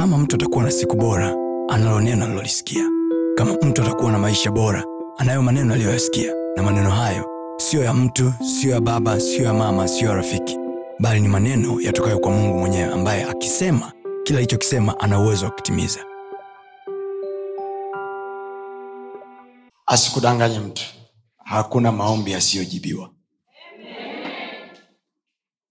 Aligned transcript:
kama 0.00 0.18
mtu 0.18 0.36
atakuwa 0.36 0.64
na 0.64 0.70
siku 0.70 0.96
bora 0.96 1.34
analo 1.68 2.00
neno 2.00 2.24
alilolisikia 2.24 2.84
kama 3.36 3.52
mtu 3.62 3.82
atakuwa 3.82 4.12
na 4.12 4.18
maisha 4.18 4.50
bora 4.50 4.84
anayo 5.18 5.42
maneno 5.42 5.74
aliyoyasikia. 5.74 6.34
Na 6.56 6.62
maneno 6.62 6.90
hayo 6.90 7.24
siyo 7.56 7.84
ya 7.84 7.94
mtu 7.94 8.32
siyo 8.60 8.72
ya 8.74 8.80
baba 8.80 9.20
siyo 9.20 9.44
ya 9.44 9.54
mama 9.54 9.88
siyo 9.88 10.10
ya 10.10 10.16
rafiki. 10.16 10.58
Bali 11.00 11.20
ni 11.20 11.28
maneno 11.28 11.80
yatokayo 11.80 12.18
kwa 12.18 12.30
mungu 12.32 12.58
mwenyewe 12.58 12.92
ambaye 12.92 13.24
akisema 13.24 13.92
kila 14.24 14.38
alichokisema 14.38 15.00
ana 15.00 15.20
uwezo 15.20 15.44
wa 15.44 15.50
kutimiza. 15.50 16.00
Asikudanganye 19.86 20.58
mtu. 20.58 20.82
Hakuna 21.44 21.92
maombi 21.92 22.30
yasiyojibiwa. 22.32 23.10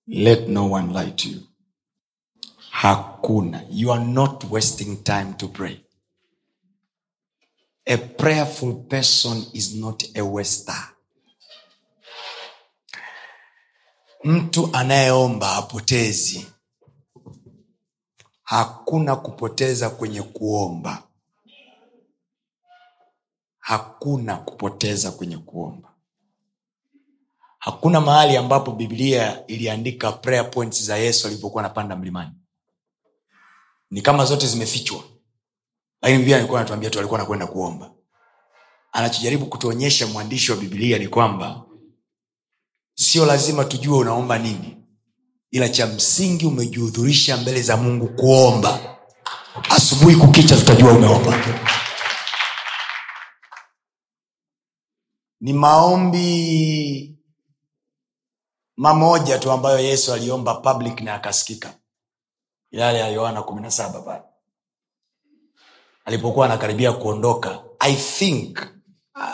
Let 0.07 0.47
no 0.49 0.71
one 0.71 0.93
lie 0.93 1.11
to 1.11 1.29
you 1.29 1.48
hakuna. 2.81 3.65
You 3.69 3.91
are 3.91 4.03
not 4.05 4.43
wasting 4.49 5.03
time 5.03 5.33
to 5.37 5.47
pray. 5.49 5.81
A 7.85 7.97
prayerful 7.97 8.73
person 8.87 9.45
is 9.53 9.75
not 9.75 10.03
a 10.15 10.21
waster. 10.23 10.89
Mtu 14.23 14.69
anayeomba 14.73 15.47
hapotezi. 15.47 16.47
Hakuna 18.43 19.15
kupoteza 19.15 19.89
kwenye 19.89 20.21
kuomba. 20.21 21.03
Hakuna 23.59 24.37
kupoteza 24.37 25.11
kwenye 25.11 25.37
kuomba. 25.37 25.93
Hakuna 27.59 28.01
mahali 28.01 28.37
ambapo 28.37 28.71
biblia 28.71 29.47
iliandika 29.47 30.11
prayer 30.11 30.51
points 30.51 30.83
za 30.83 30.97
yesu 30.97 31.27
alipokuwa 31.27 31.63
anapanda 31.63 31.95
mlimani 31.95 32.31
ni 33.91 34.01
kama 34.01 34.25
zote 34.25 34.47
zimefichwa. 34.47 35.03
Lakini 36.01 36.33
anatuambia 36.33 36.89
tu 36.89 36.99
alikuwa 36.99 37.19
anakwenda 37.19 37.47
kuomba. 37.47 37.91
Anachojaribu 38.91 39.45
kutuonyesha 39.45 40.07
mwandishi 40.07 40.51
wa 40.51 40.57
biblia 40.57 40.97
ni 40.99 41.07
kwamba 41.07 41.65
sio 42.95 43.25
lazima 43.25 43.65
tujue 43.65 43.97
unaomba 43.97 44.37
nini 44.39 44.75
ila 45.51 45.69
cha 45.69 45.87
msingi 45.87 46.45
umejihudhurisha 46.45 47.37
mbele 47.37 47.61
za 47.61 47.77
mungu 47.77 48.07
kuomba. 48.07 48.97
Asubuhi 49.69 50.15
kukicha 50.15 50.57
tutajua 50.57 50.91
umeomba. 50.93 51.45
Ni 55.41 55.53
maombi 55.53 57.19
mamoja 58.77 59.39
tu 59.39 59.51
ambayo 59.51 59.79
yesu 59.79 60.13
aliomba 60.13 60.55
public 60.55 61.01
na 61.01 61.13
akasikika 61.13 61.73
yale 62.71 62.99
ya 62.99 63.07
yohana 63.07 63.43
kumi 63.43 63.61
na 63.61 63.71
saba 63.71 64.01
pale. 64.01 64.23
Alipokuwa 66.05 66.45
anakaribia 66.45 66.93
kuondoka 66.93 67.63
i 67.79 67.95
think 67.95 68.59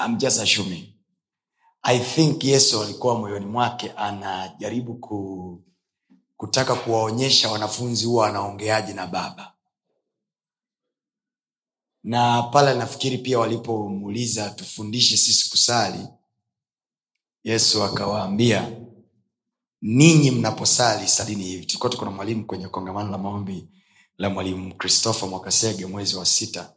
I'm 0.06 0.18
just 0.18 0.40
assuming. 0.40 0.94
I 1.84 2.00
think 2.00 2.44
yesu 2.44 2.82
alikuwa 2.84 3.16
moyoni 3.20 3.46
mwake 3.46 3.92
anajaribu 3.92 4.96
ku, 4.96 5.64
kutaka 6.38 6.76
kuwaonyesha 6.76 7.52
wanafunzi 7.52 8.06
huwa 8.06 8.28
anaongeaje 8.30 8.94
na 8.94 9.08
baba. 9.08 9.54
Na 12.04 12.44
pale 12.44 12.74
nafikiri 12.74 13.18
pia 13.18 13.40
walipomuuliza 13.40 14.50
tufundishe 14.50 15.18
sisi 15.18 15.50
kusali 15.50 16.08
yesu 17.44 17.84
akawaambia 17.84 18.72
ninyi 19.88 20.32
mnaposali 20.32 21.08
salini 21.08 21.44
hivi. 21.44 21.66
Tulikuwa 21.66 21.90
tuko 21.90 22.06
na 22.06 22.12
mwalimu 22.12 22.46
kwenye 22.46 22.68
kongamano 22.68 23.12
la 23.12 23.18
maombi 23.18 23.68
la 24.18 24.30
mwalimu 24.30 24.76
christopher 24.76 25.30
mwakasege 25.30 25.86
mwezi 25.86 26.16
wa 26.16 26.26
sita. 26.26 26.74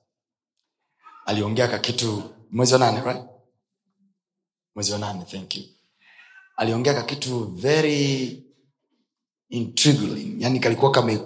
Aliongea 1.27 1.69
ka 1.69 1.79
kitu 1.79 2.23
mwezi 2.51 2.73
wa 2.73 2.79
nane 2.79 3.01
right? 3.01 3.23
mwezi 4.75 4.93
wa 4.93 4.99
nane 4.99 5.25
thank 5.25 5.57
you. 5.57 5.65
Aliongea 6.57 6.95
ka 6.95 7.03
kitu 7.03 7.45
very 7.45 8.45
intriguing. 9.49 10.37
Yani 10.43 10.61
kalikuwa 10.61 10.91
kame- 10.91 11.19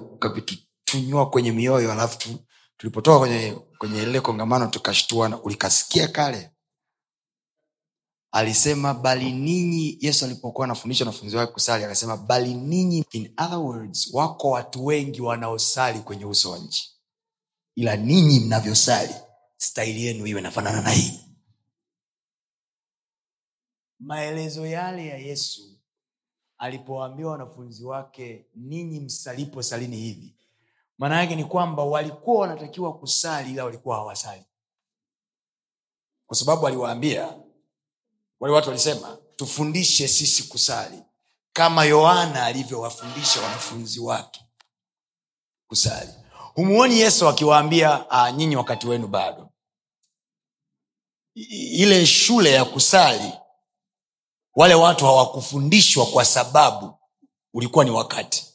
kwenye 1.30 1.52
mioyo 1.52 1.92
alafu 1.92 2.38
tulipotoka 2.76 3.18
kwenye 3.18 3.58
kwenye 3.78 4.02
ile 4.02 4.20
kongamano 4.20 4.66
tukashtuana 4.66 5.42
ulikasikia 5.42 6.08
kale 6.08 6.50
alisema 8.32 8.94
bali 8.94 9.32
ninyi 9.32 9.98
yesu 10.00 10.24
alipokuwa 10.24 10.64
anafundisha 10.64 11.04
wanafunzi 11.04 11.36
wake 11.36 11.52
kusali 11.52 11.84
akasema 11.84 12.16
bali 12.16 12.54
ninyi 12.54 13.04
in 13.12 13.34
other 13.38 13.58
words 13.58 14.10
wako 14.14 14.50
watu 14.50 14.86
wengi 14.86 15.20
wanaosali 15.20 16.00
kwenye 16.00 16.24
uso 16.24 16.50
wa 16.50 16.58
nchi. 16.58 16.92
Ila 17.74 17.96
ninyi 17.96 18.40
mnavyosali 18.40 19.14
staili 19.56 20.04
yenu 20.04 20.26
iwe 20.26 20.40
nafanana 20.40 20.80
na 20.82 20.90
hii. 20.90 21.20
Maelezo 24.00 24.66
yale 24.66 25.06
ya 25.06 25.16
yesu 25.18 25.78
alipowaambiwa 26.58 27.32
wanafunzi 27.32 27.84
wake 27.84 28.46
ninyi 28.54 29.00
msalipo 29.00 29.62
salini 29.62 29.96
hivi. 29.96 30.34
Maana 30.98 31.20
yake 31.20 31.36
ni 31.36 31.44
kwamba 31.44 31.84
walikuwa 31.84 32.40
wanatakiwa 32.40 32.98
kusali 32.98 33.50
ila 33.50 33.64
walikuwa 33.64 33.96
hawasali. 33.96 34.42
Kwa 36.26 36.36
sababu 36.36 36.66
aliwaambia 36.66 37.38
wale 38.42 38.54
watu 38.54 38.68
walisema 38.68 39.18
tufundishe 39.36 40.08
sisi 40.08 40.42
kusali 40.42 41.02
kama 41.52 41.84
yohana 41.84 42.44
alivyowafundisha 42.46 43.40
wanafunzi 43.40 44.00
wake 44.00 44.44
kusali. 45.66 46.10
Humuoni 46.54 47.00
yesu 47.00 47.28
akiwaambia 47.28 48.10
"Ah, 48.10 48.32
nyinyi 48.32 48.56
wakati 48.56 48.86
wenu 48.86 49.06
bado. 49.06 49.50
Ile 51.34 52.06
shule 52.06 52.50
ya 52.52 52.64
kusali 52.64 53.32
wale 54.54 54.74
watu 54.74 55.04
hawakufundishwa 55.04 56.06
kwa 56.06 56.24
sababu 56.24 56.94
ulikuwa 57.54 57.84
ni 57.84 57.90
wakati. 57.90 58.46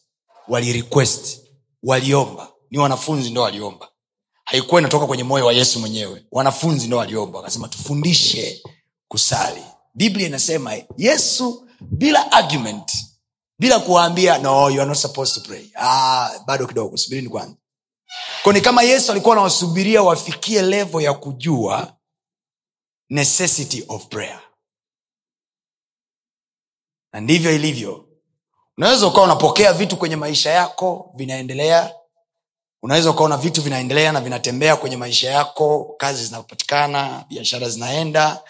Walirequest 0.47 1.41
waliomba. 1.83 2.51
Ni 2.71 2.77
wanafunzi 2.77 3.29
ndo 3.31 3.41
waliomba. 3.41 3.89
Haikuwa 4.43 4.81
inatoka 4.81 5.07
kwenye 5.07 5.23
moyo 5.23 5.45
wa 5.45 5.53
yesu 5.53 5.79
mwenyewe. 5.79 6.25
Wanafunzi 6.31 6.87
ndo 6.87 6.97
waliomba. 6.97 7.37
Wakasema 7.39 7.67
tufundishe 7.67 8.63
kusali 9.07 9.63
biblia 9.97 10.27
inasema 10.27 10.73
yesu 10.97 11.67
bila 11.81 12.31
argument 12.31 12.91
bila 13.59 13.79
kuwaambia 13.79 14.37
no 14.37 14.69
you 14.69 14.81
are 14.81 14.85
not 14.89 14.97
supposed 14.97 15.43
to 15.43 15.49
pray. 15.49 15.71
Ah, 15.75 16.39
bado 16.45 16.67
kidogo 16.67 16.97
subirini 16.97 17.29
kwanza. 17.29 17.55
Ko 18.43 18.53
kama 18.61 18.83
yesu 18.83 19.11
alikuwa 19.11 19.33
anawasubiria 19.35 20.01
wafikie 20.03 20.61
levo 20.61 21.01
ya 21.01 21.13
kujua 21.13 21.93
necessity 23.09 23.83
of 23.87 24.05
prayer. 24.07 24.39
Na 27.13 27.19
ndivyo 27.21 27.55
ilivyo. 27.55 28.05
Unaweza 28.77 29.07
ukawa 29.07 29.23
unapokea 29.23 29.73
vitu 29.73 29.97
kwenye 29.97 30.15
maisha 30.15 30.49
yako 30.51 31.11
vinaendelea. 31.15 31.93
Unaweza 32.83 33.11
ukaona 33.11 33.37
vitu 33.37 33.61
vinaendelea 33.61 34.11
na 34.11 34.21
vinatembea 34.21 34.75
kwenye 34.75 34.97
maisha 34.97 35.31
yako 35.31 35.95
kazi 35.97 36.25
zinapatikana 36.25 37.25
biashara 37.29 37.69
zinaenda 37.69 38.43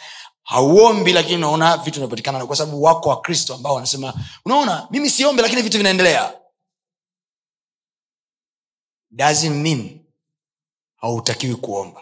hauombi 0.48 1.14
lakini 1.14 1.36
unaona 1.36 1.78
vitu 1.78 2.00
vinapatikana 2.00 2.46
kwa 2.46 2.56
sababu 2.56 2.84
wako 2.84 3.10
wakristo 3.10 3.54
ambao 3.54 3.74
wanasema 3.76 4.14
unaona 4.46 4.88
mimi 4.92 5.10
siombi 5.10 5.42
lakini 5.42 5.62
vitu 5.62 5.78
vinaendelea. 5.78 6.34
Mean 9.50 10.00
hautakiwi 10.96 11.56
kuomba. 11.56 12.02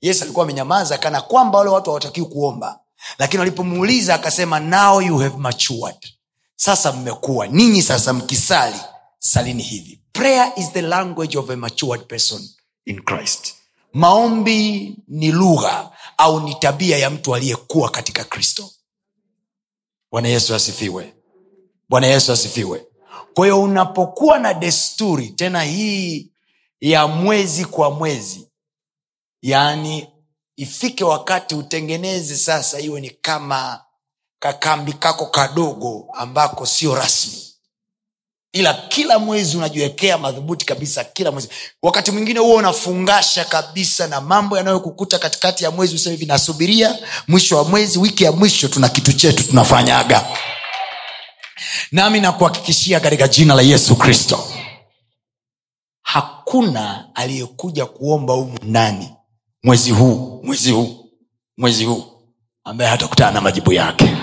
Yesu 0.00 0.24
alikuwa 0.24 0.44
amenyamaza 0.44 0.98
kana 0.98 1.20
kwamba 1.22 1.58
wale 1.58 1.70
watu 1.70 1.90
hawatakiwi 1.90 2.26
kuomba. 2.26 2.80
Lakini 3.18 3.38
walipomuuliza 3.38 4.14
akasema 4.14 4.60
now 4.60 5.00
you 5.02 5.18
have 5.18 5.36
matured. 5.36 6.08
Sasa 6.56 6.92
mmekuwa. 6.92 7.46
Ninyi 7.46 7.82
sasa 7.82 8.12
mkisali 8.12 8.80
salini 9.18 9.62
hivi. 9.62 10.00
Prayer 10.12 10.52
is 10.56 10.72
the 10.72 10.82
language 10.82 11.38
of 11.38 11.50
a 11.50 11.56
matured 11.56 12.06
person 12.06 12.48
in 12.84 13.02
christ. 13.02 13.54
Maombi 13.92 14.96
ni 15.08 15.32
lugha 15.32 15.90
au 16.16 16.40
ni 16.40 16.54
tabia 16.54 16.98
ya 16.98 17.10
mtu 17.10 17.34
aliyekuwa 17.34 17.90
katika 17.90 18.24
kristo. 18.24 18.70
Bwana 20.12 20.28
yesu 20.28 20.54
asifiwe. 20.54 21.14
Bwana 21.88 22.06
yesu 22.06 22.32
asifiwe. 22.32 22.86
Kwa 23.34 23.46
hiyo 23.46 23.62
unapokuwa 23.62 24.38
na 24.38 24.54
desturi 24.54 25.28
tena 25.30 25.62
hii 25.62 26.32
ya 26.80 27.06
mwezi 27.06 27.64
kwa 27.64 27.90
mwezi 27.90 28.48
yaani 29.42 30.08
ifike 30.56 31.04
wakati 31.04 31.54
utengeneze 31.54 32.36
sasa 32.36 32.80
iwe 32.80 33.00
ni 33.00 33.10
kama 33.10 33.84
kakambi 34.38 34.92
kako 34.92 35.26
kadogo 35.26 36.06
ambako 36.14 36.66
sio 36.66 36.94
rasmi 36.94 37.42
ila 38.52 38.74
kila 38.74 39.18
mwezi 39.18 39.56
unajiwekea 39.56 40.18
madhubuti 40.18 40.66
kabisa 40.66 41.04
kila 41.04 41.30
mwezi. 41.32 41.48
Wakati 41.82 42.10
mwingine 42.10 42.40
huo 42.40 42.54
unafungasha 42.54 43.44
kabisa 43.44 44.06
na 44.06 44.20
mambo 44.20 44.56
yanayokukuta 44.56 45.18
katikati 45.18 45.64
ya 45.64 45.70
mwezi 45.70 45.94
useme 45.94 46.14
hivi 46.16 46.26
nasubiria 46.26 46.98
mwisho 47.28 47.56
wa 47.56 47.64
mwezi 47.64 47.98
wiki 47.98 48.24
ya 48.24 48.32
mwisho 48.32 48.68
tuna 48.68 48.88
kitu 48.88 49.12
chetu 49.12 49.42
tunafanyaga. 49.48 50.26
Nami 51.92 52.20
nakuhakikishia 52.20 53.00
katika 53.00 53.28
jina 53.28 53.54
la 53.54 53.62
yesu 53.62 53.96
kristo 53.96 54.48
hakuna 56.02 57.04
aliyekuja 57.14 57.86
kuomba 57.86 58.34
humu 58.34 58.58
ndani 58.62 59.12
mwezi 59.62 59.90
huu 59.90 60.40
mwezi 60.44 60.70
huu 60.72 61.10
mwezi 61.58 61.84
huu 61.84 62.04
ambaye 62.64 62.90
hatakutana 62.90 63.30
na 63.30 63.40
majibu 63.40 63.72
yake 63.72 64.16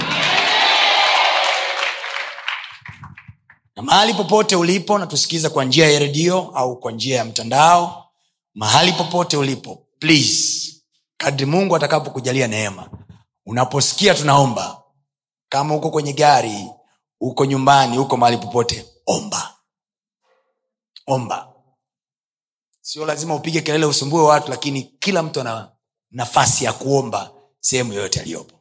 na 3.76 3.84
mahali 3.84 4.14
popote 4.14 4.56
ulipo 4.56 4.98
natusikiza 4.98 5.50
kwa 5.50 5.66
njia 5.66 5.92
ya 5.92 6.00
redio 6.00 6.38
au 6.40 6.80
kwa 6.80 6.92
njia 6.92 7.18
ya 7.18 7.26
mtandao. 7.26 8.10
Mahali 8.54 8.94
popote 8.94 9.38
ulipo 9.38 9.88
please 10.00 10.74
kadri 11.18 11.46
mungu 11.46 11.76
atakapokujalia 11.76 12.48
neema. 12.48 12.90
Unaposikia 13.46 14.14
tunaomba 14.16 14.84
kama 15.50 15.76
uko 15.76 15.90
kwenye 15.92 16.14
gari 16.14 16.68
uko 17.20 17.46
nyumbani 17.46 17.98
uko 17.98 18.18
mahali 18.18 18.38
popote 18.38 18.86
omba. 19.06 19.54
Omba. 21.08 21.50
Sio 22.82 23.06
lazima 23.06 23.36
upige 23.36 23.62
kelele 23.62 23.86
usumbue 23.86 24.22
watu 24.24 24.50
lakini 24.52 24.84
kila 24.84 25.24
mtu 25.24 25.42
ana 25.42 25.72
nafasi 26.12 26.66
ya 26.66 26.74
kuomba 26.74 27.32
sehemu 27.60 27.94
yoyote 27.94 28.20
aliyopo. 28.20 28.56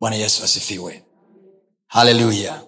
Bwana 0.00 0.16
yesu 0.16 0.44
asifiwe. 0.44 1.04
Haleluya 1.86 2.62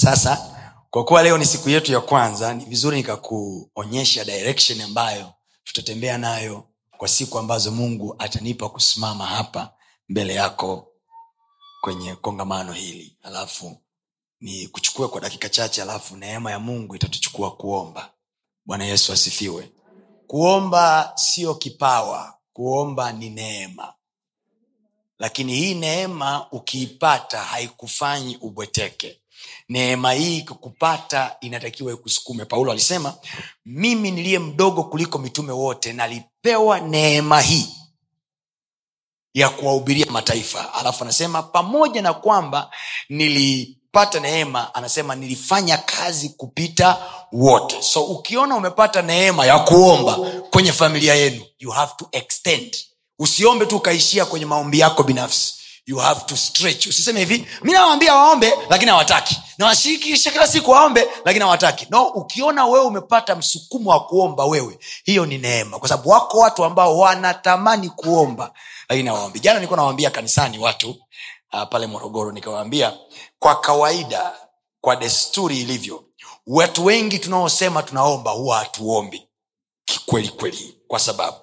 sasa 0.00 0.56
kwa 0.90 1.04
kuwa 1.04 1.22
leo 1.22 1.38
ni 1.38 1.46
siku 1.46 1.68
yetu 1.70 1.92
ya 1.92 2.00
kwanza 2.00 2.54
ni 2.54 2.64
vizuri 2.64 2.96
nikakuonyesha 2.96 4.24
direction 4.24 4.80
ambayo 4.80 5.32
tutatembea 5.64 6.18
nayo 6.18 6.64
kwa 6.98 7.08
siku 7.08 7.38
ambazo 7.38 7.70
mungu 7.70 8.14
atanipa 8.18 8.68
kusimama 8.68 9.26
hapa 9.26 9.72
mbele 10.08 10.34
yako 10.34 10.88
kwenye 11.80 12.14
kongamano 12.14 12.72
hili. 12.72 13.16
Alafu 13.22 13.76
ni 14.40 14.68
kuchukue 14.68 15.08
kwa 15.08 15.20
dakika 15.20 15.48
chache 15.48 15.82
alafu 15.82 16.16
neema 16.16 16.50
ya 16.50 16.58
mungu 16.58 16.96
itatuchukua 16.96 17.56
kuomba. 17.56 18.10
Bwana 18.64 18.84
yesu 18.84 19.12
asifiwe. 19.12 19.72
Kuomba 20.26 21.12
sio 21.14 21.54
kipawa 21.54 22.34
kuomba 22.52 23.12
ni 23.12 23.30
neema. 23.30 23.94
Lakini 25.18 25.54
hii 25.56 25.74
neema 25.74 26.50
ukiipata 26.52 27.38
haikufanyi 27.42 28.36
ubweteke 28.36 29.19
neema 29.70 30.12
hii 30.12 30.38
ikikupata 30.38 31.36
inatakiwa 31.40 31.92
ikusukume. 31.92 32.44
Paulo 32.44 32.72
alisema 32.72 33.14
mimi 33.66 34.10
niliye 34.10 34.38
mdogo 34.38 34.82
kuliko 34.84 35.18
mitume 35.18 35.52
wote 35.52 35.92
nalipewa 35.92 36.80
neema 36.80 37.40
hii 37.40 37.68
ya 39.34 39.48
kuwahubiria 39.48 40.06
mataifa. 40.10 40.74
Alafu 40.74 41.04
anasema 41.04 41.42
pamoja 41.42 42.02
na 42.02 42.14
kwamba 42.14 42.70
nilipata 43.08 44.20
neema 44.20 44.74
anasema 44.74 45.14
nilifanya 45.14 45.78
kazi 45.78 46.28
kupita 46.28 46.98
wote. 47.32 47.82
So 47.82 48.04
ukiona 48.04 48.56
umepata 48.56 49.02
neema 49.02 49.46
ya 49.46 49.58
kuomba 49.58 50.14
kwenye 50.50 50.72
familia 50.72 51.14
yenu 51.14 51.44
you 51.58 51.70
have 51.70 51.92
to 51.98 52.08
extend. 52.12 52.76
Usiombe 53.18 53.66
tu 53.66 53.76
ukaishia 53.76 54.24
kwenye 54.26 54.46
maombi 54.46 54.78
yako 54.78 55.02
binafsi 55.02 55.59
you 55.90 55.98
have 55.98 56.20
to 56.26 56.36
stretch. 56.36 56.86
Usiseme 56.86 57.20
hivi 57.20 57.46
mi 57.62 57.72
nawambia 57.72 58.14
waombe 58.14 58.54
lakini 58.68 58.90
hawataki. 58.90 59.38
Nawashirikisha 59.58 60.30
kila 60.30 60.46
siku 60.48 60.70
waombe 60.70 61.08
lakini 61.24 61.44
hawataki. 61.44 61.86
No 61.90 62.04
ukiona 62.06 62.66
wewe 62.66 62.84
umepata 62.84 63.36
msukumo 63.36 63.90
wa 63.90 64.04
kuomba 64.06 64.44
wewe 64.44 64.78
hiyo 65.04 65.26
ni 65.26 65.38
neema. 65.38 65.78
Kwa 65.78 65.88
sababu 65.88 66.08
wako 66.08 66.38
watu 66.38 66.64
ambao 66.64 66.98
wanatamani 66.98 67.88
kuomba 67.90 68.52
lakini 68.88 69.08
hawaombi. 69.08 69.40
Jana 69.40 69.58
nilikuwa 69.58 69.76
nawaambia 69.76 70.10
kanisani 70.10 70.58
watu 70.58 70.90
uh, 71.52 71.62
pale 71.70 71.86
morogoro 71.86 72.32
nikawaambia 72.32 72.92
kwa 73.38 73.60
kawaida 73.60 74.32
kwa 74.80 74.96
desturi 74.96 75.60
ilivyo 75.60 76.04
watu 76.46 76.84
wengi 76.84 77.18
tunaosema 77.18 77.82
tunaomba 77.82 78.30
huwa 78.30 78.58
hatuombi. 78.58 79.28
Kikweli 79.84 80.28
kweli 80.28 80.78
kwa 80.88 80.98
sababu 80.98 81.36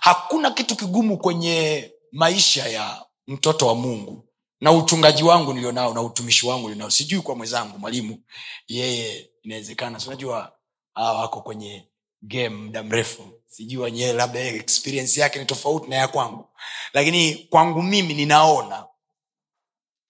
hakuna 0.00 0.50
kitu 0.50 0.76
kigumu 0.76 1.18
kwenye 1.18 1.90
maisha 2.12 2.68
ya 2.68 3.02
mtoto 3.28 3.66
wa 3.66 3.74
mungu. 3.74 4.24
Na 4.60 4.72
uchungaji 4.72 5.22
wangu 5.22 5.52
nilionao 5.52 5.94
na 5.94 6.02
utumishi 6.02 6.46
wangu 6.46 6.62
nilionao. 6.68 6.90
Sijui 6.90 7.20
kwa 7.20 7.36
mwenzangu 7.36 7.78
mwalimu 7.78 8.22
yeye 8.68 9.30
inawezekana. 9.42 10.00
Sinajua 10.00 10.52
hawa 10.94 11.20
wako 11.20 11.40
kwenye 11.40 11.88
game 12.22 12.48
muda 12.48 12.82
mrefu. 12.82 13.22
Sijui 13.46 13.82
wenyewe 13.82 14.12
labda 14.12 14.40
experience 14.40 15.20
yake 15.20 15.38
ni 15.38 15.44
tofauti 15.44 15.90
na 15.90 15.96
ya 15.96 16.08
kwangu. 16.08 16.44
Lakini 16.92 17.34
kwangu 17.34 17.82
mimi 17.82 18.14
ninaona 18.14 18.86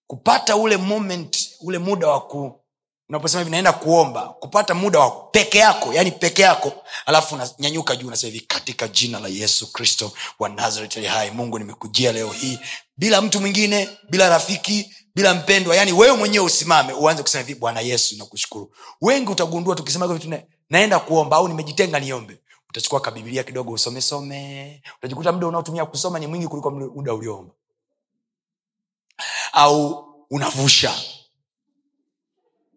kupata 0.07 0.57
ule 0.57 0.77
moment 0.77 1.51
ule 1.61 1.79
muda 1.79 2.09
wa 2.09 2.21
ku 2.21 2.61
unaposema 3.09 3.41
hivi 3.41 3.51
naenda 3.51 3.73
kuomba 3.73 4.29
kupata 4.29 4.75
muda 4.75 4.99
wa 4.99 5.11
peke 5.11 5.59
yako 5.59 5.93
yani 5.93 6.11
peke 6.11 6.43
yako 6.43 6.73
alafu 7.07 7.35
unanyanyuka 7.35 7.97
juu 7.97 8.07
unasema 8.07 8.33
hivi 8.33 8.45
katika 8.47 8.89
jina 8.89 9.21
la 9.21 9.29
yesu 9.29 9.73
kristo 9.73 10.13
wa 10.39 10.49
nazareti 10.49 11.05
hai 11.05 11.31
mungu 11.31 11.59
nimekujia 11.59 12.13
leo 12.13 12.31
hii 12.31 12.59
bila 12.99 13.21
mtu 13.23 13.41
mwingine 13.41 13.89
bila 14.11 14.29
rafiki 14.29 14.95
bila 15.15 15.35
mpendwa. 15.35 15.77
Yani 15.77 15.93
wewe 15.93 16.17
mwenyewe 16.17 16.45
usimame 16.45 16.93
uanze 16.93 17.23
kusema 17.23 17.45
hivi 17.45 17.61
bwana 17.61 17.81
yesu 17.81 18.17
nakushukuru. 18.19 18.75
Wengi 19.01 19.31
utagundua 19.31 19.75
tukisema 19.75 20.19
naenda 20.71 20.99
kuomba 20.99 21.37
au 21.37 21.49
nimejitenga 21.49 22.01
niombe. 22.01 22.41
Utachukua 22.69 23.01
kabibilia 23.01 23.45
kidogo 23.45 23.73
usomesome 23.73 24.83
utajikuta 24.99 25.33
muda 25.33 25.47
unaotumia 25.47 25.87
kusoma 25.87 26.19
ni 26.19 26.27
mwingi 26.27 26.49
kuliko 26.49 26.71
muda 26.71 27.15
ulioomba. 27.15 27.55
Au 29.53 30.05
unavusha. 30.31 30.95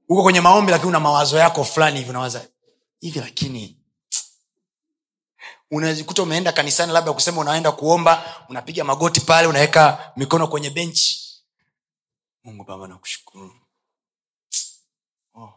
Uko 0.10 0.24
kwenye 0.24 0.42
maombi 0.42 0.72
lakini 0.72 0.90
una 0.90 1.00
mawazo 1.00 1.38
yako 1.38 1.64
fulani 1.64 1.98
hivi 1.98 2.10
unawaza 2.10 2.48
hivi 3.00 3.20
lakini 3.20 3.81
unajikuta 5.72 6.24
umeenda 6.24 6.52
kanisani 6.52 6.92
labda 6.92 7.14
kusema 7.14 7.42
unaenda 7.42 7.72
kuomba 7.72 8.46
unapiga 8.50 8.84
magoti 8.84 9.22
pale 9.22 9.48
unaweka 9.48 10.12
mikono 10.16 10.48
kwenye 10.48 10.70
benchi. 10.70 11.22
Mungu 12.44 12.64
baba 12.64 12.88
nakushukuru. 12.88 13.56
Oh, 15.36 15.54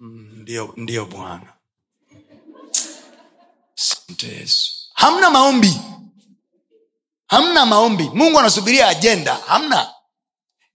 Mm, 0.00 0.32
ndio 0.36 0.74
ndio 0.76 1.06
bwana. 1.06 1.52
Hamna 4.94 5.30
maombi. 5.30 5.80
Hamna 7.26 7.66
maombi. 7.66 8.10
Mungu 8.14 8.38
anasubiria 8.38 8.88
ajenda. 8.88 9.34
Hamna. 9.34 9.94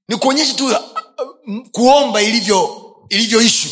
Ni 0.07 0.17
kuonyesha 0.17 0.53
tu 0.53 0.65
uh, 0.65 1.67
kuomba 1.71 2.21
ilivyo 2.21 2.81
ilivyo 3.09 3.41
ishu 3.41 3.69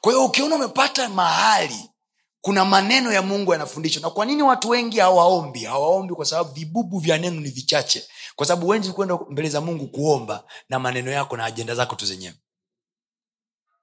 kwa 0.00 0.12
hiyo 0.12 0.24
ukiona 0.24 0.54
umepata 0.56 1.08
mahali 1.08 1.90
kuna 2.40 2.64
maneno 2.64 3.12
ya 3.12 3.22
mungu 3.22 3.52
yanafundishwa 3.52 4.02
na 4.02 4.10
kwa 4.10 4.26
nini 4.26 4.42
watu 4.42 4.68
wengi 4.68 4.98
hawaombi? 4.98 5.64
Hawaombi 5.64 6.14
kwa 6.14 6.24
sababu 6.24 6.50
vibubu 6.54 6.98
vya 6.98 7.18
neno 7.18 7.40
ni 7.40 7.50
vichache. 7.50 8.08
Kwa 8.36 8.46
sababu 8.46 8.68
wengi 8.68 8.92
kwenda 8.92 9.18
mbele 9.30 9.48
za 9.48 9.60
mungu 9.60 9.86
kuomba 9.88 10.44
na 10.68 10.78
maneno 10.78 11.10
yako 11.10 11.36
na 11.36 11.44
ajenda 11.44 11.74
zako 11.74 11.94
tu 11.96 12.06
zenyewe. 12.06 12.34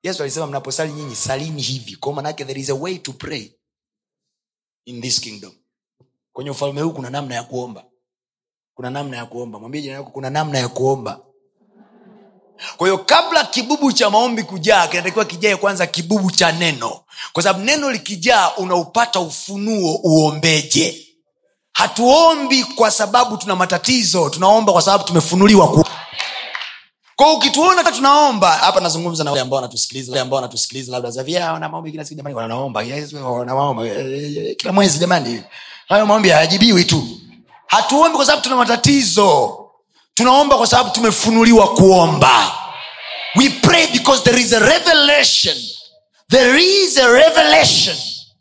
Yesu 0.03 0.23
alisema 0.23 0.47
mnaposali 0.47 0.93
nyinyi 0.93 1.15
salini 1.15 1.61
hivi. 1.61 1.95
Kwa 1.95 2.13
manake 2.13 2.45
there 2.45 2.59
is 2.61 2.69
a 2.69 2.73
way 2.75 2.97
to 2.97 3.13
pray 3.13 3.51
in 4.85 5.01
this 5.01 5.19
kingdom. 5.19 5.51
Kwenye 6.33 6.49
ufalme 6.49 6.81
huu 6.81 6.91
kuna 6.91 7.09
namna 7.09 7.35
ya 7.35 7.43
kuomba. 7.43 7.85
Kuna 8.73 8.89
namna 8.89 9.17
ya 9.17 9.25
kuomba. 9.25 9.59
Mwambie 9.59 9.81
jina 9.81 9.93
yako 9.93 10.11
kuna 10.11 10.29
namna 10.29 10.59
ya 10.59 10.67
kuomba 10.69 11.25
kwa 12.77 12.87
hiyo 12.87 12.97
kabla 12.97 13.43
kibubu 13.43 13.91
cha 13.91 14.09
maombi 14.09 14.43
kujaa 14.43 14.87
kinatakiwa 14.87 15.25
kijae 15.25 15.55
kwanza 15.55 15.87
kibubu 15.87 16.31
cha 16.31 16.51
neno. 16.51 16.99
Kwa 17.33 17.43
sababu 17.43 17.65
neno 17.65 17.91
likijaa 17.91 18.51
unaupata 18.57 19.19
ufunuo 19.19 19.99
uombeje. 20.03 21.07
Hatuombi 21.73 22.63
kwa 22.63 22.91
sababu 22.91 23.37
tuna 23.37 23.55
matatizo 23.55 24.29
tunaomba 24.29 24.73
kwa 24.73 24.81
sababu 24.81 25.03
tumefunuliwa 25.03 25.67
ku 25.71 25.85
kwa 27.15 27.33
ukituona 27.33 27.83
tunaomba 27.91 28.51
hapa 28.51 28.79
nazungumza 28.79 29.23
na 29.23 29.31
wale 29.31 29.41
ambao 29.41 29.55
wanatusikiliza 29.55 30.11
wale 30.11 30.21
ambao 30.21 30.35
wanatusikiliza 30.35 30.91
labda 30.91 31.11
za 31.11 31.23
vya 31.23 31.53
wana 31.53 31.69
maombi 31.69 31.91
kila 31.91 32.05
siku 32.05 32.17
jamani 32.17 32.35
wanaomba. 32.35 32.83
Yes, 32.83 33.13
wana 33.13 33.55
maombi. 33.55 33.87
Eh, 33.89 34.37
eh, 34.47 34.55
kila 34.57 34.73
mwezi 34.73 34.99
jamani. 34.99 35.43
Hayo 35.87 36.05
maombi 36.05 36.29
hayajibiwi 36.29 36.83
tu. 36.85 37.07
Hatuombi 37.67 38.15
kwa 38.17 38.25
sababu 38.25 38.43
tuna 38.43 38.55
matatizo 38.55 39.59
tunaomba 40.19 40.57
kwa 40.57 40.67
sababu 40.67 40.89
tumefunuliwa 40.89 41.73
kuomba. 41.73 42.51
We 43.35 43.49
pray 43.49 43.87
because 43.87 44.23
there 44.23 44.41
is 44.41 44.53
a 44.53 44.59
revelation. 44.59 45.57
There 46.29 46.57
is 46.63 46.97
a 46.97 47.07
revelation 47.11 47.97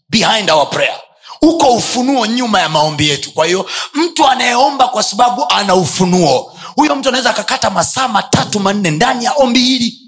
behind 0.08 0.50
our 0.50 0.70
prayer. 0.70 1.00
Uko 1.42 1.66
ufunuo 1.74 2.26
nyuma 2.26 2.60
ya 2.60 2.68
maombi 2.68 3.08
yetu. 3.08 3.32
Kwa 3.32 3.46
hiyo 3.46 3.70
mtu 3.94 4.26
anayeomba 4.28 4.88
kwa 4.88 5.02
sababu 5.02 5.46
ana 5.48 5.74
ufunuo 5.74 6.56
huyo 6.76 6.96
mtu 6.96 7.08
anaweza 7.08 7.30
akakata 7.30 7.70
masaa 7.70 8.08
matatu 8.08 8.60
manne 8.60 8.90
ndani 8.90 9.24
ya 9.24 9.32
ombi 9.32 9.60
hili 9.60 10.00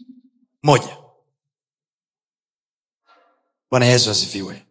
moja. 0.62 0.96
Bwana 3.70 3.86
yesu 3.86 4.10
asifiwe 4.10 4.65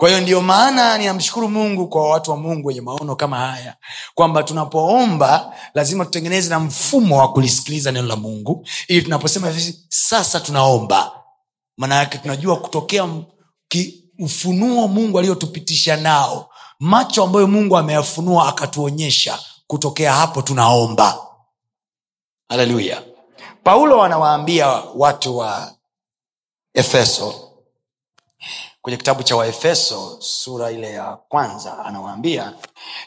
kwa 0.00 0.08
hiyo 0.08 0.20
ndio 0.20 0.40
maana 0.42 0.98
ninamshukuru 0.98 1.48
mungu 1.48 1.88
kwa 1.88 2.10
watu 2.10 2.30
wa 2.30 2.36
mungu 2.36 2.68
wenye 2.68 2.80
maono 2.80 3.16
kama 3.16 3.38
haya 3.38 3.76
kwamba 4.14 4.42
tunapoomba 4.42 5.54
lazima 5.74 6.04
tutengeneze 6.04 6.50
na 6.50 6.60
mfumo 6.60 7.18
wa 7.18 7.32
kulisikiliza 7.32 7.92
neno 7.92 8.06
la 8.08 8.16
mungu 8.16 8.66
ili 8.88 9.02
tunaposema 9.02 9.50
hivi 9.50 9.78
sasa 9.88 10.40
tunaomba. 10.40 11.12
Maanayake 11.76 12.18
tunajua 12.18 12.56
kutokea 12.56 13.08
ufunuo 14.18 14.88
mungu 14.88 15.18
aliyotupitisha 15.18 15.96
nao 15.96 16.50
macho 16.78 17.24
ambayo 17.24 17.46
mungu 17.46 17.76
ameyafunua 17.76 18.48
akatuonyesha 18.48 19.38
kutokea 19.66 20.12
hapo 20.12 20.42
tunaomba. 20.42 21.18
Haleluya. 22.48 23.02
Paulo 23.64 24.02
anawaambia 24.02 24.66
watu 24.94 25.38
wa 25.38 25.74
efeso 26.74 27.49
kwenye 28.82 28.96
kitabu 28.96 29.22
cha 29.22 29.36
waefeso 29.36 30.16
sura 30.20 30.70
ile 30.70 30.90
ya 30.92 31.16
kwanza 31.28 31.78
anawaambia 31.84 32.52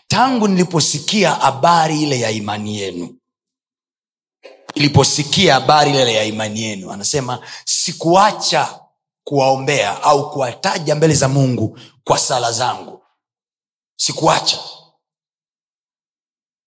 tangu 0.08 0.48
niliposikia 0.48 1.32
habari 1.32 2.02
ile 2.04 2.20
ya 2.20 2.32
imani 2.32 2.78
yenu 2.78 3.16
iliposikia 4.76 5.54
habari 5.54 5.92
ile 5.92 6.14
ya 6.14 6.24
imani 6.24 6.62
yenu 6.62 6.92
anasema 6.92 7.40
sikuacha 7.66 8.80
kuwaombea 9.24 10.04
au 10.04 10.32
kuwataja 10.32 10.96
mbele 10.96 11.14
za 11.14 11.28
mungu 11.30 11.80
kwa 12.04 12.18
sala 12.18 12.52
zangu. 12.52 13.04
Sikuacha 13.96 14.60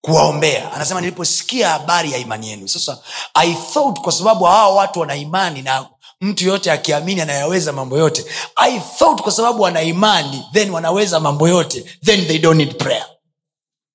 kuwaombea. 0.00 0.72
Anasema 0.72 1.00
niliposikia 1.00 1.68
habari 1.68 2.12
ya 2.12 2.18
imani 2.18 2.48
yenu. 2.48 2.68
Sasa 2.68 2.98
i 3.34 3.54
thought 3.54 4.00
kwa 4.00 4.12
sababu 4.12 4.44
hawa 4.44 4.75
watu 4.75 5.00
wana 5.00 5.16
imani 5.16 5.62
na 5.62 5.88
mtu 6.20 6.44
yoyote 6.44 6.73
akiamini 6.73 7.20
anayaweza 7.20 7.73
mambo 7.73 7.99
yote. 7.99 8.25
I 8.56 8.80
thought 8.80 9.23
kwa 9.23 9.32
sababu 9.32 9.62
wana 9.62 9.82
imani 9.82 10.44
then 10.52 10.70
wanaweza 10.70 11.20
mambo 11.20 11.49
yote 11.49 11.80
then 12.04 12.26
they 12.26 12.38
don't 12.38 12.56
need 12.58 12.76
prayer. 12.76 13.06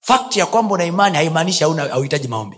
Fakti 0.01 0.39
ya 0.39 0.45
kwamba 0.45 0.73
una 0.73 0.85
imani 0.85 1.15
haimaanishi 1.17 1.63
hauhitaji 1.63 2.27
maombi. 2.27 2.57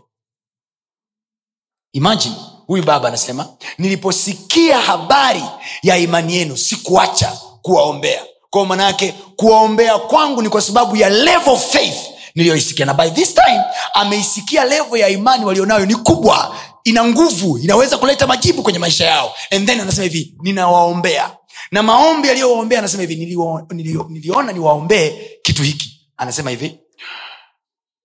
Imagine 1.93 2.35
huyu 2.67 2.83
baba 2.83 3.07
anasema 3.07 3.47
niliposikia 3.77 4.79
habari 4.79 5.43
ya 5.83 5.97
imani 5.97 6.35
yenu 6.35 6.57
sikuacha 6.57 7.37
kuwaombea. 7.61 8.25
Kwao 8.49 8.65
manayake 8.65 9.11
kuwaombea 9.35 9.97
kwangu 9.99 10.41
ni 10.41 10.49
kwa 10.49 10.61
sababu 10.61 10.95
ya 10.95 11.09
level 11.09 11.57
faith 11.57 11.97
niliyoisikia. 12.35 12.85
Na 12.85 12.93
by 12.93 13.09
this 13.09 13.33
time 13.33 13.61
ameisikia 13.93 14.65
levo 14.65 14.97
ya 14.97 15.09
imani 15.09 15.45
walionayo 15.45 15.85
ni 15.85 15.95
kubwa 15.95 16.55
ina 16.83 17.05
nguvu 17.05 17.57
inaweza 17.57 17.97
kuleta 17.97 18.27
majibu 18.27 18.63
kwenye 18.63 18.79
maisha 18.79 19.05
yao. 19.05 19.35
And 19.51 19.65
then 19.67 19.79
anasema 19.81 20.03
hivi 20.03 20.35
ninawaombea. 20.41 21.37
Na 21.71 21.83
maombi 21.83 22.29
aliyowaombea 22.29 22.79
anasema 22.79 23.01
hivi 23.01 23.15
nilio, 23.15 23.67
nilio, 23.71 24.07
niliona 24.09 24.51
niwaombee 24.51 25.39
kitu 25.41 25.63
hiki. 25.63 26.09
Anasema 26.17 26.49
hivi 26.49 26.79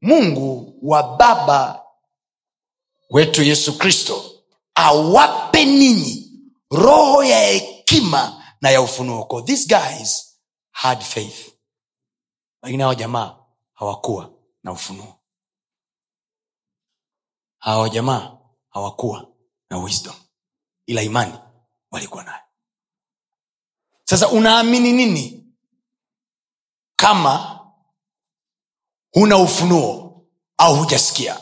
mungu 0.02 0.78
wa 0.82 1.16
baba 1.16 1.82
wetu 3.10 3.42
yesu 3.42 3.78
kristo 3.78 4.24
awape 4.74 5.64
ninyi 5.64 6.32
roho 6.70 7.24
ya 7.24 7.38
hekima 7.40 8.44
na 8.60 8.70
ya 8.70 8.80
ufunuo. 8.82 9.24
'Cause 9.24 9.46
these 9.46 9.66
guys 9.74 10.38
had 10.70 11.00
faith. 11.04 11.52
Lakini 12.62 12.82
hawa 12.82 12.94
jamaa 12.94 13.36
hawakuwa 13.74 14.32
na 14.62 14.72
ufunuo. 14.72 15.14
Hawa 17.58 17.88
jamaa 17.88 18.37
hawakuwa 18.78 19.26
na 19.70 19.78
wisdom 19.78 20.14
ila 20.86 21.02
imani 21.02 21.34
walikuwa 21.90 22.24
nayo. 22.24 22.42
Sasa 24.04 24.28
unaamini 24.28 24.92
nini 24.92 25.44
kama 26.96 27.60
huna 29.12 29.38
ufunuo 29.38 30.22
au 30.58 30.76
hujasikia? 30.76 31.40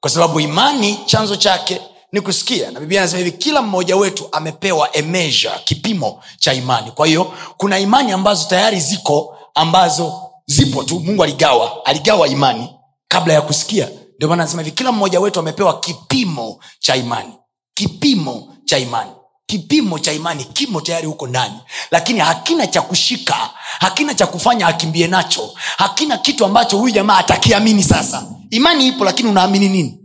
Kwa 0.00 0.10
sababu 0.10 0.40
imani 0.40 1.04
chanzo 1.06 1.36
chake 1.36 1.80
ni 2.12 2.20
kusikia. 2.20 2.70
Na 2.70 2.80
biblia 2.80 3.00
anasema 3.00 3.18
hivi 3.24 3.32
kila 3.38 3.62
mmoja 3.62 3.96
wetu 3.96 4.28
amepewa 4.32 4.96
emesha 4.96 5.58
kipimo 5.58 6.22
cha 6.38 6.54
imani. 6.54 6.90
Kwa 6.92 7.06
hiyo 7.06 7.24
kuna 7.56 7.78
imani 7.78 8.12
ambazo 8.12 8.48
tayari 8.48 8.80
ziko 8.80 9.38
ambazo 9.54 10.30
zipo 10.46 10.84
tu. 10.84 11.00
Mungu 11.00 11.22
aligawa 11.22 11.86
aligawa 11.86 12.28
imani 12.28 12.74
kabla 13.08 13.34
ya 13.34 13.42
kusikia 13.42 13.88
ndio 14.16 14.28
maana 14.28 14.42
anasema 14.42 14.62
hivi 14.62 14.76
kila 14.76 14.92
mmoja 14.92 15.20
wetu 15.20 15.40
amepewa 15.40 15.80
kipimo 15.80 16.60
cha 16.78 16.96
imani. 16.96 17.32
Kipimo 17.74 18.56
cha 18.64 18.78
imani. 18.78 19.10
Kipimo 19.46 19.98
cha 19.98 20.12
imani 20.12 20.44
kimo 20.44 20.80
tayari 20.80 21.06
huko 21.06 21.26
ndani. 21.26 21.54
Lakini 21.90 22.20
hakina 22.20 22.66
cha 22.66 22.82
kushika 22.82 23.50
hakina 23.80 24.14
cha 24.14 24.26
kufanya 24.26 24.66
akimbie 24.66 25.06
nacho. 25.06 25.54
Hakina 25.76 26.18
kitu 26.18 26.44
ambacho 26.44 26.78
huyu 26.78 26.94
jamaa 26.94 27.16
atakiamini 27.18 27.82
sasa. 27.82 28.26
Imani 28.50 28.86
ipo 28.86 29.04
lakini 29.04 29.28
unaamini 29.28 29.68
nini? 29.68 30.00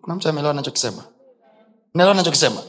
Kuna 0.00 0.14
mtu 0.14 0.28
ameelewa 0.28 0.54
nachokisema 0.54 1.04
naelewa 1.94 2.14
nachokisema 2.14 2.62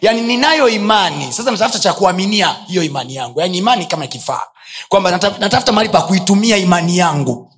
yaani 0.00 0.20
ninayo 0.20 0.68
imani. 0.68 1.32
Sasa 1.32 1.50
natafuta 1.50 1.78
cha 1.78 1.92
kuaminia 1.92 2.56
hiyo 2.66 2.82
imani 2.82 3.14
yangu. 3.14 3.40
Yaani 3.40 3.58
imani 3.58 3.86
kama 3.86 4.06
kifaa. 4.06 4.42
Kwamba 4.88 5.10
natafuta 5.10 5.72
mahali 5.72 5.88
pa 5.88 6.02
kuitumia 6.02 6.56
imani 6.56 6.98
yangu 6.98 7.51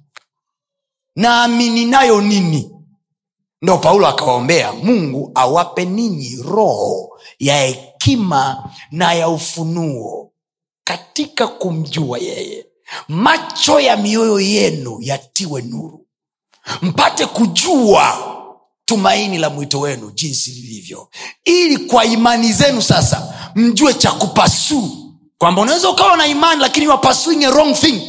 naamini 1.17 1.85
nayo 1.87 2.21
nini? 2.21 2.71
Ndo 3.63 3.79
paulo 3.79 4.07
akawaombea 4.07 4.73
mungu 4.73 5.31
awape 5.35 5.85
ninyi 5.85 6.37
roho 6.49 7.21
ya 7.39 7.67
hekima 7.67 8.71
na 8.91 9.13
ya 9.13 9.29
ufunuo 9.29 10.31
katika 10.85 11.47
kumjua 11.47 12.19
yeye. 12.19 12.67
Macho 13.09 13.81
ya 13.81 13.97
mioyo 13.97 14.41
yenu 14.41 14.99
yatiwe 15.01 15.63
nuru 15.63 16.07
mpate 16.83 17.27
kujua 17.27 18.35
tumaini 18.85 19.39
la 19.39 19.51
mwito 19.51 19.81
wenu 19.81 20.11
jinsi 20.11 20.51
lilivyo. 20.51 21.09
Ili 21.45 21.79
kwa 21.79 22.05
imani 22.05 22.53
zenu 22.53 22.83
sasa 22.83 23.35
mjue 23.55 23.95
cha 23.95 24.13
kupasuu. 24.13 24.91
Kwamba 25.39 25.63
unaweza 25.63 25.91
ukawa 25.91 26.17
na 26.17 26.27
imani 26.27 26.61
lakini 26.61 26.89
wapasuing 26.89 27.45
a 27.45 27.51
wrong 27.51 27.75
thing 27.75 28.03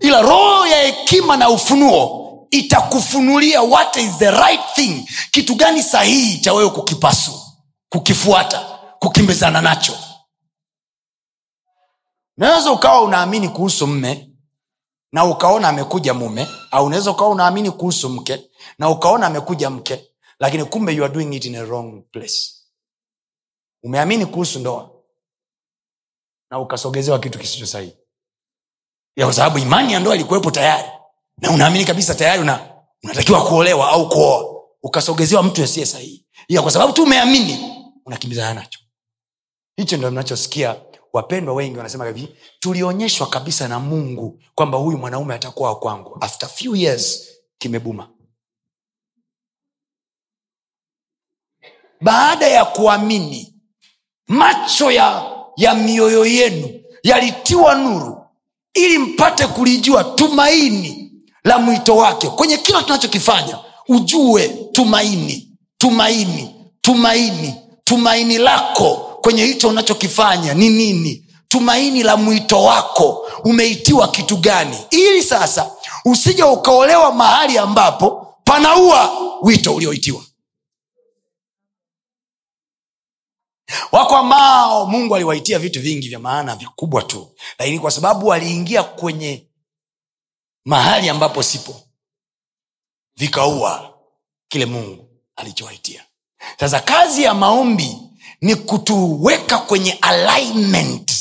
ila 0.00 0.22
roho 0.22 0.66
ya 0.66 0.82
hekima 0.82 1.36
na 1.36 1.50
ufunuo 1.50 2.24
itakufunulia 2.50 3.62
what 3.62 3.96
is 3.96 4.18
the 4.18 4.30
right 4.30 4.74
thing 4.74 5.08
kitu 5.30 5.54
gani 5.54 5.82
sahihi 5.82 6.40
cha 6.40 6.52
wewe 6.54 6.70
kukipasu 6.70 7.40
kukifuata 7.88 8.60
kukimbizana 8.98 9.60
nacho. 9.60 9.98
Unaweza 12.38 12.72
ukawa 12.72 13.02
unaamini 13.02 13.48
kuhusu 13.48 13.86
mme 13.86 14.30
na 15.12 15.24
ukaona 15.24 15.68
amekuja 15.68 16.14
mume 16.14 16.46
au 16.70 16.86
unaweza 16.86 17.10
ukawa 17.10 17.30
unaamini 17.30 17.70
kuhusu 17.70 18.08
mke 18.08 18.50
na 18.78 18.90
ukaona 18.90 19.26
amekuja 19.26 19.70
mke 19.70 20.04
lakini 20.40 20.64
kumbe 20.64 20.92
you 20.94 21.04
are 21.04 21.14
doing 21.14 21.36
it 21.36 21.44
in 21.44 21.54
a 21.56 21.64
wrong 21.64 22.02
place. 22.12 22.54
Umeamini 23.82 24.26
kuhusu 24.26 24.58
ndoa 24.58 24.90
na 26.50 26.58
ukasogezewa 26.58 27.18
kitu 27.18 27.38
kisicho 27.38 27.66
sahihi 27.66 27.97
ya 29.18 29.24
kwa 29.26 29.34
sababu 29.34 29.58
imani 29.58 29.92
ya 29.92 30.00
ndoa 30.00 30.14
ilikuwepo 30.14 30.50
tayari. 30.50 30.88
Na 31.38 31.50
unaamini 31.50 31.84
kabisa 31.84 32.14
tayari 32.14 32.42
una, 32.42 32.68
unatakiwa 33.04 33.44
kuolewa 33.46 33.88
au 33.88 34.08
kuoa. 34.08 34.64
Ukasogezewa 34.82 35.42
mtu 35.42 35.62
asiye 35.64 35.86
sahihi. 35.86 36.26
Ya 36.48 36.62
kwa 36.62 36.70
sababu 36.70 36.92
tu 36.92 37.02
umeamini 37.02 37.82
unakimbizana 38.06 38.54
nacho. 38.54 38.80
Hicho 39.76 39.96
ndo 39.96 40.10
nachosikia 40.10 40.76
wapendwa 41.12 41.54
wengi 41.54 41.76
wanasema 41.76 42.06
hivi 42.06 42.28
tulionyeshwa 42.60 43.26
kabisa 43.26 43.68
na 43.68 43.78
mungu 43.78 44.42
kwamba 44.54 44.78
huyu 44.78 44.98
mwanaume 44.98 45.34
atakuwa 45.34 45.78
kwangu. 45.78 46.16
After 46.20 46.48
few 46.48 46.76
years 46.76 47.28
kimebuma. 47.58 48.08
Baada 52.00 52.46
ya 52.48 52.64
kuamini 52.64 53.54
macho 54.28 54.90
ya, 54.90 55.32
ya 55.56 55.74
mioyo 55.74 56.26
yenu 56.26 56.80
yalitiwa 57.02 57.74
nuru 57.74 58.27
ili 58.74 58.98
mpate 58.98 59.46
kulijua 59.46 60.04
tumaini 60.04 61.12
la 61.44 61.58
mwito 61.58 61.96
wake. 61.96 62.28
Kwenye 62.28 62.56
kila 62.56 62.82
tunachokifanya 62.82 63.58
ujue 63.88 64.48
tumaini 64.72 65.48
tumaini 65.78 66.54
tumaini 66.80 67.54
tumaini 67.84 68.38
lako 68.38 68.94
kwenye 69.20 69.44
hicho 69.44 69.68
unachokifanya 69.68 70.54
ni 70.54 70.68
nini? 70.68 71.24
Tumaini 71.48 72.02
la 72.02 72.16
mwito 72.16 72.62
wako 72.62 73.26
umeitiwa 73.44 74.08
kitu 74.08 74.36
gani? 74.36 74.76
Ili 74.90 75.22
sasa 75.22 75.70
usije 76.04 76.42
ukaolewa 76.44 77.12
mahali 77.12 77.58
ambapo 77.58 78.26
panaua 78.44 79.10
wito 79.42 79.74
ulioitiwa 79.74 80.20
wako 83.92 84.16
ambao 84.16 84.86
mungu 84.86 85.14
aliwaitia 85.16 85.58
vitu 85.58 85.80
vingi 85.80 86.08
vya 86.08 86.18
maana 86.18 86.56
vikubwa 86.56 87.02
tu. 87.02 87.28
Lakini 87.58 87.78
kwa 87.78 87.90
sababu 87.90 88.26
waliingia 88.26 88.82
kwenye 88.82 89.46
mahali 90.64 91.08
ambapo 91.08 91.42
sipo 91.42 91.82
vikaua 93.16 93.94
kile 94.48 94.66
mungu 94.66 95.08
alichowaitia. 95.36 96.04
Sasa 96.60 96.80
kazi 96.80 97.22
ya 97.22 97.34
maombi 97.34 97.96
ni 98.40 98.56
kutuweka 98.56 99.58
kwenye 99.58 99.92
alignment. 99.92 101.12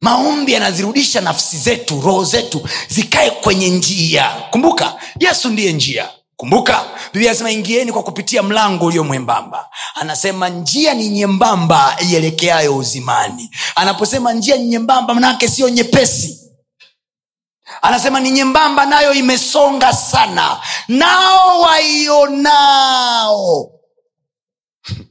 Maombi 0.00 0.52
yanazirudisha 0.52 1.20
nafsi 1.20 1.58
zetu 1.58 2.00
roho 2.00 2.24
zetu 2.24 2.68
zikae 2.88 3.30
kwenye 3.30 3.68
njia. 3.68 4.30
Kumbuka 4.50 5.00
yesu 5.20 5.48
ndiye 5.48 5.72
njia 5.72 6.08
kumbuka 6.36 6.84
biblia 7.12 7.30
anasema 7.30 7.50
ingieni 7.50 7.92
kwa 7.92 8.02
kupitia 8.02 8.42
mlango 8.42 8.84
ulio 8.86 9.04
mwembamba. 9.04 9.68
Anasema 9.94 10.48
njia 10.48 10.94
ni 10.94 11.08
nyembamba 11.08 11.96
ielekeayo 12.08 12.76
uzimani. 12.76 13.50
Anaposema 13.74 14.32
njia 14.32 14.56
ni 14.56 14.64
nyembamba 14.64 15.14
manake 15.14 15.48
siyo 15.48 15.68
nyepesi. 15.68 16.40
Anasema 17.82 18.20
ni 18.20 18.30
nyembamba 18.30 18.86
nayo 18.86 19.12
imesonga 19.14 19.92
sana. 19.92 20.60
Nao 20.88 21.60
waionao. 21.60 23.70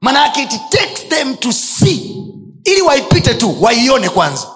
Manake 0.00 0.42
it 0.42 0.50
takes 0.70 1.08
them 1.08 1.36
to 1.36 1.52
see. 1.52 2.16
Ili 2.64 2.82
waipite 2.82 3.34
tu 3.34 3.62
waione 3.62 4.08
kwanza. 4.08 4.46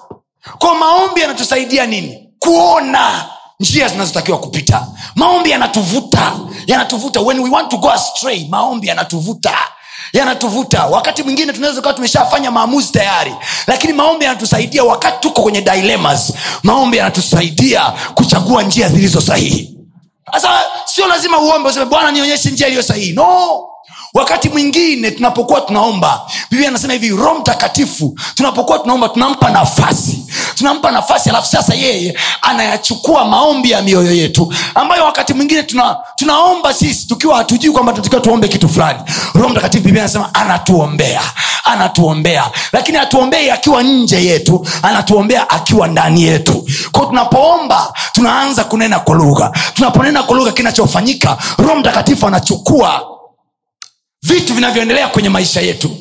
Kwa 0.58 0.74
maombi 0.74 1.20
yanatusaidia 1.20 1.86
nini? 1.86 2.30
Kuona 2.38 3.30
njia 3.60 3.88
zinazotakiwa 3.88 4.38
kupita 4.40 4.86
maombi 5.16 5.50
yanatuvuta 5.50 6.32
yanatuvuta. 6.66 7.20
When 7.20 7.40
we 7.42 7.50
want 7.50 7.70
to 7.70 7.76
go 7.78 7.90
astray 7.90 8.46
maombi 8.50 8.86
yanatuvuta 8.88 9.54
yanatuvuta. 10.12 10.86
Wakati 10.86 11.22
mwingine 11.22 11.52
tunaweza 11.52 11.80
kuwa 11.80 11.94
tumeshafanya 11.94 12.50
maamuzi 12.50 12.92
tayari 12.92 13.34
lakini 13.66 13.92
maombi 13.92 14.24
yanatusaidia 14.24 14.84
wakati 14.84 15.20
tuko 15.20 15.42
kwenye 15.42 15.60
dilemmas. 15.62 16.32
Maombi 16.62 16.96
yanatusaidia 16.96 17.92
kuchagua 18.14 18.62
njia 18.62 18.88
zilizo 18.88 19.20
sahihi. 19.20 19.70
Sasa 20.32 20.48
sio 20.84 21.06
lazima 21.06 21.38
uombe 21.38 21.68
useme 21.68 21.84
bwana 21.86 22.10
nionyeshe 22.10 22.50
njia 22.50 22.66
iliyo 22.66 22.82
sahihi. 22.82 23.12
No. 23.12 23.60
Wakati 24.14 24.48
mwingine 24.48 25.10
tunapokuwa 25.10 25.60
tunaomba 25.60 26.20
biblia 26.50 26.68
anasema 26.68 26.92
hivi 26.92 27.08
roho 27.08 27.34
mtakatifu 27.38 28.18
tunapokuwa 28.34 28.78
tunaomba 28.78 29.08
tunampa 29.08 29.50
nafasi 29.50 30.26
tunampa 30.54 30.90
nafasi 30.90 31.30
alafu 31.30 31.48
sasa 31.48 31.74
yeye 31.74 32.18
anayachukua 32.42 33.24
maombi 33.24 33.70
ya 33.70 33.82
mioyo 33.82 34.12
yetu 34.14 34.54
ambayo 34.74 35.04
wakati 35.04 35.34
mwingine 35.34 35.62
tuna, 35.62 35.96
tunaomba 36.16 36.74
sisi 36.74 37.06
tukiwa 37.06 37.36
hatujui 37.36 37.72
kwamba 37.72 37.92
tunatakiwa 37.92 38.20
tuombe 38.20 38.48
kitu 38.48 38.68
fulani. 38.68 38.98
Roho 39.34 39.48
mtakatifu 39.48 39.84
biblia 39.84 40.02
anasema 40.02 40.34
anatuombea 40.34 41.22
anatuombea. 41.64 42.50
Lakini 42.72 42.98
hatuombei 42.98 43.50
akiwa 43.50 43.82
nje 43.82 44.24
yetu 44.24 44.66
anatuombea 44.82 45.50
akiwa 45.50 45.88
ndani 45.88 46.22
yetu. 46.22 46.66
Kwao 46.92 47.06
tunapoomba 47.06 47.92
tunaanza 48.12 48.64
kunena 48.64 48.98
kwa 49.00 49.14
lugha. 49.14 49.52
Tunaponena 49.74 50.22
kwa 50.22 50.36
lugha 50.36 50.52
kinachofanyika 50.52 51.38
roho 51.58 51.74
mtakatifu 51.76 52.26
anachukua 52.26 53.06
vitu 54.22 54.54
vinavyoendelea 54.54 55.08
kwenye 55.08 55.28
maisha 55.28 55.60
yetu. 55.60 55.96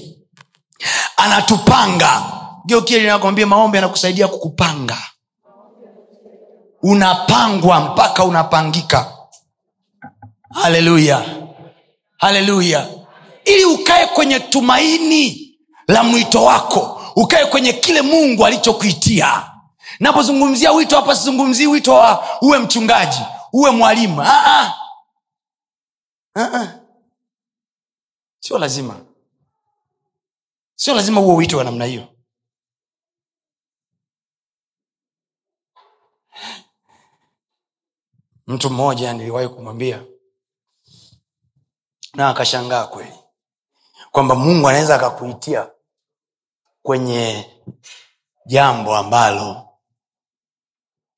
Anatupanga 1.18 2.24
geukielinakwambia 2.66 3.48
maombi 3.48 3.78
anakusaidia 3.78 4.28
kukupanga. 4.28 4.98
Unapangwa 6.84 7.80
mpaka 7.80 8.24
unapangika. 8.24 9.18
Haleluya 10.50 11.26
haleluya 12.18 12.88
ili 13.46 13.66
ukae 13.66 14.08
kwenye 14.08 14.40
tumaini 14.40 15.56
la 15.88 16.04
mwito 16.04 16.44
wako 16.44 17.02
ukae 17.16 17.46
kwenye 17.46 17.74
kile 17.74 18.02
mungu 18.02 18.46
alichokuitia. 18.46 19.50
Napozungumzia 20.00 20.72
wito 20.72 20.96
hapa 20.96 21.16
sizungumzii 21.16 21.68
wito 21.68 21.94
wa 21.94 22.26
uwe 22.42 22.60
mchungaji 22.60 23.20
uwe 23.54 23.72
mwalimu. 23.72 24.22
Ah. 24.22 24.74
Ah, 26.36 26.42
ah. 26.54 26.80
sio 28.40 28.58
lazima. 28.60 28.96
Sio 30.76 30.94
lazima 30.94 31.22
huo 31.22 31.36
wito 31.36 31.58
wa 31.58 31.64
namna 31.64 31.86
hiyo 31.86 32.08
mtu 38.48 38.70
mmoja 38.70 39.14
niliwahi 39.14 39.48
kumwambia. 39.48 40.04
Na 42.14 42.30
akashangaa 42.30 42.88
kweli. 42.88 43.16
Kwamba 44.12 44.36
mungu 44.36 44.70
anaweza 44.70 44.96
akakuitia 44.96 45.70
kwenye 46.82 47.46
jambo 48.46 48.96
ambalo 48.96 49.70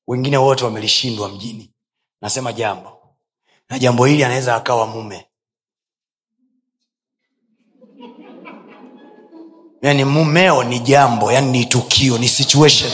wengine 0.06 0.36
wote 0.36 0.64
wamelishindwa 0.64 1.28
mjini. 1.28 1.72
Nasema 2.20 2.52
jambo. 2.52 3.16
Na 3.68 3.78
jambo 3.78 4.04
hili 4.04 4.24
anaweza 4.24 4.56
akawa 4.56 4.86
mume. 4.86 5.26
Yani 9.82 10.04
mumeo 10.04 10.64
ni 10.64 10.80
jambo 10.80 11.32
yani 11.32 11.50
ni 11.58 11.64
tukio 11.64 12.18
ni 12.18 12.28
situation 12.28 12.92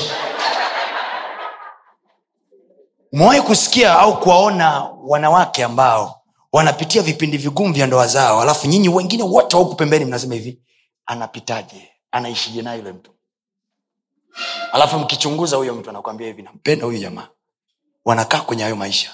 umewahi 3.12 3.40
kusikia 3.42 3.98
au 3.98 4.20
kuwaona 4.20 4.81
wanawake 5.05 5.64
ambao 5.64 6.22
wanapitia 6.53 7.03
vipindi 7.03 7.37
vigumu 7.38 7.75
vya 7.75 7.87
ndoa 7.87 8.07
zao 8.07 8.42
alafu 8.42 8.66
nyinyi 8.66 8.88
wengine 8.88 9.22
wote 9.22 9.57
wauku 9.57 9.75
pembeni 9.75 10.05
mnasema 10.05 10.35
hivi 10.35 10.62
anapitaje? 11.07 11.88
Anaishije 12.12 12.62
naye 12.62 12.79
yule 12.79 12.92
mtu? 12.92 13.11
Alafu 14.72 14.98
mkichunguza 14.98 15.57
huyo 15.57 15.75
mtu 15.75 15.90
anakwambia 15.90 16.27
hivi 16.27 16.42
nampenda 16.42 16.87
huyu 16.87 16.98
jamaa. 16.98 17.29
Wanakaa 18.05 18.40
kwenye 18.40 18.62
hayo 18.62 18.77
maisha. 18.77 19.11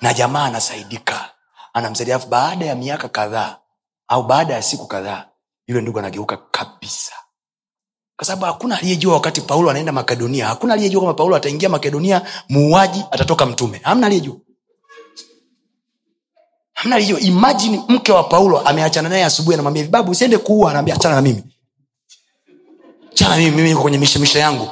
Na 0.00 0.14
jamaa 0.14 0.44
anasaidika. 0.44 1.30
Anamsaidia 1.72 2.18
baada 2.18 2.66
ya 2.66 2.74
miaka 2.74 3.08
kadhaa 3.08 3.56
au 4.08 4.22
baada 4.22 4.54
ya 4.54 4.62
siku 4.62 4.86
kadhaa 4.86 5.28
yule 5.66 5.80
ndugu 5.82 5.98
anageuka 5.98 6.36
kabisa 6.36 7.12
kwa 8.16 8.26
sababu 8.26 8.44
hakuna 8.44 8.78
aliyejua 8.78 9.14
wakati 9.14 9.40
paulo 9.40 9.70
anaenda 9.70 9.92
makedonia. 9.92 10.46
Hakuna 10.46 10.74
aliyejua 10.74 11.00
kwamba 11.02 11.14
paulo 11.18 11.36
ataingia 11.36 11.68
makedonia 11.68 12.22
muuaji 12.48 13.04
atatoka 13.10 13.46
mtume. 13.46 13.80
Hamna 13.82 14.06
aliyejua. 14.06 14.36
Hamna 16.72 16.96
aliyejua. 16.96 17.20
Imajini 17.20 17.82
mke 17.88 18.12
wa 18.12 18.24
paulo 18.24 18.60
ameachana 18.60 19.08
naye 19.08 19.24
asubuhi 19.24 19.54
anamwambia 19.54 19.82
vibabu 19.82 20.10
usiende 20.10 20.38
kuua. 20.38 20.70
Anaambia 20.70 20.94
achana 20.94 21.14
na 21.14 21.22
mimi. 21.22 21.42
Chana 23.14 23.36
mimi 23.36 23.50
mimi 23.50 23.68
niko 23.68 23.82
kwenye 23.82 23.98
mishemishe 23.98 24.38
yangu. 24.38 24.70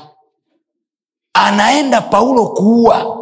Anaenda 1.32 2.00
paulo 2.00 2.46
kuua. 2.46 3.20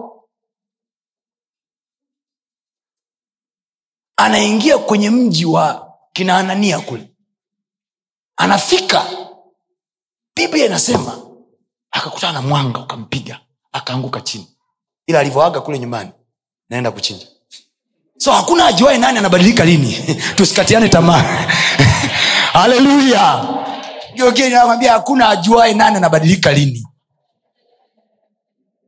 Anaingia 4.17 4.79
kwenye 4.79 5.11
mji 5.11 5.45
wa 5.45 5.93
kina 6.13 6.81
kule. 6.87 7.09
Anafika 8.37 9.07
biblia 10.47 10.67
inasema 10.67 11.19
akakutana 11.91 12.33
na 12.33 12.43
mwanga 12.43 12.81
ukampiga 12.81 13.41
akaanguka 13.73 14.21
chini. 14.21 14.47
Ila 15.07 15.21
alivyoaga 15.21 15.61
kule 15.61 15.79
nyumbani 15.79 16.11
naenda 16.71 16.91
kuchinja. 16.91 17.27
So 18.19 18.33
hakuna 18.33 18.67
ajuae 18.67 18.99
nani 18.99 19.19
anabadilika 19.19 19.65
lini. 19.65 19.93
Tusikatiane 20.37 20.89
tamaa. 20.89 21.23
Haleluya! 22.53 23.49
Nakwambia 24.51 24.93
hakuna 24.93 25.29
ajuae 25.29 25.75
nani 25.75 25.97
anabadilika 25.97 26.53
lini. 26.53 26.87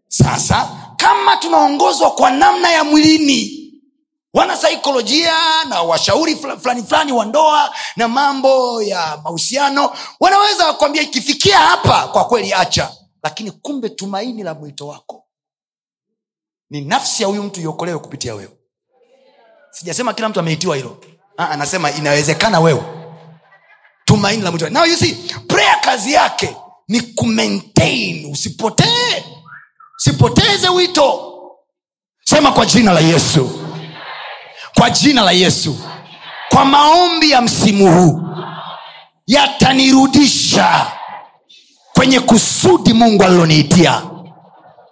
Sasa 0.08 0.68
kama 0.96 1.36
tunaongozwa 1.36 2.10
kwa 2.10 2.30
namna 2.30 2.70
ya 2.70 2.84
mwilini 2.84 3.63
wanasaikolojia 4.34 5.64
na 5.68 5.82
washauri 5.82 6.36
fulani 6.36 6.82
fulani 6.82 7.12
wa 7.12 7.24
ndoa 7.24 7.74
na 7.96 8.08
mambo 8.08 8.82
ya 8.82 9.20
mahusiano 9.24 9.92
wanaweza 10.20 10.72
kuambia 10.72 11.02
ikifikia 11.02 11.58
hapa 11.58 12.08
kwa 12.08 12.24
kweli 12.24 12.52
acha. 12.54 12.92
Lakini 13.22 13.50
kumbe 13.50 13.88
tumaini 13.88 14.42
la 14.42 14.54
mwito 14.54 14.86
wako 14.86 15.24
ni 16.70 16.80
nafsi 16.80 17.22
ya 17.22 17.28
huyu 17.28 17.42
mtu 17.42 17.60
iokolewe 17.60 17.98
kupitia 17.98 18.34
wewe. 18.34 18.50
Sijasema 19.70 20.14
kila 20.14 20.28
mtu 20.28 20.40
ameitiwa 20.40 20.76
hilo. 20.76 20.96
Ah, 21.36 21.48
anasema 21.48 21.90
inawezekana 21.90 22.60
wewe. 22.60 22.82
Tumaini 24.04 24.42
la 24.42 24.50
mwito. 24.50 24.68
Now 24.70 24.84
you 24.84 24.96
see 24.96 25.14
prayer 25.48 25.80
kazi 25.80 26.12
yake 26.12 26.56
ni 26.88 27.00
kumaintain 27.00 28.32
usipotee. 28.32 29.24
Usipoteze 29.98 30.68
wito. 30.68 31.30
Sema 32.24 32.52
kwa 32.52 32.66
jina 32.66 32.92
la 32.92 33.00
yesu 33.00 33.63
kwa 34.74 34.90
jina 34.90 35.22
la 35.22 35.32
yesu. 35.32 35.76
Kwa 36.48 36.64
maombi 36.64 37.30
ya 37.30 37.40
msimu 37.40 37.92
huu 37.94 38.20
yatanirudisha 39.26 40.86
kwenye 41.94 42.20
kusudi 42.20 42.92
mungu 42.92 43.24
aliloniitia. 43.24 44.02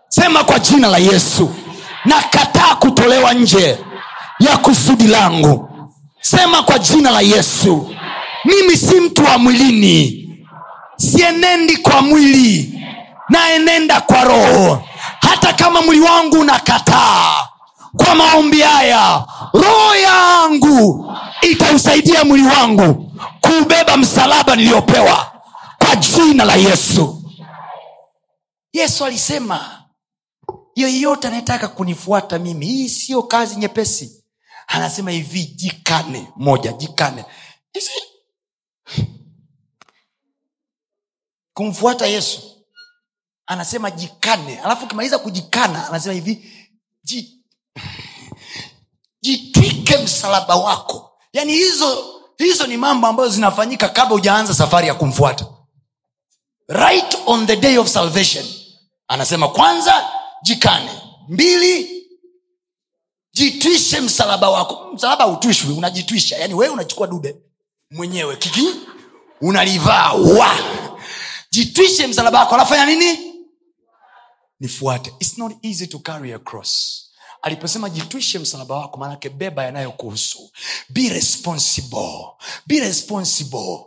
Sema 0.09 0.45
kwa 0.45 0.59
jina 0.59 0.89
la 0.89 0.99
yesu. 0.99 1.55
Nakataa 2.05 2.75
kutolewa 2.75 3.35
nje 3.35 3.79
ya 4.41 4.57
kusudi 4.57 5.07
langu. 5.07 5.69
Sema 6.21 6.63
kwa 6.63 6.79
jina 6.79 7.11
la 7.11 7.21
yesu. 7.21 7.95
Mimi 8.45 8.77
si 8.77 9.01
mtu 9.01 9.25
wa 9.25 9.39
mwilini. 9.39 10.19
Sienendi 10.97 11.77
kwa 11.77 12.03
mwili. 12.03 12.79
Naenenda 13.29 14.01
kwa 14.01 14.25
roho. 14.25 14.83
Hata 15.21 15.53
kama 15.53 15.83
mwili 15.83 16.01
wangu 16.03 16.41
unakataa 16.41 17.42
kwa 17.97 18.15
maombi 18.15 18.61
haya 18.61 19.27
roho 19.53 19.95
yangu 19.97 21.13
itausaidia 21.43 22.25
mwili 22.25 22.47
wangu 22.49 23.13
kuubeba 23.41 23.97
msalaba 23.97 24.57
niliyopewa 24.57 25.43
kwa 25.79 25.97
jina 25.97 26.45
la 26.45 26.55
yesu. 26.57 27.19
Yesu 28.73 29.05
alisema 29.05 29.85
yoyote 30.77 31.29
anayetaka 31.29 31.69
kunifuata 31.69 32.39
mimi 32.39 32.67
hii 32.67 32.89
siyo 32.89 33.23
kazi 33.23 33.57
nyepesi. 33.57 34.25
Anasema 34.67 35.11
hivi 35.11 35.45
jikane 35.45 36.29
moja 36.37 36.73
jikane. 36.73 37.25
Kumfuata 41.55 42.07
yesu 42.07 42.65
anasema 43.47 43.91
jikane. 43.91 44.59
Alafu 44.61 44.85
ukimaliza 44.85 45.19
kujikana 45.19 45.89
anasema 45.89 46.15
hivi 46.15 46.53
jitwike 49.21 49.97
msalaba 49.99 50.57
wako. 50.57 51.13
Yaani 51.33 51.53
hizo 51.53 52.05
hizo 52.39 52.67
ni 52.67 52.77
mambo 52.77 53.07
ambayo 53.07 53.29
zinafanyika 53.29 53.89
kabla 53.89 54.15
hujaanza 54.15 54.55
safari 54.55 54.87
ya 54.89 54.95
kumfuata. 54.95 55.47
Right 56.69 57.19
on 57.27 57.47
the 57.47 57.57
day 57.57 57.79
of 57.79 57.89
salvation. 57.89 58.45
Anasema 59.09 59.49
kwanza 59.49 60.09
jikane. 60.43 60.91
Mbili 61.29 62.03
jitwishe 63.33 64.01
msalaba 64.01 64.51
wako. 64.51 64.91
Msalaba 64.95 65.25
hautwishwi 65.25 65.73
unajitwisha. 65.75 66.37
Yaani 66.39 66.55
wewe 66.55 66.73
unachukua 66.73 67.07
dude 67.07 67.37
mwenyewe. 67.91 68.37
Kiki? 68.37 68.69
Unalivaa. 69.41 70.13
Wa. 70.13 70.59
Jitwishe 71.51 72.07
msalaba 72.07 72.39
wako. 72.41 72.55
Anafanya 72.55 72.87
nini? 72.87 73.19
Nifuate. 74.61 75.13
It's 75.21 75.39
not 75.39 75.53
easy 75.63 75.87
to 75.87 75.99
carry 75.99 76.33
a 76.33 76.39
cross 76.39 76.99
aliposema 77.43 77.91
jitwishe 77.91 78.39
msalaba 78.39 78.77
wako 78.77 78.97
maanake 78.99 79.29
beba 79.29 79.65
yanayokuhusu 79.65 80.51
be 80.89 81.09
responsible. 81.09 82.27
Be 82.67 82.81
responsible. 82.81 83.79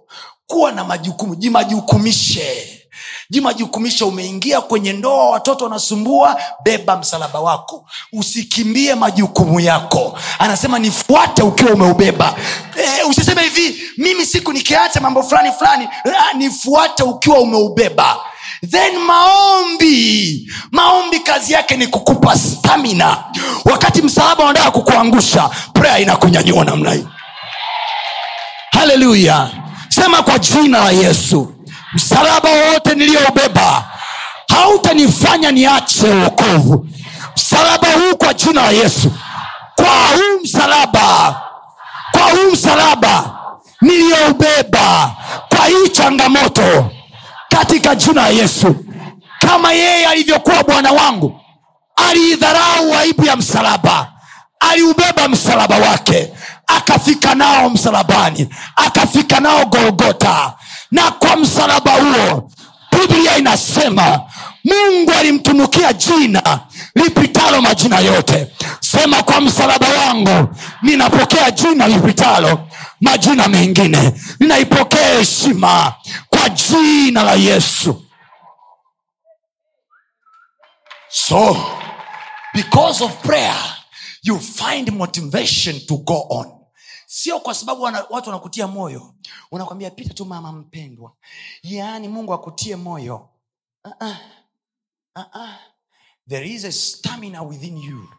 Kuwa 0.47 0.71
na 0.71 0.83
majukumu. 0.83 1.35
Jimajukumishe. 1.35 2.81
Jimajukumishe. 3.29 4.03
Umeingia 4.03 4.61
kwenye 4.61 4.93
ndoa 4.93 5.29
watoto 5.29 5.63
wanasumbua 5.63 6.41
beba 6.63 6.97
msalaba 6.97 7.39
wako. 7.39 7.85
Usikimbie 8.13 8.95
majukumu 8.95 9.59
yako. 9.59 10.19
Anasema 10.39 10.79
nifuate 10.79 11.43
ukiwa 11.43 11.71
umeubeba. 11.71 12.35
E, 12.99 13.03
usiseme 13.03 13.41
hivi 13.43 13.81
mimi 13.97 14.25
siku 14.25 14.53
nikiacha 14.53 15.01
mambo 15.01 15.23
fulani 15.23 15.51
fulani 15.51 15.87
ah, 16.19 16.33
nifuate 16.37 17.03
ukiwa 17.03 17.39
umeubeba 17.39 18.19
then 18.69 18.97
maombi. 18.99 20.51
Maombi 20.71 21.19
kazi 21.19 21.53
yake 21.53 21.77
ni 21.77 21.87
kukupa 21.87 22.35
stamina. 22.37 23.17
Wakati 23.65 24.01
msalaba 24.01 24.43
unataka 24.43 24.71
kukuangusha 24.71 25.49
prayer 25.73 26.01
inakunyanyua 26.01 26.65
namna 26.65 26.91
hii. 26.93 27.07
Haleluya 28.71 29.49
sema 29.89 30.23
kwa 30.23 30.39
jina 30.39 30.79
la 30.83 30.91
yesu. 30.91 31.51
Msalaba 31.93 32.49
wowote 32.49 32.95
niliyoubeba 32.95 33.83
hautanifanya 34.49 35.51
niache 35.51 36.07
uokovu 36.09 36.87
msalaba 37.35 37.87
huu 37.87 38.17
kwa 38.17 38.33
jina 38.33 38.61
la 38.61 38.71
yesu. 38.71 39.11
Kwa 39.75 39.85
huu 39.85 40.39
msalaba 40.43 41.35
kwa 42.11 42.21
huu 42.21 42.51
msalaba 42.53 43.35
niliyoubeba 43.81 45.11
kwa 45.49 45.65
hii 45.65 45.89
changamoto 45.91 46.91
katika 47.57 47.95
jina 47.95 48.21
la 48.21 48.27
yesu. 48.29 48.75
Kama 49.39 49.71
yeye 49.73 50.05
alivyokuwa 50.07 50.63
bwana 50.63 50.91
wangu 50.91 51.39
aliidharau 52.09 52.93
aibu 52.99 53.25
ya 53.25 53.35
msalaba 53.35 54.11
aliubeba 54.59 55.27
msalaba 55.27 55.75
wake 55.77 56.33
akafika 56.67 57.35
nao 57.35 57.69
msalabani 57.69 58.49
akafika 58.75 59.39
nao 59.39 59.65
golgota 59.65 60.53
na 60.91 61.11
kwa 61.11 61.35
msalaba 61.35 61.91
huo 61.91 62.49
biblia 62.91 63.37
inasema 63.37 64.21
mungu 64.63 65.11
alimtunukia 65.19 65.93
jina 65.93 66.59
lipitalo 66.95 67.61
majina 67.61 67.99
yote. 67.99 68.47
Sema 68.79 69.23
kwa 69.23 69.41
msalaba 69.41 69.87
wangu 69.89 70.47
ninapokea 70.81 71.51
jina 71.51 71.87
lipitalo 71.87 72.59
majina 73.01 73.47
mengine. 73.47 74.11
Ninaipokea 74.39 75.17
heshima 75.17 75.93
jina 76.49 77.23
la 77.23 77.33
yesu. 77.35 78.01
So 81.09 81.55
because 82.53 83.01
of 83.01 83.21
prayer 83.23 83.55
you 84.23 84.39
find 84.39 84.91
motivation 84.91 85.79
to 85.87 85.97
go 85.97 86.27
on. 86.29 86.51
Sio 87.07 87.39
kwa 87.39 87.53
sababu 87.53 87.81
wana, 87.81 88.05
watu 88.09 88.29
wanakutia 88.29 88.67
moyo. 88.67 89.13
Unakwambia 89.51 89.91
pita 89.91 90.13
tu 90.13 90.25
mama 90.25 90.51
mpendwa. 90.51 91.13
Yaani 91.63 92.07
mungu 92.07 92.33
akutie 92.33 92.75
moyo. 92.75 93.29
Uh-uh. 93.85 94.15
Uh-uh. 95.15 95.49
there 96.27 96.47
is 96.49 96.65
a 96.65 96.71
stamina 96.71 97.43
within 97.43 97.77
you. 97.77 98.09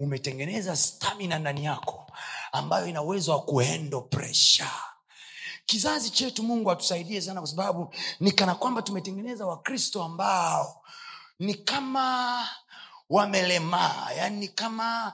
Umetengeneza 0.00 0.76
stamina 0.76 1.38
ndani 1.38 1.64
yako 1.64 2.06
ambayo 2.52 2.86
ina 2.86 3.02
uwezo 3.02 3.32
wa 3.32 3.42
kuendo 3.42 4.00
presha 4.00 4.70
kizazi 5.70 6.10
chetu 6.10 6.42
mungu 6.42 6.70
atusaidie 6.70 7.20
sana 7.20 7.40
kwa 7.40 7.50
sababu 7.50 7.94
ni 8.20 8.32
kana 8.32 8.54
kwamba 8.54 8.82
tumetengeneza 8.82 9.46
wakristo 9.46 10.02
ambao 10.02 10.82
ni 11.38 11.54
kama 11.54 12.48
wamelemaa 13.10 14.08
yani 14.16 14.36
ni 14.38 14.48
kama 14.48 15.12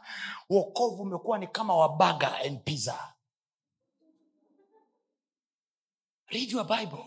wokovu 0.50 1.02
umekuwa 1.02 1.38
ni 1.38 1.46
kama 1.46 1.74
wabaga 1.76 2.36
and 2.46 2.60
pizza. 2.64 2.98
Read 6.28 6.50
your 6.52 6.66
bible. 6.66 7.04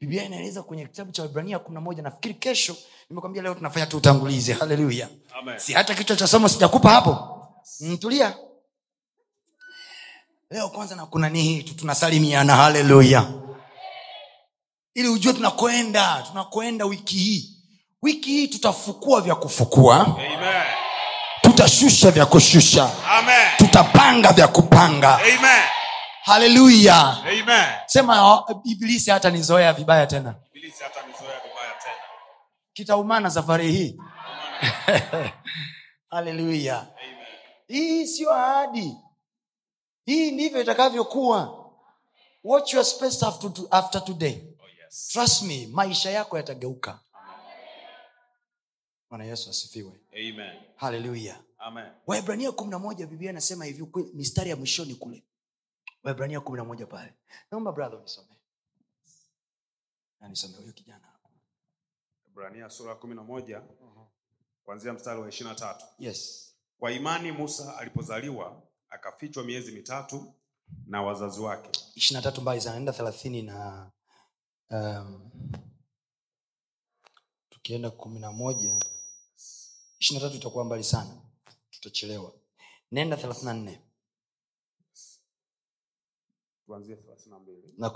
Biblia 0.00 0.24
inaeleza 0.24 0.62
kwenye 0.62 0.86
kitabu 0.86 1.12
cha 1.12 1.24
ibrania 1.24 1.58
kumi 1.58 1.74
na 1.74 1.80
moja 1.80 2.02
nafikiri 2.02 2.34
kesho 2.34 2.76
nimekwambia 3.10 3.42
leo 3.42 3.54
tunafanya 3.54 3.86
tu 3.86 3.96
utangulizi 3.96 4.52
haleluya 4.52 5.08
si 5.56 5.72
hata 5.72 5.94
kichwa 5.94 6.16
cha 6.16 6.26
somo 6.26 6.48
sijakupa 6.48 6.90
hapo. 6.90 7.40
Mtulia 7.80 8.36
leo 10.54 10.68
kwanza 10.68 10.96
na 10.96 11.06
kuna 11.06 11.28
nii 11.28 11.62
tu 11.62 11.74
tunasalimiana 11.74 12.56
haleluya. 12.56 13.26
Ili 14.94 15.08
ujue 15.08 15.32
tunakwenda 15.32 16.22
tunakwenda 16.28 16.84
wiki 16.84 17.16
hii. 17.16 17.50
Wiki 18.02 18.30
hii 18.30 18.48
tutafukua 18.48 19.20
vya 19.20 19.34
kufukua. 19.34 20.00
Amen. 20.00 20.62
tutashusha 21.40 22.10
vya 22.10 22.26
kushusha. 22.26 22.90
Amen. 23.10 23.48
tutapanga 23.56 24.32
vya 24.32 24.48
kupanga. 24.48 25.14
Amen. 25.18 25.62
haleluya. 26.22 27.16
Sema 27.86 28.32
oh, 28.34 28.62
ibilisi 28.64 29.10
hata 29.10 29.30
nizoea 29.30 29.72
vibaya 29.72 30.06
tena. 30.06 30.34
Tena. 30.52 31.94
kitaumana 32.72 33.30
safari 33.30 33.72
hii. 33.72 33.96
Haleluya. 36.10 36.86
Hii 37.68 38.06
siyo 38.06 38.34
ahadi 38.34 38.96
hii 40.04 40.30
ndivyo 40.30 40.60
itakavyokuwa. 40.62 41.64
Watch 42.44 42.74
your 42.74 42.84
space 42.84 43.22
after, 43.22 43.52
to, 43.52 43.68
after 43.70 44.04
today. 44.04 44.42
Oh 44.60 44.68
yes. 44.84 45.08
trust 45.08 45.42
me 45.42 45.66
maisha 45.66 46.10
yako 46.10 46.36
yatageuka. 46.36 47.00
Bwana 49.10 49.24
yesu 49.24 49.50
asifiwe. 49.50 50.00
Haleluya 50.76 51.40
Amen. 51.58 51.86
waibrania 52.06 52.52
kumi 52.52 52.70
na 52.70 52.78
moja 52.78 53.06
biblia 53.06 53.30
inasema 53.30 53.64
hivi 53.64 53.86
mistari 54.14 54.50
ya 54.50 54.56
mwishoni 54.56 54.94
kule. 54.94 55.24
Waibrania 56.02 56.40
kumi 56.40 56.56
na 56.58 56.64
moja 56.64 56.86
pale. 56.86 57.14
Naomba 57.50 57.72
brother 57.72 57.98
unisomee. 57.98 58.28
Na 60.20 60.28
huyo 60.58 60.72
kijana 60.72 61.06
hapo. 61.06 61.28
Ibrania 62.26 62.70
sura 62.70 62.90
ya 62.90 62.96
kumi 62.96 63.14
na 63.14 63.22
moja 63.22 63.62
kuanzia 64.64 64.92
mstari 64.92 65.20
wa 65.20 65.28
ishirini 65.28 65.54
na 65.54 65.60
tatu. 65.60 65.84
yes. 65.98 66.50
Kwa 66.78 66.92
imani 66.92 67.32
Musa 67.32 67.78
alipozaliwa 67.78 68.62
akafichwa 68.94 69.44
miezi 69.44 69.72
mitatu 69.72 70.34
na 70.86 71.02
wazazi 71.02 71.40
wake, 71.40 71.70
ishiri 71.94 72.16
na 72.20 72.22
tatu 72.32 72.58
zinaenda 72.58 72.92
thelathini 72.92 73.42
na 73.42 73.90
um, 74.70 75.30
tukienda 77.50 77.90
kumi 77.90 78.20
na 78.20 78.32
moja 78.32 78.78
ishiri 79.98 80.20
na 80.20 80.26
tatu 80.26 80.36
itakuwa 80.36 80.64
mbali 80.64 80.84
sana. 80.84 81.10
Tutachelewa. 81.70 82.32
Nenda 82.92 83.16
thelathini 83.16 83.44
na 83.46 83.52
nne. 83.54 83.80
Tuanzie 86.66 86.96
thelathini 86.96 87.30
na 87.30 87.38
mbili. 87.38 87.74
na 87.78 87.92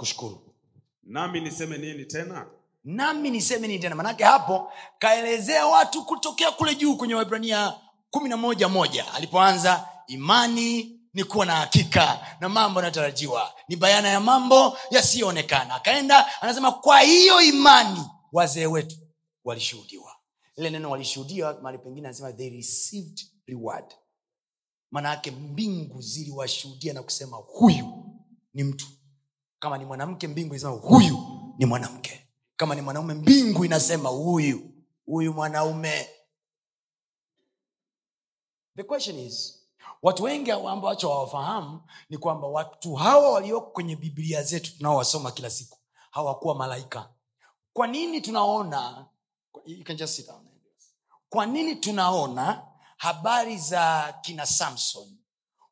Nami 1.02 1.40
niseme 1.40 1.78
nini 1.78 2.04
tena? 2.04 2.50
nami 2.84 3.30
niseme 3.30 3.66
nini 3.68 3.78
tena? 3.80 3.94
Manake 3.94 4.24
hapo 4.24 4.72
kaelezea 4.98 5.66
watu 5.66 6.04
kutokea 6.04 6.50
kule 6.50 6.74
juu 6.74 6.96
kwenye 6.96 7.14
waibrania 7.14 7.74
kumi 8.10 8.28
na 8.28 8.36
moja 8.36 8.68
moja. 8.68 9.12
Alipoanza 9.14 9.88
imani 10.08 11.00
ni 11.14 11.24
kuwa 11.24 11.46
na 11.46 11.56
hakika 11.56 12.36
na 12.40 12.48
mambo 12.48 12.80
yanayotarajiwa. 12.80 13.54
Ni 13.68 13.76
bayana 13.76 14.08
ya 14.08 14.20
mambo 14.20 14.78
yasiyoonekana. 14.90 15.74
Akaenda 15.74 16.42
anasema 16.42 16.72
kwa 16.72 17.00
hiyo 17.00 17.40
imani 17.40 18.00
wazee 18.32 18.66
wetu 18.66 18.96
walishuhudiwa. 19.44 20.16
Lile 20.56 20.70
neno 20.70 20.90
walishuhudia 20.90 21.52
mahali 21.54 21.78
pengine 21.78 22.08
anasema 22.08 22.32
they 22.32 22.50
received 22.50 23.20
reward. 23.46 23.94
Maanayake 24.90 25.30
mbingu 25.30 26.02
ziliwashuhudia 26.02 26.92
na 26.92 27.02
kusema 27.02 27.36
huyu 27.36 28.04
ni 28.54 28.64
mtu. 28.64 28.86
Kama 29.58 29.78
ni 29.78 29.84
mwanamke 29.84 30.28
mbingu 30.28 30.54
inasema 30.54 30.72
huyu 30.72 31.18
ni 31.58 31.66
mwanamke. 31.66 32.26
Kama 32.56 32.74
ni 32.74 32.80
mwanaume 32.82 33.14
mbingu 33.14 33.64
inasema 33.64 34.08
huyu 34.08 34.70
huyu 35.06 35.32
mwanaume. 35.34 36.08
The 38.76 38.82
question 38.84 39.18
is 39.18 39.57
watu 40.02 40.22
wengi 40.22 40.50
ambacho 40.50 41.08
hawafahamu 41.08 41.82
ni 42.10 42.18
kwamba 42.18 42.46
watu 42.46 42.94
hawa 42.94 43.32
walioko 43.32 43.70
kwenye 43.70 43.96
biblia 43.96 44.42
zetu 44.42 44.76
tunaowasoma 44.76 45.30
kila 45.30 45.50
siku 45.50 45.78
hawakuwa 46.10 46.54
malaika. 46.54 47.10
Kwa 47.72 47.86
nini 47.86 48.20
tunaona 48.20 49.06
you 49.66 49.84
can 49.84 49.96
just 49.96 50.14
sit 50.16 50.26
down. 50.26 50.46
kwa 51.28 51.46
nini 51.46 51.76
tunaona 51.76 52.66
habari 52.96 53.58
za 53.58 54.14
kina 54.20 54.46
samson? 54.46 55.18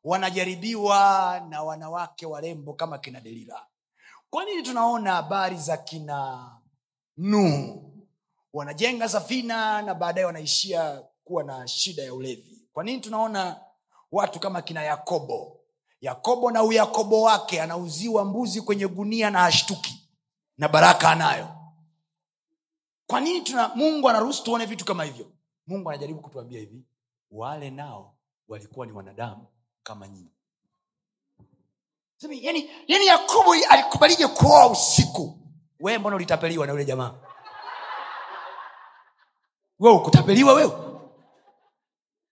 Wanajaribiwa 0.03 1.41
na 1.49 1.63
wanawake 1.63 2.25
warembo 2.25 2.73
kama 2.73 2.97
kina 2.97 3.21
delila. 3.21 3.65
Kwa 4.29 4.45
nini 4.45 4.63
tunaona 4.63 5.13
habari 5.13 5.57
za 5.57 5.77
kina 5.77 6.51
nuhu 7.17 7.93
wanajenga 8.53 9.09
safina 9.09 9.81
na 9.81 9.93
baadaye 9.95 10.25
wanaishia 10.25 11.03
kuwa 11.23 11.43
na 11.43 11.67
shida 11.67 12.03
ya 12.03 12.13
ulevi. 12.13 12.67
Kwa 12.73 12.83
nini 12.83 13.01
tunaona 13.01 13.59
watu 14.11 14.39
kama 14.39 14.61
kina 14.61 14.83
yakobo. 14.83 15.59
Yakobo 16.01 16.51
na 16.51 16.63
uyakobo 16.63 17.21
wake 17.21 17.61
anauziwa 17.61 18.25
mbuzi 18.25 18.61
kwenye 18.61 18.87
gunia 18.87 19.29
na 19.29 19.39
hashtuki 19.39 20.09
na 20.57 20.67
baraka 20.67 21.09
anayo. 21.11 21.47
Kwa 23.07 23.19
nini 23.19 23.41
tuna 23.41 23.67
mungu 23.75 24.09
anaruhusu 24.09 24.43
tuone 24.43 24.65
vitu 24.65 24.85
kama 24.85 25.03
hivyo? 25.03 25.31
Mungu 25.67 25.89
anajaribu 25.89 26.21
kutuambia 26.21 26.59
hivi 26.59 26.83
wale 27.31 27.69
nao 27.69 28.15
walikuwa 28.47 28.85
ni 28.85 28.91
wanadamu 28.91 29.47
kama 29.83 30.07
nyinyi. 30.07 30.31
Yani, 32.29 32.69
yani 32.87 33.05
yakobo 33.05 33.53
alikubalije 33.69 34.27
kuoa 34.27 34.67
usiku? 34.69 35.39
Wee 35.79 35.97
mbona 35.97 36.15
ulitapeliwa 36.15 36.65
na 36.67 36.71
yule 36.73 36.85
jamaa? 36.85 37.13
We 39.79 39.91
ukutapeliwa 39.91 40.53
wewe 40.53 40.86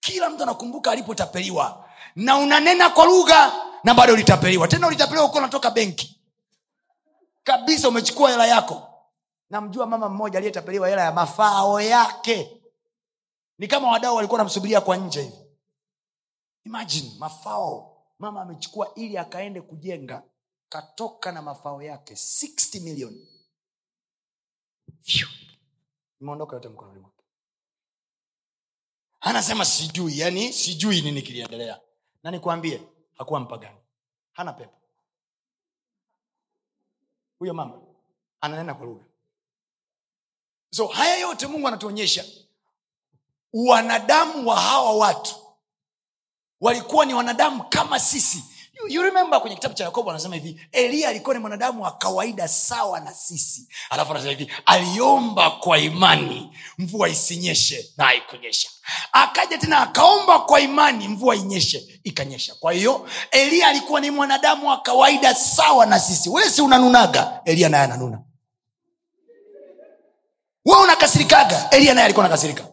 kila 0.06 0.30
mtu 0.30 0.44
anakumbuka 0.44 0.92
alipotapeliwa 0.92 1.90
na 2.16 2.38
unanena 2.38 2.90
kwa 2.90 3.06
lugha 3.06 3.54
na 3.84 3.94
bado 3.94 4.14
ulitapeliwa 4.14 4.68
tena 4.68 4.88
ulitapeliwa 4.88 5.26
ukiwa 5.26 5.40
unatoka 5.40 5.72
benki. 5.72 6.22
Kabisa 7.44 7.90
umechukua 7.90 8.32
hela 8.32 8.48
yako. 8.48 8.88
Namjua 9.50 9.86
mama 9.86 10.10
mmoja 10.10 10.38
aliyetapeliwa 10.38 10.90
hela 10.90 11.02
ya 11.02 11.12
mafao 11.12 11.82
yake. 11.82 12.62
Ni 13.58 13.68
kama 13.68 13.92
wadau 13.92 14.16
walikuwa 14.16 14.38
namsubiria 14.38 14.82
kwa 14.82 14.98
nje 14.98 15.34
imagine 16.66 17.12
mafao. 17.20 17.92
Mama 18.20 18.42
amechukua 18.42 18.94
ili 18.96 19.18
akaende 19.18 19.62
kujenga. 19.62 20.24
Katoka 20.70 21.32
na 21.32 21.42
mafao 21.42 21.82
yake. 21.82 22.14
60 22.14 22.82
milioni 22.82 23.28
imeondoka 26.22 26.56
yote 26.56 26.68
mkononi 26.70 27.00
anasema 29.26 29.66
sijui. 29.66 30.20
Yani 30.20 30.54
sijui 30.54 31.02
nini 31.02 31.22
kiliendelea. 31.22 31.80
Na 32.24 32.32
nikwambie 32.32 32.82
hakuwa 33.18 33.40
mpagani. 33.40 33.78
Hana 34.34 34.54
pepo. 34.54 34.82
Huyo 37.40 37.54
mama 37.54 37.82
ananena 38.42 38.74
kwa 38.74 38.86
lugha. 38.86 39.06
So 40.70 40.88
haya 40.88 41.18
yote 41.18 41.48
mungu 41.48 41.68
anatuonyesha 41.68 42.26
wanadamu 43.54 44.48
wa 44.50 44.60
hawa 44.62 44.94
watu 44.98 45.36
walikuwa 46.62 47.06
ni 47.06 47.14
wanadamu 47.14 47.64
kama 47.70 48.00
sisi 48.00 48.44
remember 48.90 49.42
kwenye 49.42 49.56
kitabu 49.56 49.74
cha 49.76 49.84
yakobo 49.84 50.10
anasema 50.12 50.36
hivi 50.36 50.62
eliya 50.72 51.10
alikuwa 51.10 51.34
ni 51.36 51.42
mwanadamu 51.42 51.84
wa 51.84 51.92
kawaida 51.92 52.48
sawa 52.48 53.00
na 53.00 53.14
sisi. 53.14 53.68
Alafu 53.90 54.12
anasema 54.12 54.32
hivi 54.32 54.52
aliomba 54.66 55.52
kwa 55.52 55.78
imani 55.78 56.58
mvua 56.78 57.10
isinyeshe 57.10 57.92
na 57.98 58.06
haikunyesha 58.06 58.70
akaja 59.12 59.58
tena 59.58 59.80
akaomba 59.80 60.40
kwa 60.40 60.60
imani 60.60 61.08
mvua 61.08 61.36
inyeshe 61.36 62.00
ikanyesha. 62.04 62.56
Kwa 62.56 62.74
hiyo 62.74 63.10
eliya 63.32 63.68
alikuwa 63.68 64.02
ni 64.02 64.12
mwanadamu 64.12 64.70
wa 64.70 64.82
kawaida 64.82 65.36
sawa 65.36 65.86
na 65.86 66.00
sisi. 66.00 66.30
Wewe 66.30 66.50
si 66.50 66.62
unanunaga? 66.62 67.42
Eliya 67.46 67.70
naye 67.70 67.84
ananuna. 67.84 68.22
We 70.66 70.76
unakasirikaga? 70.84 71.70
Eliya 71.70 71.94
naye 71.94 72.06
alikuwa 72.06 72.24
nakasirika 72.26 72.68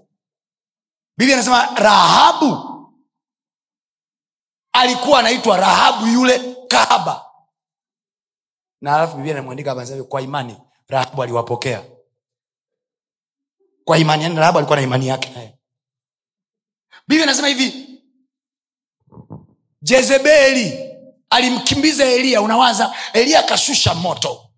biblia 1.17 1.37
anasema 1.37 1.69
rahabu 1.77 2.72
alikuwa 4.73 5.19
anaitwa 5.19 5.57
rahabu 5.57 6.07
yule 6.07 6.57
kahaba. 6.69 7.25
Na 8.81 8.95
alafu 8.97 9.17
biblia 9.17 9.35
namwandika 9.35 9.87
kwa 10.09 10.23
imani 10.23 10.57
rahabu 10.89 11.23
aliwapokea. 11.23 11.85
Kwa 13.85 13.99
imani 13.99 14.23
yani 14.23 14.37
rahabu 14.37 14.59
alikuwa 14.59 14.77
na 14.77 14.83
imani 14.85 15.09
yake 15.09 15.31
naye. 15.31 15.59
Biblia 17.09 17.25
anasema 17.25 17.49
hivi 17.49 18.01
jezebeli 19.83 20.91
alimkimbiza 21.31 22.05
eliya 22.05 22.43
unawaza 22.43 22.95
eliya 23.13 23.41
akashusha 23.41 23.95
moto 23.95 24.49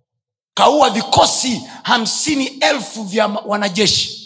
kaua 0.55 0.91
vikosi 0.91 1.63
hamsini 1.83 2.47
elfu 2.47 3.03
vya 3.05 3.27
wanajeshi. 3.27 4.25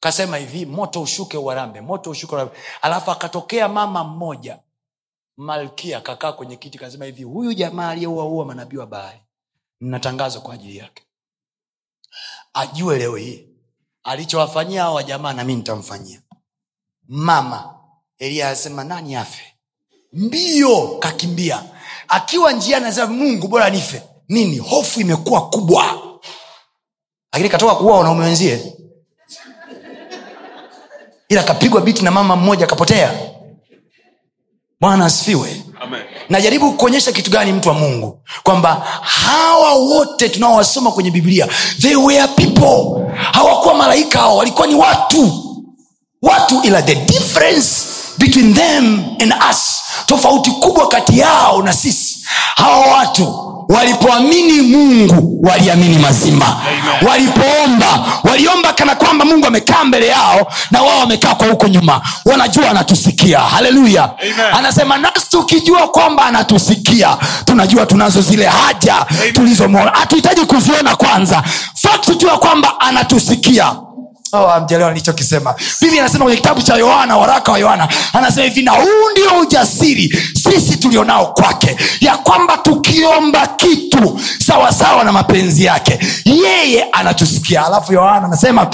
Kasema 0.00 0.36
hivi 0.36 0.66
moto 0.66 1.02
ushuke 1.02 1.36
uwarambe 1.36 1.80
moto 1.80 2.10
ushuke 2.10 2.34
uwarambe. 2.34 2.58
Alafu 2.82 3.10
akatokea 3.10 3.68
mama 3.68 4.04
mmoja 4.04 4.58
malkia 5.36 6.00
kakaa 6.00 6.32
kwenye 6.32 6.56
kiti 6.56 6.78
kasema 6.78 7.04
hivi 7.04 7.22
huyu 7.22 7.52
jamaa 7.52 7.88
aliyeuaua 7.88 8.44
manabii 8.44 8.76
wa 8.76 8.86
bahari 8.86 9.20
nina 9.80 10.00
kwa 10.42 10.54
ajili 10.54 10.76
yake. 10.76 11.02
Ajue 12.54 12.98
leo 12.98 13.16
hii 13.16 13.48
alichowafanyia 14.04 14.82
awa 14.84 15.02
jamaa 15.02 15.32
nami 15.32 15.56
nitamfanyia. 15.56 16.22
Mama 17.08 17.74
elia 18.18 18.46
anasema 18.46 18.84
nani 18.84 19.16
afe? 19.16 19.42
Mbio 20.12 20.88
kakimbia. 20.98 21.62
Akiwa 22.08 22.52
njia 22.52 22.76
anasema 22.76 23.06
mungu 23.06 23.48
bora 23.48 23.70
nife. 23.70 24.02
Nini? 24.28 24.58
Hofu 24.58 25.00
imekuwa 25.00 25.50
kubwa. 25.50 26.02
Lakini 27.32 27.48
katoka 27.50 27.74
kuua 27.74 27.98
wanaume 27.98 28.24
wenzie. 28.24 28.76
Ila 31.28 31.42
kapigwa 31.42 31.80
biti 31.80 32.04
na 32.04 32.10
mama 32.10 32.36
mmoja 32.36 32.64
akapotea 32.64 33.31
bwana 34.82 35.04
asifiwe. 35.04 35.62
Najaribu 36.28 36.72
kuonyesha 36.72 37.12
kitu 37.12 37.30
gani 37.30 37.52
mtu 37.52 37.68
wa 37.68 37.74
mungu? 37.74 38.18
Kwamba 38.42 38.86
hawa 39.02 39.72
wote 39.74 40.28
tunaowasoma 40.28 40.92
kwenye 40.92 41.10
biblia 41.10 41.48
they 41.80 41.96
were 41.96 42.26
people. 42.28 43.04
Hawakuwa 43.32 43.74
malaika 43.74 44.18
hao 44.18 44.36
walikuwa 44.36 44.66
ni 44.66 44.74
watu. 44.74 45.44
Watu 46.22 46.60
ila 46.62 46.82
the 46.82 46.94
difference 46.94 47.70
between 48.18 48.54
them 48.54 49.04
and 49.22 49.34
us 49.50 49.71
tofauti 50.06 50.50
kubwa 50.50 50.88
kati 50.88 51.18
yao 51.18 51.62
na 51.62 51.72
sisi. 51.72 52.18
Hawa 52.56 52.78
watu 52.86 53.48
walipoamini 53.68 54.60
mungu 54.62 55.38
waliamini 55.50 55.98
mazima. 55.98 56.56
Walipoomba 57.08 58.06
waliomba 58.24 58.72
kana 58.72 58.94
kwamba 58.94 59.24
mungu 59.24 59.46
amekaa 59.46 59.84
mbele 59.84 60.06
yao 60.06 60.46
na 60.70 60.82
wao 60.82 60.98
wamekaa 61.00 61.34
kwa 61.34 61.46
huko 61.46 61.68
nyuma. 61.68 62.00
Wanajua 62.24 62.70
anatusikia. 62.70 63.38
Haleluya. 63.40 64.10
Anasema 64.52 64.98
nasi 64.98 65.28
tukijua 65.30 65.88
kwamba 65.88 66.24
anatusikia 66.24 67.16
tunajua 67.44 67.86
tunazo 67.86 68.20
zile 68.20 68.46
haja 68.46 69.06
tulizomwona 69.32 69.90
hatuhitaji 69.90 70.40
kuziona 70.40 70.96
kwanza. 70.96 71.42
Fakti 71.74 72.14
tu 72.16 72.26
ya 72.26 72.36
kwamba 72.36 72.80
anatusikia 72.80 73.72
Oh, 74.34 74.48
amjelewa 74.50 74.90
nilichokisema 74.90 75.54
biblia 75.80 76.02
anasema 76.02 76.24
kwenye 76.24 76.36
kitabu 76.36 76.62
cha 76.62 76.74
yohana 76.76 77.16
waraka 77.16 77.52
wa 77.52 77.58
yohana 77.58 77.88
anasema 78.12 78.44
hivi 78.44 78.62
na 78.62 78.70
huu 78.72 79.10
ndio 79.12 79.40
ujasiri 79.40 80.18
sisi 80.42 80.76
tulionao 80.76 81.26
kwake 81.26 81.76
ya 82.00 82.16
kwamba 82.16 82.56
tukiomba 82.56 83.46
kitu 83.46 84.20
sawasawa 84.46 85.04
na 85.04 85.12
mapenzi 85.12 85.64
yake 85.64 85.98
yeye 86.24 86.82
anatusikia. 86.92 87.66
Alafu 87.66 87.92
yohana 87.92 88.24
anasema 88.26 88.66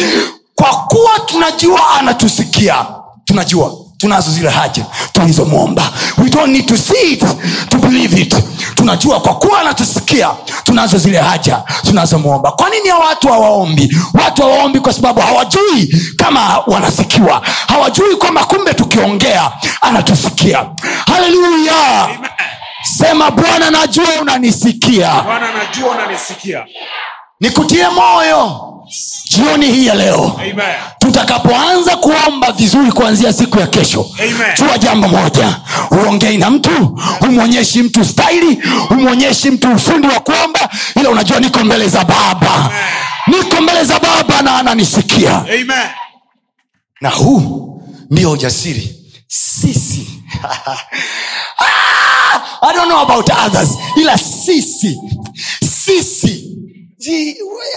kwa 0.54 0.68
kuwa 0.68 1.18
tunajua 1.26 1.90
anatusikia 1.98 2.86
tunajua 3.24 3.72
tunazo 3.96 4.30
zile 4.30 4.48
haja 4.50 4.86
tulizomwomba. 5.12 5.92
We 6.18 6.30
don't 6.30 6.52
need 6.52 6.66
to 6.66 6.76
see 6.76 7.12
it 7.12 7.24
to 7.68 7.78
believe 7.78 8.20
it 8.20 8.34
tunajua 8.82 9.20
kwa 9.20 9.34
kuwa 9.34 9.60
anatusikia 9.60 10.30
tunazo 10.64 10.98
zile 10.98 11.18
haja 11.18 11.62
tunazomwomba. 11.86 12.52
Kwa 12.52 12.70
nini 12.70 12.90
watu 12.92 13.28
hawaombi? 13.28 13.98
Watu 14.24 14.42
hawaombi 14.42 14.80
kwa 14.80 14.92
sababu 14.92 15.20
hawajui 15.20 15.94
kama 16.16 16.58
wanasikiwa. 16.66 17.42
Hawajui 17.68 18.16
kwamba 18.16 18.44
kumbe 18.44 18.74
tukiongea 18.74 19.52
anatusikia. 19.80 20.66
Haleluya! 21.06 22.08
Sema 22.82 23.30
bwana 23.30 23.70
najua 23.70 24.06
unanisikia. 24.22 25.12
Bwana 25.24 25.46
najua 25.52 25.90
unanisikia. 25.90 26.64
Nikutie 27.40 27.88
moyo 27.88 28.60
jioni 29.28 29.66
hii 29.66 29.86
ya 29.86 29.94
leo 29.94 30.40
tutakapoanza 30.98 31.96
kuomba 31.96 32.52
vizuri 32.52 32.92
kuanzia 32.92 33.32
siku 33.32 33.58
ya 33.58 33.66
kesho 33.66 34.06
Amen. 34.18 34.56
jua 34.58 34.78
jambo 34.78 35.08
moja 35.08 35.56
uongei 35.90 36.36
na 36.38 36.50
mtu 36.50 36.98
humwonyeshi 37.20 37.82
mtu 37.82 38.04
staili 38.04 38.62
humwonyeshi 38.88 39.50
mtu 39.50 39.72
ufundi 39.72 40.08
wa 40.08 40.20
kuomba 40.20 40.68
ila 41.00 41.10
unajua 41.10 41.40
niko 41.40 41.64
mbele 41.64 41.88
za 41.88 42.04
baba. 42.04 42.70
Niko 43.26 43.60
mbele 43.62 43.84
za 43.84 43.98
baba 44.00 44.42
na 44.42 44.58
ananisikia. 44.58 45.36
Amen. 45.36 45.88
na 47.00 47.10
huu 47.10 47.82
ndio 48.10 48.30
ujasiri. 48.32 48.94
Sisi. 49.26 50.06
Ah, 51.60 52.58
I 52.62 52.72
don't 52.74 52.88
know 52.88 53.00
about 53.00 53.30
others 53.46 53.70
ila 53.96 54.18
sisi 54.18 54.98
sisi 55.84 56.37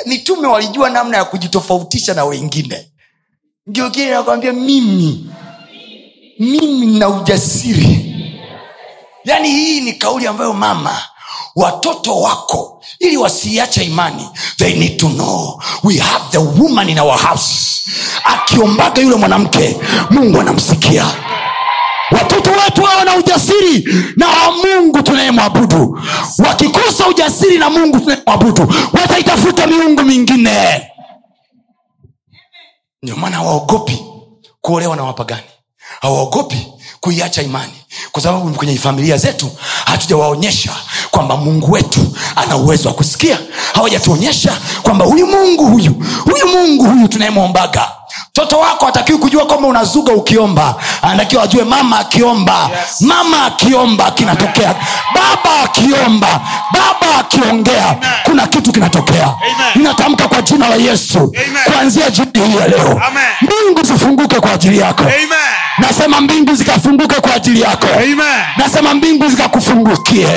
mitume 0.05 0.47
walijua 0.47 0.89
namna 0.89 1.17
ya 1.17 1.25
kujitofautisha 1.25 2.13
na 2.13 2.25
wengine. 2.25 2.87
Ngiokili 3.69 4.09
nakwambia 4.09 4.53
mimi 4.53 5.29
mimi 6.39 6.99
na 6.99 7.09
ujasiri. 7.09 8.15
Yaani 9.25 9.49
hii 9.49 9.81
ni 9.81 9.93
kauli 9.93 10.27
ambayo 10.27 10.53
mama 10.53 11.01
watoto 11.55 12.19
wako 12.21 12.83
ili 12.99 13.17
wasiiacha 13.17 13.83
imani 13.83 14.29
they 14.57 14.73
need 14.73 14.97
to 14.97 15.07
know. 15.09 15.61
We 15.83 15.97
have 15.97 16.25
the 16.31 16.37
woman 16.37 16.89
in 16.89 16.99
our 16.99 17.17
house. 17.19 17.81
Akiombaga 18.23 19.01
yule 19.01 19.15
mwanamke 19.15 19.77
mungu 20.09 20.39
anamsikia 20.39 21.05
watoto 22.11 22.51
wetu 22.51 22.83
wawe 22.83 23.03
na 23.05 23.15
ujasiri 23.15 23.87
na 24.17 24.27
wa 24.27 24.51
mungu 24.51 25.03
tunayemwabudu. 25.03 25.99
Wakikosa 26.47 27.07
ujasiri 27.07 27.57
na 27.57 27.69
mungu 27.69 27.99
tunayemwabudu 27.99 28.73
wataitafuta 28.93 29.67
miungu 29.67 30.01
mingine. 30.03 30.81
Ndio 33.03 33.15
maana 33.15 33.35
hawaogopi 33.37 33.99
kuolewa 34.61 34.95
na 34.95 35.03
wapagani. 35.03 35.43
Hawaogopi 36.01 36.67
kuiacha 36.99 37.41
imani. 37.41 37.73
Kwa 38.11 38.21
sababu 38.21 38.49
kwenye 38.53 38.77
familia 38.77 39.17
zetu 39.17 39.51
hatujawaonyesha 39.85 40.71
kwamba 41.11 41.37
mungu 41.37 41.71
wetu 41.71 41.99
ana 42.35 42.57
uwezo 42.57 42.89
wa 42.89 42.95
kusikia. 42.95 43.39
Hawajatuonyesha 43.73 44.57
kwamba 44.83 45.05
huyu 45.05 45.27
mungu 45.27 45.65
huyu 45.67 45.93
huyu 46.23 46.47
mungu 46.47 46.85
huyu 46.85 47.07
tunayemwombaga 47.07 47.91
mtoto 48.29 48.59
wako 48.59 48.87
atakiwi 48.87 49.17
kujua 49.19 49.45
kwamba 49.45 49.67
unazuga 49.67 50.13
ukiomba. 50.13 50.75
Anatakiwa 51.01 51.43
ajue 51.43 51.63
mama 51.63 51.99
akiomba. 51.99 52.69
Yes. 52.71 53.01
mama 53.01 53.45
akiomba 53.45 54.11
kinatokea. 54.11 54.75
Baba 55.15 55.59
akiomba 55.63 56.39
baba 56.73 57.15
akiongea 57.19 57.95
kuna 58.23 58.47
kitu 58.47 58.71
kinatokea. 58.71 59.15
Inatamka 59.49 59.71
ninatamka 59.75 60.27
kwa 60.27 60.41
jina 60.41 60.69
la 60.69 60.75
yesu. 60.75 61.33
Kuanzia 61.65 62.09
jioni 62.09 62.31
hii 62.51 62.57
ya 62.57 62.67
leo. 62.67 63.01
Amen. 63.07 63.23
mbingu 63.41 63.83
zifunguke 63.87 64.39
kwa 64.39 64.51
ajili 64.53 64.77
yako. 64.79 65.03
Amen. 65.03 65.27
nasema 65.77 66.21
mbingu 66.21 66.55
zikafunguke 66.55 67.15
kwa 67.21 67.33
ajili 67.33 67.61
yako. 67.61 67.87
Amen. 67.95 68.17
nasema 68.57 68.93
mbingu 68.93 69.27
zikakufungukie. 69.29 70.27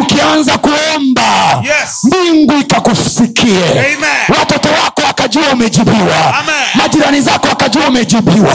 Ukianza 0.00 0.58
kuomba 0.58 1.62
Yes. 1.62 2.04
mbingu 2.04 2.52
ikakusikie. 2.60 3.96
Watoto 4.38 4.68
wako 4.68 5.02
wakajua 5.20 5.52
umejibiwa. 5.52 6.44
Majirani 6.74 7.20
zako 7.20 7.48
wakajua 7.48 7.88
umejibiwa. 7.88 8.54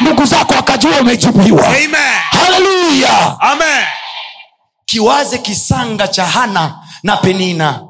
Ndugu 0.00 0.24
zako 0.24 0.54
wakajua 0.54 1.00
umejibiwa. 1.00 1.62
Haleluya 2.30 3.38
kiwaze 4.84 5.38
kisanga 5.38 6.08
cha 6.08 6.26
hana 6.26 6.88
na 7.02 7.16
penina. 7.16 7.86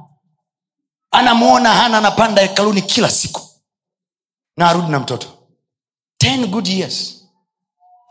Anamwona 1.11 1.75
hana 1.75 1.99
anapanda 1.99 2.43
hekaluni 2.43 2.83
kila 2.83 3.11
siku. 3.11 3.41
Na 4.57 4.71
arudi 4.71 4.91
na 4.93 5.01
mtoto. 5.01 5.27
Ten 6.19 6.47
good 6.47 6.67
years. 6.69 7.25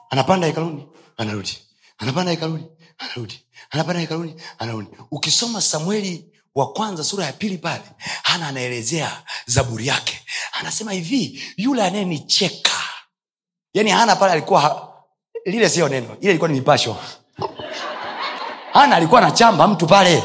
Anapanda 0.09 0.47
hekaluni 0.47 0.87
anarudi. 1.17 1.57
Anapanda 1.97 2.31
hekaluni 2.31 2.65
anarudi. 2.97 3.45
Anapanda 3.69 3.99
hekaluni 3.99 4.35
anarudi. 4.59 4.89
Ukisoma 5.11 5.61
samueli 5.61 6.30
wa 6.55 6.73
kwanza 6.73 7.03
sura 7.03 7.25
ya 7.25 7.33
pili 7.33 7.57
pale 7.57 7.81
hana 8.23 8.47
anaelezea 8.47 9.11
zaburi 9.45 9.87
yake. 9.87 10.21
Anasema 10.59 10.91
hivi 10.91 11.43
yule 11.57 11.83
anayenicheka. 11.83 12.71
Yaani 13.73 13.89
hana 13.89 14.15
pale 14.15 14.31
alikuwa 14.31 14.93
lile 15.45 15.69
sio 15.69 15.89
neno 15.89 16.07
ile 16.21 16.29
ilikuwa 16.29 16.49
ni 16.49 16.55
mipasho 16.55 16.97
hana 18.73 18.95
alikuwa 18.95 19.21
na 19.21 19.31
chamba 19.31 19.67
mtu 19.67 19.87
pale. 19.87 20.23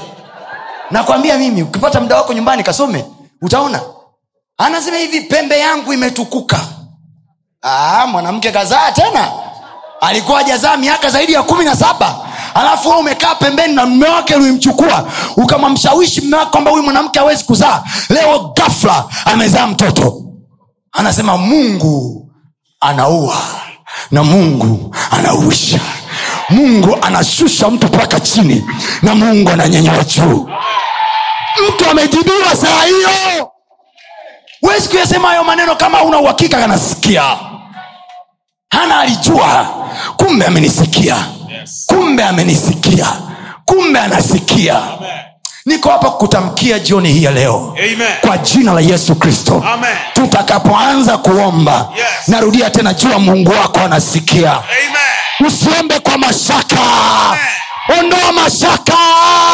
Nakwambia 0.90 1.38
mimi 1.38 1.62
ukipata 1.62 2.00
muda 2.00 2.16
wako 2.16 2.32
nyumbani 2.32 2.62
kasome 2.62 3.04
utaona. 3.42 3.82
Anasema 4.58 4.96
hivi 4.96 5.20
pembe 5.20 5.58
yangu 5.58 5.92
imetukuka. 5.92 6.60
Ah, 7.62 8.06
mwanamke 8.06 8.52
kazaa 8.52 8.92
tena. 8.92 9.32
Alikuwa 10.00 10.38
ajazaa 10.40 10.76
miaka 10.76 11.10
zaidi 11.10 11.32
ya 11.32 11.42
kumi 11.42 11.64
na 11.64 11.76
saba 11.76 12.25
alafu 12.60 12.88
wewe 12.88 13.00
umekaa 13.00 13.34
pembeni 13.34 13.74
na 13.74 13.86
mme 13.86 14.08
wake 14.08 14.34
ulimchukua 14.34 15.08
ukamwamshawishi 15.36 16.20
mme 16.20 16.36
wake 16.36 16.50
kwamba 16.50 16.70
huyu 16.70 16.82
mwanamke 16.82 17.18
hawezi 17.18 17.44
kuzaa. 17.44 17.82
Leo 18.08 18.52
gafla 18.56 19.04
amezaa 19.24 19.66
mtoto. 19.66 20.22
Anasema 20.92 21.36
mungu 21.36 22.28
anaua 22.80 23.36
na 24.10 24.24
mungu 24.24 24.96
anauisha. 25.10 25.80
Mungu 26.48 26.98
anashusha 27.02 27.70
mtu 27.70 27.86
mpaka 27.86 28.20
chini 28.20 28.64
na 29.02 29.14
mungu 29.14 29.50
ananyanyua 29.50 30.04
juu. 30.04 30.48
Mtu 31.68 31.90
amejibiwa 31.90 32.56
saa 32.56 32.84
hiyo. 32.84 33.50
Huwezi 34.60 34.88
kuyasema 34.88 35.28
hayo 35.28 35.44
maneno 35.44 35.76
kama 35.76 36.02
una 36.02 36.18
uhakika 36.18 36.64
anasikia. 36.64 37.36
Hana 38.70 38.98
alijua 39.00 39.66
kumbe 40.16 40.46
amenisikia 40.46 41.16
kumbe 41.86 42.24
amenisikia. 42.24 43.06
Kumbe 43.64 44.00
anasikia. 44.00 44.80
Niko 45.66 45.90
hapa 45.90 46.10
kutamkia 46.10 46.78
jioni 46.78 47.12
hii 47.12 47.22
ya 47.22 47.30
leo. 47.30 47.74
Amen. 47.78 48.08
kwa 48.20 48.38
jina 48.38 48.72
la 48.72 48.80
yesu 48.80 49.14
kristo. 49.14 49.64
Tutakapoanza 50.12 51.18
kuomba 51.18 51.88
Yes. 51.96 52.28
narudia 52.28 52.70
tena 52.70 52.94
jua 52.94 53.18
mungu 53.18 53.50
wako 53.50 53.80
anasikia. 53.80 54.52
Amen. 54.52 55.46
usiombe 55.46 55.98
kwa 55.98 56.18
mashaka. 56.18 56.76
Ondoa 58.00 58.32
mashaka. 58.32 58.92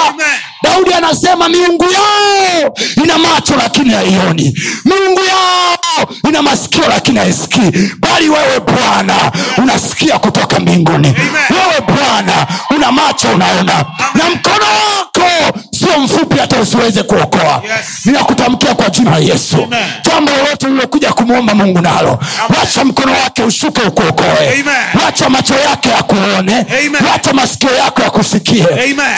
Amen. 0.09 0.27
Daudi 0.63 0.95
anasema 0.95 1.49
miungu 1.49 1.85
yao 1.85 2.75
ina 3.05 3.19
macho 3.19 3.57
lakini 3.57 3.91
haioni. 3.95 4.59
Miungu 4.85 5.21
yao 5.25 6.09
ina 6.29 6.43
masikio 6.43 6.89
lakini 6.89 7.19
haisikii. 7.19 7.91
Bali 7.99 8.29
wewe 8.29 8.61
bwana 8.61 9.15
unasikia 9.59 10.19
kutoka 10.19 10.61
mbinguni. 10.61 11.15
Wewe 11.51 11.81
bwana 11.87 12.47
una 12.77 12.93
macho 12.93 13.29
unaona. 13.35 13.85
Na 14.15 14.31
mkono 14.31 14.65
wako 14.67 15.59
sio 15.83 16.01
mfupi 16.01 16.39
hata 16.39 16.61
usiweze 16.61 17.03
kuokoa. 17.03 17.63
Yes. 17.77 17.87
ninakutamkia 18.07 18.75
kwa 18.75 18.91
jina 18.91 19.11
la 19.11 19.19
yesu. 19.19 19.69
Jambo 20.03 20.31
lolote 20.31 20.67
lilokuja 20.69 21.13
kumwomba 21.13 21.55
mungu 21.55 21.81
nalo 21.81 22.19
wacha 22.61 22.85
mkono 22.85 23.13
wake 23.13 23.43
ushuke 23.43 23.83
ukuokoe. 23.83 24.65
Wacha 25.05 25.29
macho 25.31 25.55
yake 25.55 25.89
yakuone. 25.89 26.67
Wacha 27.13 27.33
masikio 27.33 27.75
yako 27.75 28.03
yakusikie. 28.03 28.67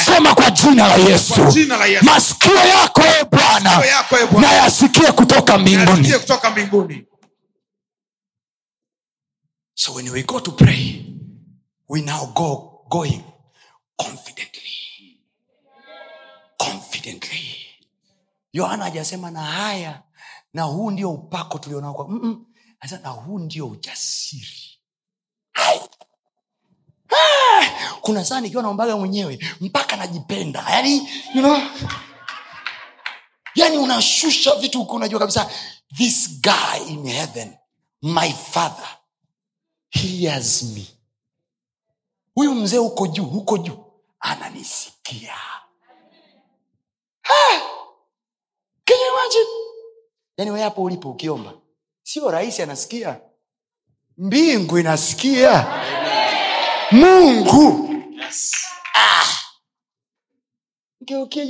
Sema 0.05 0.35
kwa 0.35 0.51
jina 0.51 0.89
la 0.89 0.95
yesu. 0.97 1.45
Jina 1.45 1.77
la 1.77 1.87
Yesu. 1.87 2.05
masikio 2.05 2.55
yako 2.57 3.03
e 3.21 3.25
bwana 3.31 3.83
na 4.41 4.53
yasikie 4.53 5.13
kutoka 5.13 5.59
mbinguni. 5.59 6.15
So 9.75 9.93
when 9.93 10.09
we 10.13 10.23
go 10.23 10.39
to 10.41 10.53
pray 10.53 11.05
we 11.89 12.01
now 12.01 12.27
go 12.35 12.85
going 12.89 13.23
confidently 13.99 14.54
confidently 17.05 17.57
yohana 18.53 18.85
hajasema 18.85 19.31
na 19.31 19.43
haya 19.43 20.03
na 20.55 20.63
huu 20.63 20.91
ndio 20.91 21.11
upako 21.13 21.59
tulionao 21.59 21.95
kwa 21.95 22.09
Mm-mm. 22.09 22.47
Na 23.03 23.09
huu 23.09 23.39
ndio 23.39 23.67
ujasiri. 23.67 24.79
Kuna 28.01 28.25
saa 28.25 28.41
nikiwa 28.41 28.63
naombaga 28.63 28.97
mwenyewe 28.97 29.39
mpaka 29.61 29.97
najipenda. 29.97 30.65
Yani 30.71 30.97
you 31.35 31.43
know, 31.43 31.59
yani 33.55 33.77
unashusha 33.79 34.55
vitu 34.55 34.79
huku 34.79 34.95
unajua 34.97 35.19
kabisa 35.21 35.51
this 35.97 36.41
guy 36.41 36.89
in 36.89 37.09
heaven 37.09 37.57
my 38.03 38.33
father 38.33 38.99
hears 39.91 40.63
me. 40.63 40.87
Huyu 42.35 42.55
mzee 42.55 42.77
huko 42.79 43.07
juu 43.07 43.25
huko 43.25 43.59
juu 43.59 43.85
ananisikia 44.21 45.37
hey! 47.25 47.61
Can 48.85 48.97
you 50.49 50.55
hapo 50.63 50.83
ulipo 50.83 51.11
ukiomba, 51.11 51.53
sio 52.03 52.31
rahisi 52.31 52.63
anasikia, 52.63 53.21
mbingu 54.19 54.79
inasikia, 54.79 55.67
Mungu 56.93 57.91
yes. 58.21 58.53
ah! 58.95 59.27
Geukie 61.01 61.45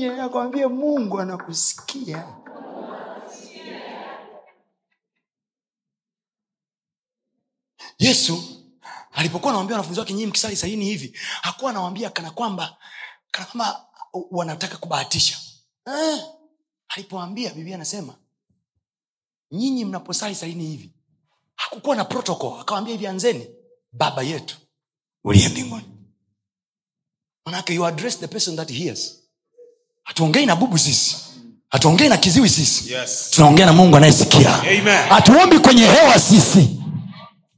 Mungu 0.69 1.21
anakusikia. 1.21 2.25
Yesu 7.99 8.43
alipokuwa 9.13 9.51
anawambia 9.51 9.77
wanafunzi 9.77 10.01
wake 10.01 10.13
nyii 10.13 10.27
mkisali 10.27 10.57
saini 10.57 10.85
hivi 10.85 11.19
hakuwa 11.43 11.71
anawambia 11.71 12.11
kana 12.11 12.31
kwamba 12.31 12.77
kana 13.31 13.47
kwamba 13.47 13.87
wanataka 14.31 14.77
kubahatisha 14.77 15.39
eh. 15.87 16.19
alipoambia 16.89 17.51
biblia 17.51 17.75
anasema 17.75 18.15
nyinyi 19.53 19.85
mnaposali 19.85 20.35
salini 20.35 20.67
hivi. 20.67 20.91
Hakukuwa 21.57 21.97
na 21.97 22.05
protocol 22.05 22.61
akawambia 22.61 22.93
hivi 22.93 23.07
anzeni 23.07 23.47
baba 23.93 24.23
yetu 24.23 24.57
uliye 25.25 25.49
mbinguni. 25.49 25.85
Manake 27.47 27.75
you 27.75 27.87
address 27.87 28.19
the 28.19 28.27
person 28.27 28.57
that 28.57 28.71
hears. 28.73 29.21
Hatuongei 30.05 30.47
na 30.47 30.57
bubu 30.57 30.79
sisi. 30.79 31.17
Hatuongei 31.69 32.09
na 32.09 32.17
kiziwi 32.17 32.49
sisi. 32.49 32.93
Yes. 32.93 33.31
tunaongea 33.31 33.67
na 33.67 33.73
mungu 33.73 33.97
anayesikia. 33.97 34.51
Hatuombi 35.09 35.59
kwenye 35.59 35.87
hewa 35.87 36.19
sisi. 36.19 36.81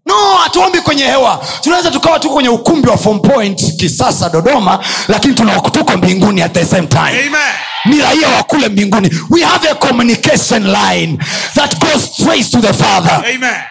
No 0.07 0.35
hatuombi 0.37 0.81
kwenye 0.81 1.05
hewa. 1.05 1.47
Tunaweza 1.61 1.91
tukawa 1.91 2.21
tuko 2.21 2.35
kwenye 2.35 2.49
ukumbi 2.49 2.89
wa 2.89 2.97
form 2.99 3.21
point 3.21 3.77
kisasa 3.77 4.29
dodoma 4.29 4.85
lakini 5.09 5.35
tuko 5.35 5.97
mbinguni 5.97 6.43
at 6.43 6.53
the 6.53 6.65
same 6.65 6.87
time. 6.87 7.01
Amen. 7.27 7.53
Ni 7.89 7.99
raia 8.01 8.29
wa 8.29 8.43
kule 8.43 8.69
mbinguni. 8.69 9.11
We 9.31 9.41
have 9.43 9.69
a 9.71 9.75
communication 9.75 10.67
line 10.73 11.19
that 11.55 11.79
goes 11.81 12.05
straight 12.15 12.51
to 12.51 12.61
the 12.61 12.73
father. 12.73 13.23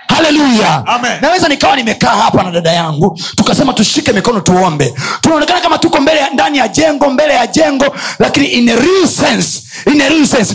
Haleluya 0.08 0.84
naweza 1.22 1.48
nikawa 1.48 1.76
nimekaa 1.76 2.10
hapa 2.16 2.44
na 2.44 2.52
dada 2.52 2.72
yangu 2.72 3.20
tukasema 3.36 3.74
tushike 3.74 4.12
mikono 4.12 4.40
tuombe. 4.42 4.94
Tunaonekana 5.22 5.60
kama 5.62 5.78
tuko 5.78 6.02
mbele 6.02 6.20
ndani 6.34 6.58
ya 6.58 6.68
jengo 6.68 7.10
mbele 7.10 7.34
ya 7.34 7.48
jengo 7.48 7.96
lakini 8.20 8.46
in 8.48 8.70
a 8.70 8.76
real 8.76 9.08
sense, 9.08 9.62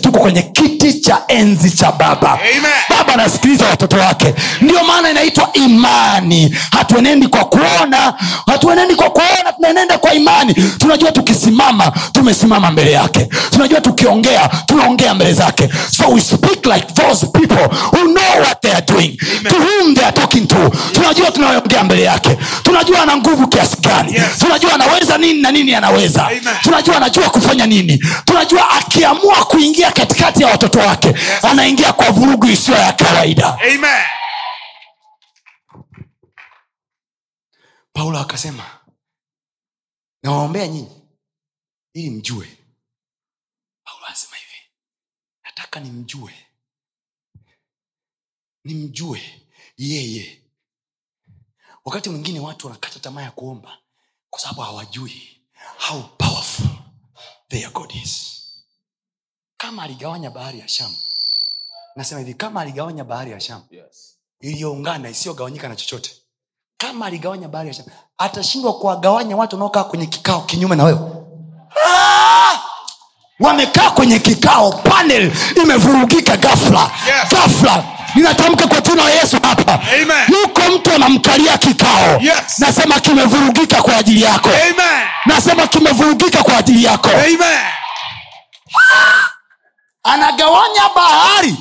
tuko 0.00 0.18
kwenye 0.18 0.42
kiti 0.42 1.00
cha 1.00 1.22
enzi 1.28 1.70
cha 1.70 1.92
baba. 1.92 2.32
Amen. 2.32 2.62
baba 2.90 3.14
anasikiliza 3.14 3.66
watoto 3.66 3.96
wake. 3.96 4.34
Ndio 4.60 4.84
maana 4.84 5.10
inaitwa 5.10 5.50
imani. 5.52 6.56
Hatuenendi 6.70 7.26
kwa 7.28 7.44
kuona 7.44 8.14
hatuenendi 8.46 8.94
kwa 8.94 9.10
kuona 9.10 9.52
tunaenenda 9.56 9.98
kwa 9.98 10.14
imani. 10.14 10.54
Tunajua 10.54 11.12
tukisimama 11.12 11.92
tumesimama 12.12 12.70
mbele 12.70 12.92
yake. 12.92 13.28
Tunajua 13.50 13.80
tukiongea 13.80 14.48
tunaongea 14.66 15.14
mbele 15.14 15.32
zake. 15.34 15.68
So 15.96 16.08
we 16.08 16.20
speak 16.20 16.66
like 16.66 16.86
those 16.94 17.26
people 17.26 17.68
who 17.92 17.98
know 18.04 18.40
what 18.42 18.60
they 18.62 18.72
are 18.72 18.86
doing. 18.86 19.16
To 19.48 19.56
whom 19.56 19.94
they 19.94 20.04
are 20.04 20.12
talking 20.12 20.46
to. 20.48 20.70
Tunajua 20.92 21.30
tunaongea 21.30 21.84
mbele 21.84 22.02
yake. 22.02 22.36
Tunajua 22.62 23.02
ana 23.02 23.16
nguvu 23.16 23.46
kiasi 23.48 23.76
gani. 23.80 24.12
Yes. 24.14 24.22
tunajua 24.38 24.74
anaweza 24.74 25.18
nini 25.18 25.42
na 25.42 25.50
nini 25.50 25.74
anaweza. 25.74 26.26
Amen. 26.26 26.40
tunajua 26.62 26.96
anajua 26.96 27.30
kufanya 27.30 27.66
nini. 27.66 28.02
Tunajua 28.24 28.70
akiamua 29.10 29.44
kuingia 29.44 29.92
katikati 29.92 30.42
ya 30.42 30.48
watoto 30.48 30.78
wake 30.78 31.14
anaingia 31.42 31.92
kwa 31.92 32.10
vurugu 32.10 32.46
isiyo 32.46 32.76
ya 32.78 32.92
kawaida. 32.92 33.58
Amen. 33.60 34.04
paulo 37.92 38.18
akasema 38.18 38.78
nawaombea 40.22 40.68
nyinyi 40.68 41.02
ili 41.94 42.10
mjue. 42.10 42.56
Paulo 43.84 44.06
anasema 44.06 44.36
hivi 44.36 44.60
nataka 45.44 45.80
nimjue. 45.80 46.34
Nimjue 48.64 49.42
yeye. 49.76 50.42
Wakati 51.84 52.10
mwingine 52.10 52.40
watu 52.40 52.66
wanakata 52.66 53.00
tamaa 53.00 53.22
ya 53.22 53.30
kuomba 53.30 53.78
kwa 54.30 54.40
sababu 54.40 54.60
hawajui 54.60 55.42
how 55.88 56.02
powerful 56.02 56.68
their 57.48 57.70
god 57.72 57.92
is 57.94 58.29
kama 59.60 59.82
aligawanya 59.82 60.30
bahari 60.30 60.58
ya 60.60 60.68
shamu 60.68 60.96
nasema 61.96 62.20
hivi 62.20 62.34
kama 62.34 62.60
aligawanya 62.60 63.04
bahari 63.04 63.30
ya 63.30 63.40
shamu 63.40 63.62
Yes. 63.70 64.14
iliyoungana 64.40 65.08
isiyogawanyika 65.08 65.68
na 65.68 65.76
chochote 65.76 66.10
kama 66.78 67.06
aligawanya 67.06 67.48
bahari 67.48 67.68
ya 67.68 67.74
shamu 67.74 67.88
atashindwa 68.18 68.72
kuwagawanya 68.78 69.36
watu 69.36 69.56
wanaokaa 69.56 69.84
kwenye 69.84 70.06
kikao 70.06 70.40
kinyume 70.40 70.76
na 70.76 70.84
wewe 70.84 70.98
Ah! 71.86 72.58
wamekaa 73.40 73.90
kwenye 73.90 74.18
kikao 74.18 74.72
panel 74.72 75.32
imevurugika 75.62 76.36
gafla 76.36 76.90
Yes. 77.06 77.30
gafla 77.30 77.84
ninatamka 78.14 78.66
kwa 78.66 78.80
jina 78.80 79.04
la 79.04 79.10
yesu 79.10 79.36
hapa 79.42 79.74
Amen. 79.82 80.40
yuko 80.42 80.60
mtu 80.78 80.92
anamkalia 80.94 81.58
kikao 81.58 82.20
Yes. 82.20 82.58
nasema 82.58 83.00
kimevurugika 83.00 83.82
kwa 83.82 83.96
ajili 83.96 84.22
yako 84.22 84.48
Amen. 84.48 85.06
nasema 85.26 85.66
kimevurugika 85.66 86.42
kwa 86.42 86.56
ajili 86.56 86.84
yako 86.84 87.08
Amen. 87.10 87.58
Anagawanya 90.02 90.82
bahari. 90.96 91.56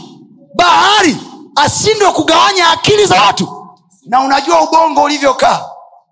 Bahari 0.55 1.17
ashindwe 1.55 2.11
kugawanya 2.11 2.69
akili 2.69 3.05
za 3.05 3.21
watu. 3.21 3.67
Na 4.05 4.21
unajua 4.21 4.61
ubongo 4.61 5.03
ulivyokaa. 5.03 5.65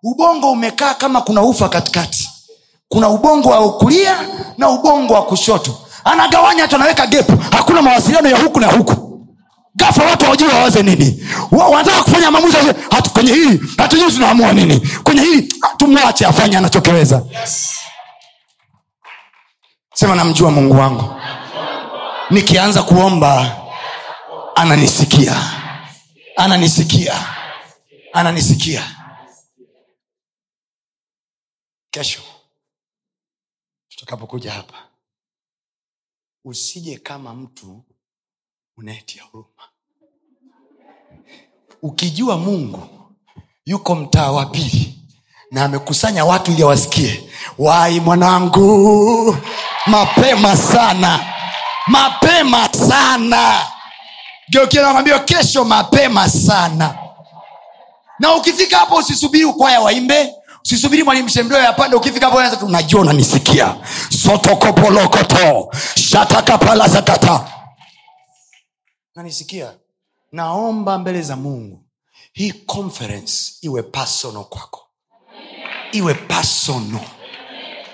Ubongo 0.04 0.52
umekaa 0.52 0.94
kama 0.94 1.22
kuna 1.22 1.42
ufa 1.42 1.70
katikati. 1.70 2.30
Kuna 2.90 3.10
ubongo 3.10 3.50
wa 3.50 3.74
kulia 3.74 4.18
na 4.58 4.70
ubongo 4.70 5.14
wa 5.14 5.24
kushoto. 5.24 5.78
Anagawanya 6.04 6.62
hata 6.62 6.76
anaweka 6.76 7.08
gepu 7.08 7.34
hakuna 7.52 7.82
mawasiliano 7.82 8.30
ya 8.30 8.38
huku 8.38 8.60
na 8.60 8.68
huku. 8.72 9.04
Gafa 9.76 10.04
watu 10.04 10.26
hawajui 10.26 10.48
wawaze 10.50 10.84
nini. 10.84 11.28
Wanataka 11.52 12.04
kufanya 12.04 12.32
maamuzi. 12.32 12.58
Hatu 12.92 13.10
kwenye 13.10 13.32
hili 13.34 13.62
hatujui 13.78 14.12
tunaamua 14.12 14.54
nini. 14.54 14.90
Kwenye 15.04 15.22
hili 15.22 15.54
tumwache 15.78 16.26
afanye 16.26 16.58
anachokiweza. 16.58 17.22
Sema 19.94 20.16
namjua 20.16 20.52
mungu 20.52 20.78
wangu 20.80 21.04
nikianza 22.30 22.84
kuomba 22.84 23.62
ananisikia. 24.56 25.36
Ananisikia. 26.36 27.14
Ananisikia. 28.14 28.84
Kesho 31.92 32.22
tutakapokuja 33.90 34.52
hapa 34.52 34.74
usije 36.46 36.98
kama 36.98 37.34
mtu 37.34 37.84
unayetia 38.78 39.24
huruma. 39.24 39.64
Ukijua 41.82 42.38
mungu 42.38 42.90
yuko 43.66 43.96
mtaa 43.96 44.32
wa 44.32 44.46
pili 44.46 45.00
na 45.52 45.64
amekusanya 45.66 46.26
watu 46.26 46.52
ili 46.52 46.64
awasikie. 46.64 47.30
Wai 47.58 48.00
mwanangu 48.00 49.38
mapema 49.86 50.58
sana 50.58 51.34
mapema 51.88 52.70
sana. 52.74 53.62
Geukianakwambia 54.50 55.20
kesho 55.20 55.66
mapema 55.66 56.30
sana. 56.30 56.96
Na 58.20 58.36
ukifika 58.36 58.78
hapo 58.78 58.96
usisubiri 58.96 59.46
ukwaya 59.46 59.82
waimbe 59.82 60.34
usisubiri 60.66 61.04
mwalimu 61.04 61.30
yapande 61.64 61.96
ukifika 61.96 62.26
hapo 62.26 62.38
unaanza 62.38 62.58
tu, 62.58 62.66
unajua 62.66 63.02
unanisikia. 63.02 63.76
Sotokopolokoto 64.24 65.72
shatakapalazakata 65.96 67.48
nanisikia 69.16 69.74
naomba 70.32 70.98
mbele 70.98 71.22
za 71.22 71.36
mungu 71.36 71.84
hii 72.34 72.52
conference 72.52 73.54
iwe 73.62 73.84
personal 73.84 74.44
kwako. 74.44 74.82
Iwe 75.92 76.14
personal. 76.14 77.02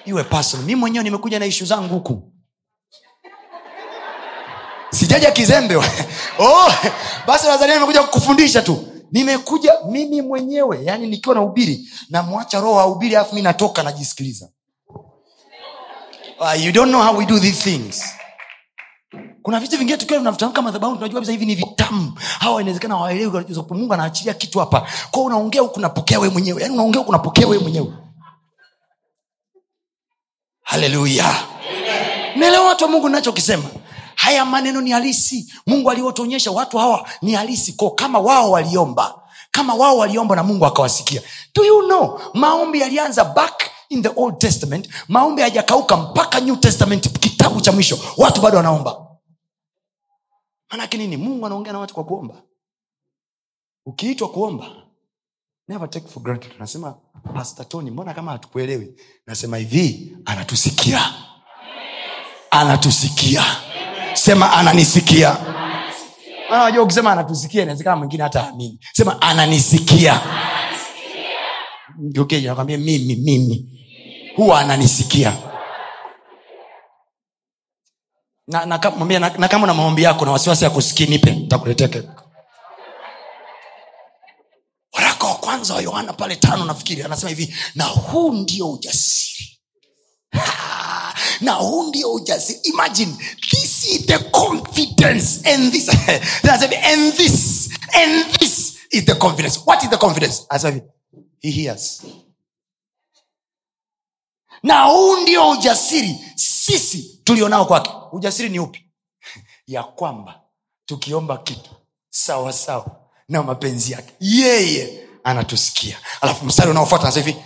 Iwe 0.06 0.24
personal. 0.24 0.66
Mi 0.66 0.76
mwenyewe 0.76 1.04
nimekuja 1.04 1.39
na 1.39 1.46
ishu 1.46 1.66
zangu 1.66 1.94
huku 1.94 2.33
sijaja 4.94 5.32
kizembe 5.32 5.76
oh, 6.39 6.72
basi 7.28 7.46
tanzania 7.48 7.74
nimekuja 7.76 8.04
kukufundisha 8.04 8.62
tu. 8.62 8.88
Nimekuja 9.12 9.74
mimi 9.89 10.22
mwenyewe 10.22 10.80
yani 10.84 11.08
nikiwa 11.08 11.36
naubiri 11.36 11.89
namwacha 12.10 12.60
roho 12.60 12.80
aubiri 12.80 13.16
alafu 13.16 13.36
mi 13.36 13.41
natoka 13.41 13.84
najisikiliza. 13.84 14.50
Uh, 16.39 16.66
you 16.66 16.72
don't 16.72 16.89
know 16.91 17.02
how 17.02 17.18
we 17.18 17.26
do 17.26 17.39
these 17.39 17.72
things. 17.72 18.04
Kuna 19.41 19.60
vitu 19.60 19.78
vingine 19.78 19.98
tukiwa 19.98 20.20
tunavitamka 20.20 20.62
madhabahu 20.62 20.96
tunajua 20.96 21.14
kabisa 21.16 21.32
hivi 21.32 21.46
ni 21.46 21.56
vitamu. 21.56 22.14
Hawa 22.39 22.62
inawezekana 22.62 22.96
hawaelewi 22.96 23.46
mungu 23.70 23.94
anaachilia 23.94 24.34
kitu 24.34 24.60
hapa. 24.60 24.88
Kwao 25.12 25.26
unaongea 25.26 25.62
huku 25.62 25.76
unapokea 25.80 26.20
wee 26.20 26.30
mwenyewe. 26.30 26.62
Yani 26.62 26.74
unaongea 26.74 27.00
huku 27.00 27.10
unapokea 27.10 27.48
wee 27.48 27.58
mwenyewe. 27.60 27.94
Haleluya 30.64 31.36
naelewa 32.36 32.68
watu 32.68 32.84
wa 32.84 32.89
mungu 32.91 33.10
nachokisema 33.10 33.64
haya 34.24 34.46
maneno 34.46 34.82
ni 34.82 34.92
halisi. 34.92 35.54
Mungu 35.68 35.92
aliwotuonyesha 35.92 36.52
watu 36.52 36.78
hawa 36.78 37.10
ni 37.22 37.32
halisi. 37.34 37.74
Ko 37.74 37.92
kama 37.92 38.20
wao 38.20 38.52
waliomba 38.52 39.22
kama 39.52 39.74
wao 39.74 39.98
waliomba 39.98 40.36
na 40.36 40.44
mungu 40.44 40.66
akawasikia. 40.66 41.22
Do 41.56 41.66
you 41.66 41.82
know 41.84 42.20
maombi 42.34 42.80
yalianza 42.80 43.24
back 43.26 43.72
in 43.90 44.04
the 44.04 44.10
old 44.16 44.38
testament. 44.40 44.90
Maombi 45.08 45.42
hayajakauka 45.42 45.98
mpaka 45.98 46.40
new 46.40 46.56
testament 46.56 47.20
kitabu 47.20 47.62
cha 47.62 47.72
mwisho. 47.72 48.00
Watu 48.18 48.42
bado 48.42 48.58
wanaomba. 48.58 49.08
Manake 50.72 50.98
nini? 50.98 51.18
Mungu 51.18 51.46
anaongea 51.46 51.74
na 51.74 51.80
watu 51.80 51.94
kwa 51.94 52.04
kuomba. 52.04 52.36
Ukiitwa 53.86 54.30
kuomba 54.30 54.66
never 55.68 55.90
take 55.90 56.08
for 56.08 56.24
granted. 56.24 56.52
Nasema 56.60 56.96
pastor 57.36 57.68
tony 57.70 57.92
mbona 57.92 58.14
kama 58.14 58.32
hatukuelewi? 58.32 58.96
Nasema 59.28 59.58
hivi 59.58 60.18
anatusikia. 60.26 61.14
Anatusikia 62.52 63.44
sema 64.24 64.54
ananisikia. 64.54 65.38
Maana 66.50 66.82
ukisema 66.82 67.12
anatusikia 67.12 67.62
inawezekana 67.64 67.96
mwingine 67.96 68.24
hata 68.24 68.48
amini. 68.48 68.80
Sema 68.94 69.22
ananisikia. 69.22 70.22
Nakwambia 72.44 72.78
mimi 72.78 73.16
mimi. 73.16 73.66
Huwa 74.36 74.60
ananisikia. 74.60 75.34
Na, 78.48 78.66
na, 78.66 78.80
kama- 78.80 79.20
na, 79.20 79.30
na 79.30 79.48
kama 79.48 79.68
na 79.68 79.74
maombi 79.74 80.04
yako 80.04 80.26
na 80.26 80.32
wasiwasi 80.32 80.64
ya 80.64 80.70
kusikia 80.70 81.08
nipe 81.08 81.32
takuletea 81.48 82.04
waraka 84.94 85.28
wa 85.28 85.36
kwanza 85.36 85.74
wa 85.74 85.82
yohana 85.82 86.14
pale 86.14 86.36
tano 86.36 86.66
nafikiri 86.66 87.04
anasema 87.04 87.30
hivi 87.30 87.56
na 87.76 87.84
huu 87.86 88.32
ndio 88.34 88.72
ujasiri. 88.72 89.50
Ha! 90.34 91.14
na 91.42 91.52
huu 91.54 91.84
ndio 91.84 92.14
ujasiri. 92.14 92.60
Imagine 92.64 93.14
this 93.52 93.73
is 93.86 94.06
the 94.06 94.20
confidence 94.32 95.42
and 95.54 95.72
this 95.72 95.90
and 96.84 97.14
this 97.14 97.70
and 97.96 98.26
this 98.40 98.78
is 98.92 99.06
the 99.06 99.16
confidence. 99.16 99.60
What 99.66 99.84
is 99.84 99.90
the 99.90 99.98
confidence? 99.98 100.46
Anasema 100.50 100.82
he 101.40 101.52
hears. 101.52 102.04
Na 104.64 104.84
huu 104.84 105.16
ndio 105.16 105.50
ujasiri. 105.50 106.20
Sisi 106.36 107.22
tulionao 107.24 107.66
kwake. 107.66 107.92
Ujasiri 108.12 108.50
ni 108.50 108.60
upi? 108.60 108.90
Ya 109.68 109.84
kwamba 109.84 110.42
tukiomba 110.86 111.38
kitu 111.38 111.70
sawa 112.10 112.54
sawa 112.54 113.10
na 113.30 113.44
mapenzi 113.44 113.92
yake 113.92 114.14
yeye 114.20 115.08
anatusikia. 115.24 115.98
Alafu 116.22 116.46
mstari 116.46 116.72
unaofuata 116.72 117.04
anasema 117.04 117.26
hivi 117.26 117.44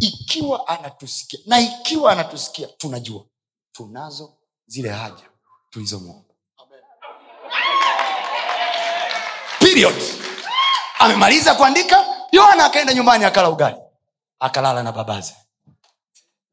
ikiwa 0.00 0.68
anatusikia 0.68 1.40
na 1.46 1.60
ikiwa 1.60 2.12
anatusikia 2.12 2.66
tunajua 2.66 3.24
tunazo 3.72 4.34
zile 4.66 4.88
haja 4.88 5.29
tulizomwomba 5.70 6.24
period. 9.60 9.94
Amemaliza 10.98 11.54
kuandika 11.54 12.04
yohana 12.32 12.64
akaenda 12.64 12.94
nyumbani 12.94 13.24
akala 13.24 13.50
ugali. 13.50 13.76
Akalala 14.40 14.82
na 14.82 14.92
babaze. 14.92 15.34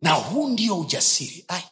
Na 0.01 0.11
huu 0.13 0.47
ndio 0.47 0.79
ujasiri. 0.79 1.45
Ai, 1.47 1.63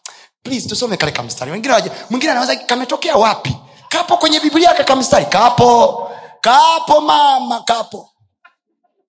please 0.43 0.69
tusome 0.69 0.97
kale 0.97 1.11
kamstari. 1.11 1.51
Wengine 1.51 1.91
mwingine 2.09 2.31
anaweza 2.31 2.55
kametokea 2.55 3.15
wapi? 3.15 3.55
Kapo 3.89 4.17
kwenye 4.17 4.39
biblia 4.39 4.73
ka 4.73 4.83
kamstari. 4.83 5.25
Kapo. 5.25 6.11
Kapo 6.41 7.01
mama 7.01 7.61
kapo. 7.63 8.09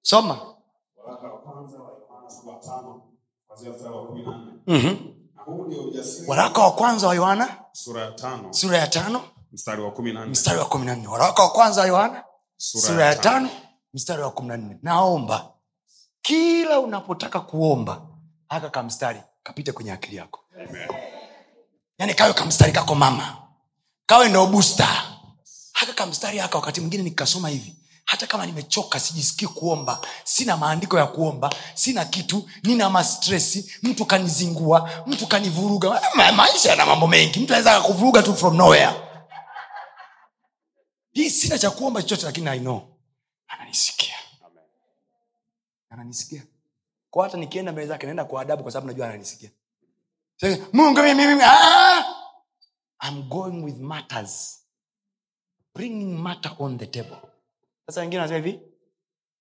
Soma. 0.02 0.40
Mm-hmm. 4.66 5.15
Waraka 6.26 6.60
wa 6.62 6.72
kwanza 6.72 7.06
wa 7.08 7.14
yohana? 7.14 7.56
Sura 7.72 8.02
ya 8.02 8.10
tano. 8.12 8.52
Sura 8.52 8.78
ya 8.78 8.86
tano? 8.86 9.24
Mstari 10.30 10.58
wa 10.58 10.66
kumi 10.66 10.84
na 10.86 10.96
nne. 10.96 11.06
waraka 11.08 11.42
wa 11.42 11.50
kwanza 11.50 11.80
wa 11.80 11.86
yohana? 11.86 12.24
Sura 12.56 12.86
sura 12.86 13.04
ya 13.06 13.14
tano. 13.14 13.48
mstari 13.94 14.22
wa 14.22 14.30
kumi 14.30 14.48
na 14.48 14.56
nne. 14.56 14.78
Naomba 14.82 15.52
kila 16.22 16.80
unapotaka 16.80 17.40
kuomba 17.40 18.02
haka 18.48 18.70
kamstari 18.70 19.20
kapite 19.42 19.72
kwenye 19.72 19.92
akili 19.92 20.16
yako. 20.16 20.40
Amen. 20.54 20.88
yaani 21.98 22.14
kawe 22.14 22.32
kamstari 22.32 22.72
kako 22.72 22.94
mama. 22.94 23.36
Kawe 24.06 24.28
ndo 24.28 24.46
busta 24.46 24.88
haka 25.72 25.92
kamstari 25.92 26.38
haka 26.38 26.58
wakati 26.58 26.80
mwingine 26.80 27.02
nikasoma 27.02 27.48
hivi 27.48 27.76
hata 28.06 28.26
kama 28.26 28.46
nimechoka 28.46 29.00
sijisikii 29.00 29.46
kuomba 29.46 30.00
sina 30.24 30.56
maandiko 30.56 30.98
ya 30.98 31.06
kuomba 31.06 31.54
sina 31.74 32.04
kitu 32.04 32.48
nina 32.62 32.90
mastresi 32.90 33.74
mtu 33.82 34.04
kanizingua 34.06 34.90
mtu 35.06 35.26
kanivuruga. 35.26 36.02
Ma- 36.14 36.32
maisha 36.32 36.70
yana 36.70 36.86
mambo 36.86 37.06
mengi. 37.06 37.38
Mtu 37.40 37.52
anaweza 37.52 37.76
akakuvuruga 37.76 38.22
tu 38.22 38.34
from 38.36 38.56
nowhere. 38.56 38.90
Hii 41.12 41.30
sina 41.30 41.58
cha 41.58 41.70
kuomba 41.70 42.02
chochote 42.02 42.26
lakini 42.26 42.48
i 42.50 42.58
know. 42.60 42.82
Ananisikia. 43.48 44.14
Ananisikia. 45.90 46.42
Kwa 47.10 47.24
hata 47.24 47.38
nikienda 47.38 47.72
mbele 47.72 47.86
zake 47.88 48.06
naenda 48.06 48.24
kwa 48.24 48.42
adabu 48.42 48.62
kwa 48.62 48.72
sababu 48.72 48.86
najua 48.86 49.06
ananisikia. 49.08 49.50
Mungu 50.72 51.02
mimi, 51.02 51.26
mimi, 51.26 51.42
ah! 51.44 52.04
I'm 53.08 53.22
going 53.28 53.62
with 53.64 53.78
matters. 53.78 54.60
Bringing 55.74 56.18
matter 56.18 56.52
on 56.58 56.78
the 56.78 56.86
table 56.86 57.18
sasa 57.86 58.00
wengine 58.00 58.20
wanasema 58.20 58.46
hivi 58.46 58.60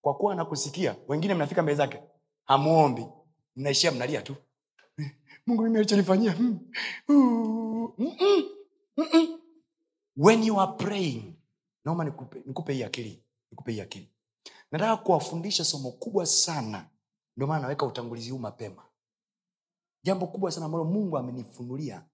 kwa 0.02 0.14
kuwa 0.14 0.34
anakusikia 0.34 0.96
wengine 1.08 1.34
mnafika 1.34 1.62
mbele 1.62 1.76
zake 1.76 2.04
hamuombi 2.44 3.08
mnaishia 3.56 3.92
mnalia 3.92 4.22
tu 4.22 4.36
mungu 5.48 5.64
mimi 5.64 5.78
alichonifanyia 5.78 6.32
hmm. 6.32 6.60
Mm-mm, 7.08 8.44
mm-mm. 8.98 9.40
when 10.18 10.44
you 10.44 10.62
are 10.62 10.72
praying 10.72 11.36
naomba 11.86 12.04
nikupe 12.46 12.74
hii 12.74 12.84
akili 12.84 13.24
nikupe 13.52 13.72
hii 13.72 13.82
akili 13.82 14.10
nataka 14.72 14.98
kuwafundisha 14.98 15.66
somo 15.66 15.92
kubwa 15.92 16.26
sana 16.26 16.90
ndio 17.38 17.48
maana 17.48 17.62
naweka 17.62 17.86
utangulizi 17.86 18.32
huu 18.32 18.40
mapema 18.40 18.84
jambo 20.04 20.28
kubwa 20.28 20.52
sana 20.52 20.66
ambalo 20.66 20.84
mungu 20.84 21.18
amenifunulia 21.18 22.06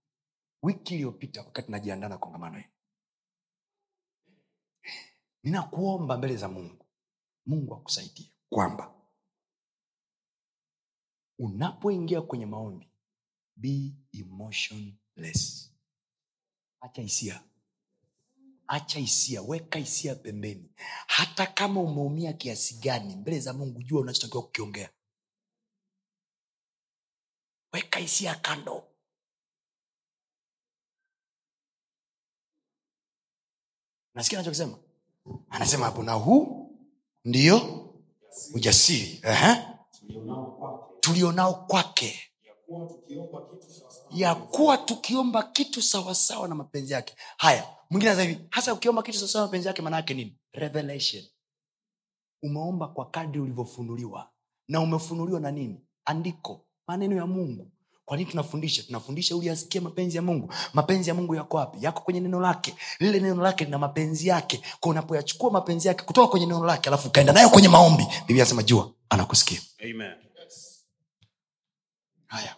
wiki 0.64 0.94
iliyopita 0.94 1.42
wakati 1.42 1.72
najiandaa 1.72 2.10
na 2.10 2.18
kongamano 2.18 2.56
hili 2.56 2.70
ninakuomba 5.44 6.18
mbele 6.18 6.38
za 6.38 6.48
mungu. 6.50 6.86
Mungu 7.46 7.76
akusaidie 7.76 8.32
kwamba 8.50 8.94
unapoingia 11.40 12.22
kwenye 12.22 12.46
maombi 12.46 12.92
be 13.56 13.92
emotionless. 14.14 15.72
Acha 16.82 17.02
hisia. 17.02 17.44
Acha 18.68 19.00
hisia. 19.00 19.42
Weka 19.42 19.80
hisia 19.80 20.16
pembeni. 20.16 20.72
Hata 21.08 21.48
kama 21.48 21.82
umeumia 21.82 22.34
kiasi 22.34 22.76
gani 22.76 23.16
mbele 23.16 23.40
za 23.40 23.54
mungu 23.54 23.84
jua 23.84 24.02
unachotakiwa 24.02 24.44
kukiongea. 24.44 24.90
Weka 27.74 28.00
hisia 28.00 28.36
kando. 28.36 28.88
Nasikia 34.14 34.40
anachokisema 34.40 34.78
anasema 35.50 35.86
hapo 35.86 36.04
na 36.04 36.14
huu 36.14 36.72
ndio 37.26 37.62
ujasiri. 38.54 39.22
Tulionao 41.00 41.54
kwake. 41.54 42.20
Ya 44.12 44.36
kuwa 44.36 44.78
tukiomba 44.78 45.44
kitu 45.44 45.82
sawasawa 45.82 46.48
na 46.48 46.56
mapenzi 46.56 46.94
yake. 46.94 47.16
Haya 47.38 47.68
mwingine 47.90 48.24
hivi 48.24 48.48
hasa 48.50 48.74
ukiomba 48.74 49.04
kitu 49.04 49.18
sawasawa 49.18 49.42
na 49.44 49.48
mapenzi 49.48 49.68
yake 49.68 49.82
maana 49.82 49.96
yake 49.98 50.14
nini? 50.14 50.38
Revelation. 50.54 51.24
Umeomba 52.44 52.88
kwa 52.88 53.10
kadri 53.10 53.42
ulivyofunuliwa. 53.42 54.30
Na 54.68 54.82
umefunuliwa 54.82 55.40
na 55.40 55.52
nini? 55.52 55.86
Andiko 56.06 56.66
maneno 56.88 57.16
ya 57.16 57.26
mungu 57.28 57.72
kwa 58.12 58.18
nini 58.18 58.32
tunafundisha? 58.32 58.84
Tunafundisha 58.84 59.36
ili 59.36 59.50
asikie 59.50 59.82
mapenzi 59.82 60.16
ya 60.18 60.22
mungu. 60.24 60.54
Mapenzi 60.74 61.10
ya 61.10 61.16
mungu 61.16 61.36
yako 61.36 61.58
wapi? 61.58 61.78
Yako 61.86 62.02
kwenye 62.02 62.20
neno 62.20 62.40
lake. 62.40 62.76
Lile 63.00 63.20
neno 63.20 63.44
lake 63.44 63.66
lina 63.66 63.78
mapenzi 63.78 64.28
yake. 64.28 64.58
K 64.58 64.90
unapoyachukua 64.90 65.52
mapenzi 65.52 65.88
yake 65.88 66.04
kutoka 66.06 66.28
kwenye 66.28 66.46
neno 66.46 66.66
lake 66.66 66.90
alafu 66.90 67.08
ukaenda 67.08 67.34
nayo 67.34 67.50
kwenye 67.50 67.68
maombi 67.68 68.08
biblia 68.28 68.44
anasema 68.44 68.64
jua 68.64 68.92
anakusikia. 69.10 69.62
Amen. 69.84 70.14
haya. 72.28 72.56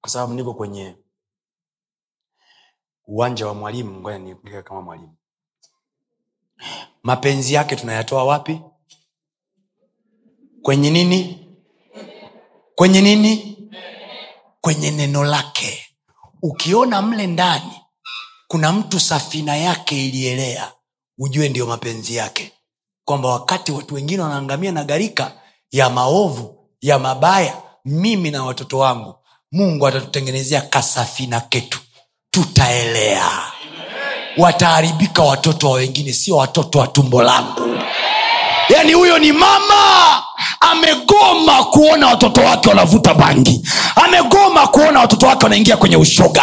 Kwa 0.00 0.10
sababu 0.10 0.34
niko 0.34 0.54
kwenye 0.54 0.96
uwanja 3.06 3.46
wa 3.46 3.54
mwalimu 3.54 4.00
ngoja 4.00 4.18
niongee 4.18 4.62
kama 4.62 4.82
mwalimu. 4.82 5.14
Mapenzi 7.02 7.54
yake 7.54 7.76
tunayatoa 7.76 8.24
wapi? 8.24 8.60
Kwenye 10.62 10.90
nini? 10.90 11.48
Kwenye 12.74 13.00
nini 13.00 13.55
kwenye 14.66 14.90
neno 14.90 15.24
lake. 15.24 15.86
Ukiona 16.42 17.02
mle 17.02 17.26
ndani 17.26 17.80
kuna 18.48 18.72
mtu 18.72 19.00
safina 19.00 19.56
yake 19.56 20.06
ilielea 20.06 20.72
ujue 21.18 21.48
ndiyo 21.48 21.66
mapenzi 21.66 22.16
yake. 22.16 22.52
Kwamba 23.04 23.28
wakati 23.28 23.72
watu 23.72 23.94
wengine 23.94 24.22
wanaangamia 24.22 24.72
na 24.72 24.84
gharika 24.84 25.32
ya 25.70 25.90
maovu 25.90 26.68
ya 26.80 26.98
mabaya 26.98 27.56
mimi 27.84 28.30
na 28.30 28.44
watoto 28.44 28.78
wangu 28.78 29.14
mungu 29.52 29.86
atatutengenezea 29.86 30.60
kasafina 30.60 31.40
ketu. 31.40 31.78
Tutaelea. 32.30 33.30
Wataharibika 34.38 35.22
watoto 35.22 35.70
wa 35.70 35.74
wengine 35.76 36.12
sio 36.12 36.36
watoto 36.36 36.78
wa 36.78 36.86
tumbo 36.88 37.22
langu. 37.22 37.78
Yaani 38.68 38.92
huyo 38.92 39.18
ni 39.18 39.32
mama 39.32 40.25
amegoma 40.60 41.64
kuona 41.64 42.06
watoto 42.06 42.40
wake 42.40 42.68
wanavuta 42.68 43.14
bangi. 43.14 43.62
Amegoma 44.04 44.66
kuona 44.66 45.00
watoto 45.00 45.26
wake 45.26 45.44
wanaingia 45.44 45.76
kwenye 45.76 45.96
ushoga. 45.96 46.42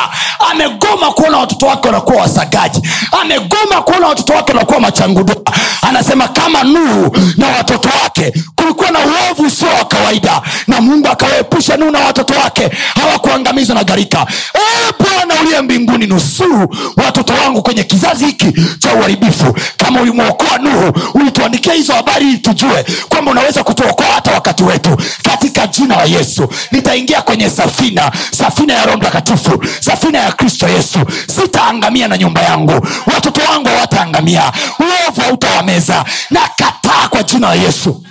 Amegoma 0.51 1.11
kuona 1.11 1.37
watoto 1.37 1.65
wake 1.65 1.87
wanakuwa 1.87 2.21
wasagaji. 2.21 2.81
Amegoma 3.21 3.81
kuona 3.81 4.07
watoto 4.07 4.33
wake 4.33 4.51
wanakuwa 4.51 4.79
machangudoa 4.79 5.35
anasema 5.81 6.27
kama 6.27 6.63
nuhu 6.63 7.17
na 7.37 7.47
watoto 7.47 7.89
wake 8.03 8.33
kulikuwa 8.55 8.91
na 8.91 8.99
uovu 8.99 9.43
usio 9.47 9.67
wa 9.67 9.85
kawaida 9.85 10.41
na 10.67 10.81
mungu 10.81 11.07
akawaepusha 11.07 11.77
nuhu 11.77 11.91
na 11.91 11.99
watoto 11.99 12.33
wake 12.33 12.69
hawakuangamizwa 13.01 13.75
na 13.75 13.83
gharika. 13.83 14.25
E 14.55 14.93
bwana 15.03 15.41
uliye 15.41 15.61
mbinguni 15.61 16.07
nusuru 16.07 16.75
watoto 17.05 17.33
wangu 17.33 17.61
kwenye 17.63 17.83
kizazi 17.83 18.25
hiki 18.25 18.53
cha 18.79 18.93
uharibifu. 18.93 19.55
Kama 19.77 20.01
ulimwokoa 20.01 20.57
nuhu 20.57 20.93
ulituandikia 21.13 21.73
hizo 21.73 21.93
habari 21.93 22.25
ili 22.25 22.37
tujue 22.37 22.85
kwamba 23.09 23.31
unaweza 23.31 23.63
kutuokoa 23.63 24.02
hata 24.05 24.31
wakati 24.31 24.63
wetu. 24.63 24.97
Katika 25.23 25.67
jina 25.67 25.95
la 25.95 26.03
yesu 26.03 26.47
nitaingia 26.71 27.21
kwenye 27.21 27.49
safina 27.49 28.11
safina 28.31 28.73
ya 28.73 28.85
roho 28.85 28.97
mtakatifu 28.97 29.65
safina 29.79 30.19
ya 30.19 30.31
kristo 30.31 30.67
yesu. 30.69 30.99
Sitaangamia 31.27 32.07
na 32.07 32.17
nyumba 32.17 32.41
yangu 32.41 32.87
watoto 33.13 33.41
wangu 33.51 33.67
hawataangamia 33.67 34.53
uovu 34.79 35.21
hautawameza 35.21 36.05
na 36.29 36.47
kataa 36.57 37.07
kwa 37.09 37.23
jina 37.23 37.47
la 37.47 37.53
yesu. 37.55 38.05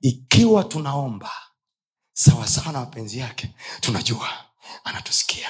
Ikiwa 0.00 0.64
tunaomba 0.64 1.30
sawasawa 2.12 2.72
na 2.72 2.80
mapenzi 2.80 3.18
yake 3.18 3.50
tunajua 3.80 4.28
anatusikia. 4.84 5.48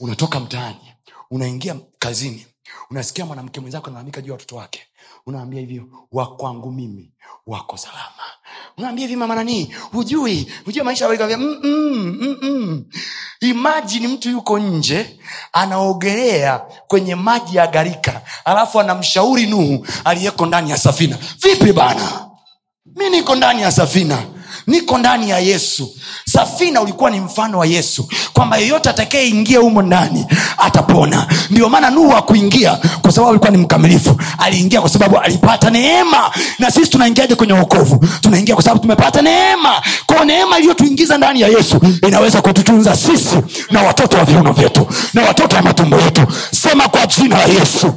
Unatoka 0.00 0.40
mtaani 0.40 0.94
unaingia 1.30 1.76
kazini 1.98 2.46
unasikia 2.90 3.26
mwanamke 3.26 3.60
mwenzako 3.60 3.86
analalamika 3.86 4.20
juu 4.20 4.28
ya 4.28 4.32
watoto 4.32 4.56
wake 4.56 4.80
unaambia 5.26 5.60
hivyo 5.60 5.84
wakwangu 6.12 6.70
mimi 6.72 7.12
wako 7.46 7.76
salama. 7.76 8.24
Unaambia 8.78 9.02
hivi 9.06 9.16
mama 9.16 9.34
nanii 9.34 9.70
hujui 9.92 10.52
hujui 10.64 10.84
maisha 10.84 11.08
mm, 11.08 11.58
mm, 11.62 12.18
mm, 12.20 12.36
mm. 12.42 12.84
imajini 13.40 14.08
mtu 14.08 14.30
yuko 14.30 14.58
nje 14.58 15.20
anaogelea 15.52 16.58
kwenye 16.58 17.14
maji 17.14 17.56
ya 17.56 17.66
gharika 17.66 18.22
alafu 18.44 18.80
anamshauri 18.80 19.46
nuhu 19.46 19.86
aliyeko 20.04 20.46
ndani 20.46 20.70
ya 20.70 20.76
safina. 20.76 21.18
Vipi 21.42 21.72
bana? 21.72 22.30
Mi 22.96 23.10
niko 23.10 23.34
ndani 23.34 23.62
ya 23.62 23.72
safina 23.72 24.22
niko 24.66 24.98
ndani 24.98 25.30
ya 25.30 25.38
yesu. 25.38 25.94
Safina 26.24 26.80
ulikuwa 26.80 27.10
ni 27.10 27.20
mfano 27.20 27.58
wa 27.58 27.66
yesu. 27.66 28.08
Kwamba 28.32 28.56
yeyote 28.56 28.90
atakayeingia 28.90 29.58
humo 29.58 29.82
ndani 29.82 30.26
atapona. 30.58 31.26
Ndio 31.50 31.68
maana 31.68 31.90
nuhu 31.90 32.12
akuingia 32.16 32.78
kwa 33.02 33.12
sababu 33.12 33.30
alikuwa 33.30 33.50
ni 33.50 33.56
mkamilifu. 33.58 34.20
Aliingia 34.38 34.80
kwa 34.80 34.90
sababu 34.90 35.18
alipata 35.18 35.70
neema. 35.70 36.30
Na 36.58 36.70
sisi 36.70 36.90
tunaingiaje 36.90 37.34
kwenye 37.34 37.52
wokovu? 37.52 38.06
Tunaingia 38.20 38.54
kwa 38.54 38.64
sababu 38.64 38.80
tumepata 38.82 39.22
neema. 39.22 39.82
Kwao 40.06 40.24
neema 40.24 40.58
iliyotuingiza 40.58 41.18
ndani 41.18 41.40
ya 41.40 41.48
yesu 41.48 41.80
inaweza 42.08 42.42
kututunza 42.42 42.96
sisi 42.96 43.36
na 43.70 43.82
watoto 43.82 44.16
wa 44.16 44.24
viuno 44.24 44.52
vyetu 44.52 44.86
na 45.14 45.22
watoto 45.22 45.56
wa 45.56 45.62
matumbo 45.62 45.96
yetu. 46.00 46.26
Sema 46.62 46.88
kwa 46.88 47.06
jina 47.06 47.38
la 47.38 47.44
yesu. 47.44 47.94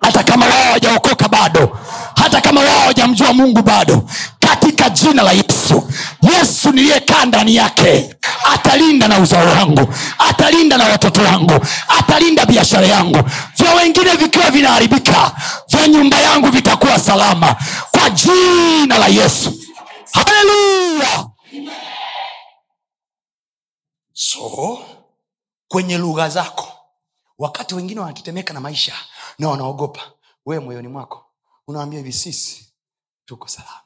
Hata 0.00 0.22
kama 0.22 0.46
wao 0.46 0.62
hawajaokoka 0.64 1.28
bado 1.28 1.78
hata 2.16 2.40
kama 2.40 2.60
wao 2.60 2.78
hawajamjua 2.80 3.32
mungu 3.32 3.62
bado 3.62 4.02
katika 4.40 4.90
jina 4.90 5.22
la 5.22 5.32
yesu. 5.32 5.92
Yesu 6.22 6.72
niliyekaa 6.72 7.24
ndani 7.24 7.54
yake 7.56 8.16
atalinda 8.54 9.08
na 9.08 9.18
uzao 9.18 9.46
wangu 9.46 9.94
atalinda 10.18 10.76
na 10.78 10.84
watoto 10.84 11.22
wangu 11.22 11.66
atalinda 11.98 12.46
biashara 12.46 12.86
yangu. 12.86 13.18
Vya 13.56 13.74
wengine 13.74 14.10
vikiwa 14.16 14.50
vinaharibika 14.50 15.32
vya 15.68 15.88
nyumba 15.88 16.20
yangu 16.20 16.50
vitakuwa 16.50 16.98
salama 16.98 17.56
kwa 17.90 18.10
jina 18.10 18.98
la 18.98 19.06
yesu. 19.06 19.52
Haleluya! 20.12 21.26
So 24.12 24.78
kwenye 25.68 25.98
lugha 25.98 26.28
zako 26.28 26.68
wakati 27.38 27.74
wengine 27.74 28.00
wanatetemeka 28.00 28.54
na 28.54 28.60
maisha 28.60 28.92
na 29.38 29.48
wanaogopa 29.48 30.00
wewe 30.46 30.64
moyoni 30.64 30.88
mwako 30.88 31.24
unawambia 31.68 31.98
hivi 31.98 32.12
sisi 32.12 32.66
tuko 33.26 33.48
salama. 33.48 33.80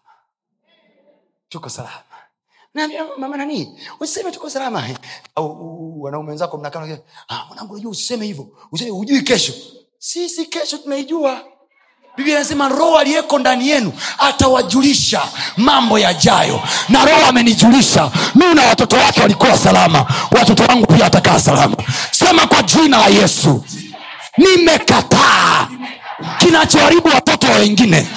Tuko 1.49 1.69
salama. 1.71 2.03
Kesho 9.23 9.53
sisi 9.99 10.47
kesho 10.47 10.79
tunaijua. 10.79 11.45
Roho 12.69 12.99
aliyeko 12.99 13.39
ndani 13.39 13.69
yenu 13.69 13.93
atawajulisha 14.19 15.23
mambo 15.57 15.99
yajayo. 15.99 16.61
Na 16.89 17.05
roho 17.05 17.27
amenijulisha 17.27 18.13
mimi 18.35 18.55
na 18.55 18.63
watoto 18.67 18.97
wake 18.97 19.21
walikuwa 19.21 19.59
salama. 19.59 20.07
Watoto 20.31 20.63
wangu 20.63 20.87
pia 20.87 21.05
watakaa 21.05 21.41
salama. 21.41 21.77
Sema 22.11 22.47
kwa 22.47 22.63
jina 22.63 22.99
la 22.99 23.07
yesu 23.07 23.65
nimekataa. 24.37 25.69
Kinachoharibu 26.39 27.09
watoto 27.09 27.47
wa 27.47 27.57
wengine 27.57 28.09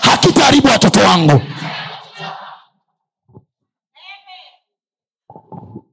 hakitaharibu 0.00 0.68
watoto 0.68 1.00
wangu. 1.00 1.42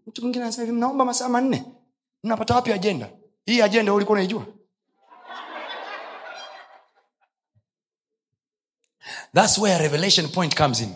Mtu 0.08 0.22
mwingine 0.22 0.44
anasema 0.46 0.66
hivi 0.66 0.78
mnaomba 0.78 1.06
masaa 1.06 1.30
manne? 1.30 1.64
Mnapata 2.24 2.56
wapi 2.56 2.74
ajenda? 2.74 3.10
Hii 3.46 3.62
ajenda 3.62 3.94
ulikuwa 3.94 4.14
unaijua? 4.14 4.46
Thats 9.36 9.58
where 9.58 9.78
revelation 9.78 10.28
point 10.30 10.56
comes 10.58 10.80
in. 10.82 10.96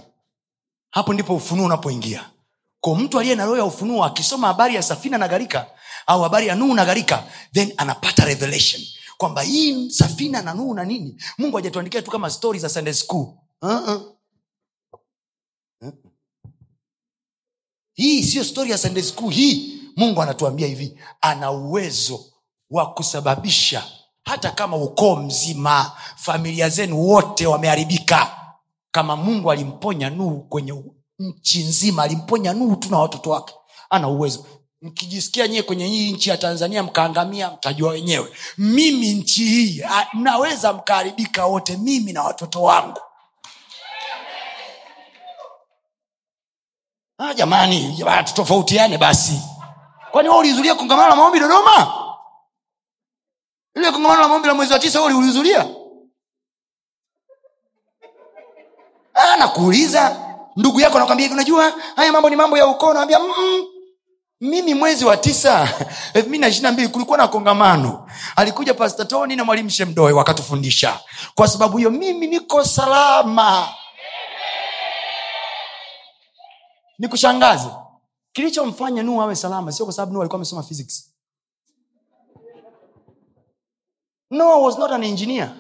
Hapo 0.91 1.13
ndipo 1.13 1.35
ufunuo 1.35 1.65
unapoingia. 1.65 2.29
Ko 2.81 2.95
mtu 2.95 3.19
aliye 3.19 3.35
na 3.35 3.45
roho 3.45 3.57
ya 3.57 3.65
ufunuo 3.65 4.03
akisoma 4.05 4.47
habari 4.47 4.75
ya 4.75 4.83
safina 4.83 5.17
na 5.17 5.27
gharika 5.27 5.65
au 6.07 6.21
habari 6.21 6.47
ya 6.47 6.55
nuhu 6.55 6.73
na 6.73 6.85
gharika 6.85 7.23
then 7.53 7.73
anapata 7.77 8.25
revelation 8.25 8.81
kwamba 9.17 9.41
hii 9.41 9.89
safina 9.89 10.41
na 10.41 10.53
nuhu 10.53 10.73
na 10.73 10.83
nini 10.85 11.21
mungu 11.37 11.55
hajatuandikia 11.57 12.01
tu 12.01 12.11
kama 12.11 12.29
stori 12.29 12.59
za 12.59 12.69
sunday 12.69 12.93
school. 12.93 13.27
Uh-uh. 13.61 14.01
Hii 17.93 18.23
siyo 18.23 18.43
stori 18.43 18.71
ya 18.71 18.77
sunday 18.77 19.03
school 19.03 19.33
hii 19.33 19.79
mungu 19.95 20.21
anatuambia 20.21 20.67
hivi 20.67 20.99
ana 21.21 21.51
uwezo 21.51 22.25
wa 22.69 22.93
kusababisha 22.93 23.83
hata 24.25 24.51
kama 24.51 24.77
ukoo 24.77 25.15
mzima 25.15 25.91
familia 26.15 26.69
zenu 26.69 27.07
wote 27.07 27.47
wameharibika. 27.47 28.39
Kama 28.91 29.15
mungu 29.15 29.51
alimponya 29.51 30.09
nuhu 30.09 30.41
kwenye 30.41 30.83
nchi 31.19 31.63
nzima 31.63 32.03
alimponya 32.03 32.53
nuhu 32.53 32.75
tu 32.75 32.89
na 32.91 32.97
watoto 32.99 33.29
wake 33.29 33.53
ana 33.89 34.07
uwezo 34.07 34.45
mkijisikia 34.83 35.47
nyie 35.47 35.63
kwenye 35.63 35.85
hii 35.87 36.11
nchi 36.11 36.29
ya 36.29 36.37
tanzania 36.37 36.83
mkaangamia 36.83 37.51
mtajua 37.51 37.91
wenyewe. 37.91 38.33
Mimi 38.57 39.13
nchi 39.13 39.43
hii 39.45 39.83
mnaweza 40.13 40.73
mkaharibika 40.73 41.45
wote 41.45 41.77
mimi 41.77 42.13
na 42.13 42.23
watoto 42.23 42.61
wangu. 42.63 42.99
Ha, 47.17 47.33
jamani 47.33 47.93
jamani, 47.93 48.27
tutofautiane 48.27 48.97
basi. 48.97 49.41
Kwani 50.11 50.29
wa 50.29 50.37
ulihudhuria 50.37 50.75
kongamano 50.75 51.09
la 51.09 51.15
maombi 51.15 51.39
dodoma? 51.39 51.93
Ile 53.75 53.91
kongamano 53.91 54.21
la 54.21 54.27
maombi 54.27 54.47
la 54.47 54.53
mwezi 54.53 54.73
wa 54.73 54.79
tisa 54.79 55.01
ulihudhuria 55.01 55.67
Ah, 59.15 59.37
nakuuliza. 59.37 60.19
Ndugu 60.55 60.79
yako 60.79 60.99
nakwambia 60.99 61.23
hivi 61.23 61.33
unajua 61.33 61.73
haya 61.95 62.11
mambo 62.11 62.29
ni 62.29 62.35
mambo 62.35 62.57
ya 62.57 62.67
ukoo 62.67 62.93
nawambia 62.93 63.19
mm 63.19 63.72
mimi 64.43 64.73
mwezi 64.73 65.05
wa 65.05 65.17
tisa 65.17 65.61
elfu 66.13 66.27
mbili 66.29 66.41
na 66.41 66.47
ishiri 66.47 66.63
na 66.63 66.71
mbili 66.71 66.87
kulikuwa 66.87 67.17
na 67.17 67.27
kongamano. 67.27 68.09
Alikuja 68.35 68.73
pasta 68.73 69.05
toni 69.05 69.35
na 69.35 69.43
mwalimu 69.45 69.69
shemdoe 69.69 70.11
wakatufundisha. 70.11 70.99
Kwa 71.35 71.47
sababu 71.47 71.77
hiyo 71.77 71.91
mimi 71.91 72.27
niko 72.27 72.65
salama. 72.65 73.67
Nikushangaze. 76.99 77.69
Kilichomfanya 78.33 79.03
nuhu 79.03 79.21
awe 79.21 79.35
salama 79.35 79.71
sio 79.71 79.85
kwa 79.85 79.93
sababu 79.93 80.11
nuhu 80.11 80.21
alikuwa 80.21 80.37
amesoma 80.37 80.63
physics. 80.63 81.13
Noah 84.31 84.63
was 84.63 84.77
not 84.77 84.91
an 84.91 85.03
engineer. 85.03 85.55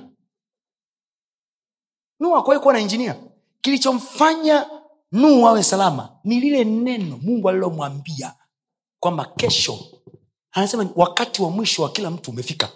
Nuhu 2.19 2.35
akuwai 2.37 2.59
kuwa 2.59 2.73
na 2.73 2.79
engineer. 2.79 3.15
Kilichomfanya 3.61 4.69
nuhu 5.11 5.47
awe 5.47 5.63
salama 5.63 6.09
ni 6.23 6.39
lile 6.39 6.63
neno 6.63 7.17
mungu 7.21 7.49
alilomwambia 7.49 8.33
kwamba 9.03 9.25
kesho 9.25 9.79
anasema 10.51 10.89
wakati 10.95 11.41
wa 11.41 11.49
mwisho 11.49 11.83
wa 11.83 11.89
kila 11.91 12.11
mtu 12.11 12.31
umefika. 12.31 12.69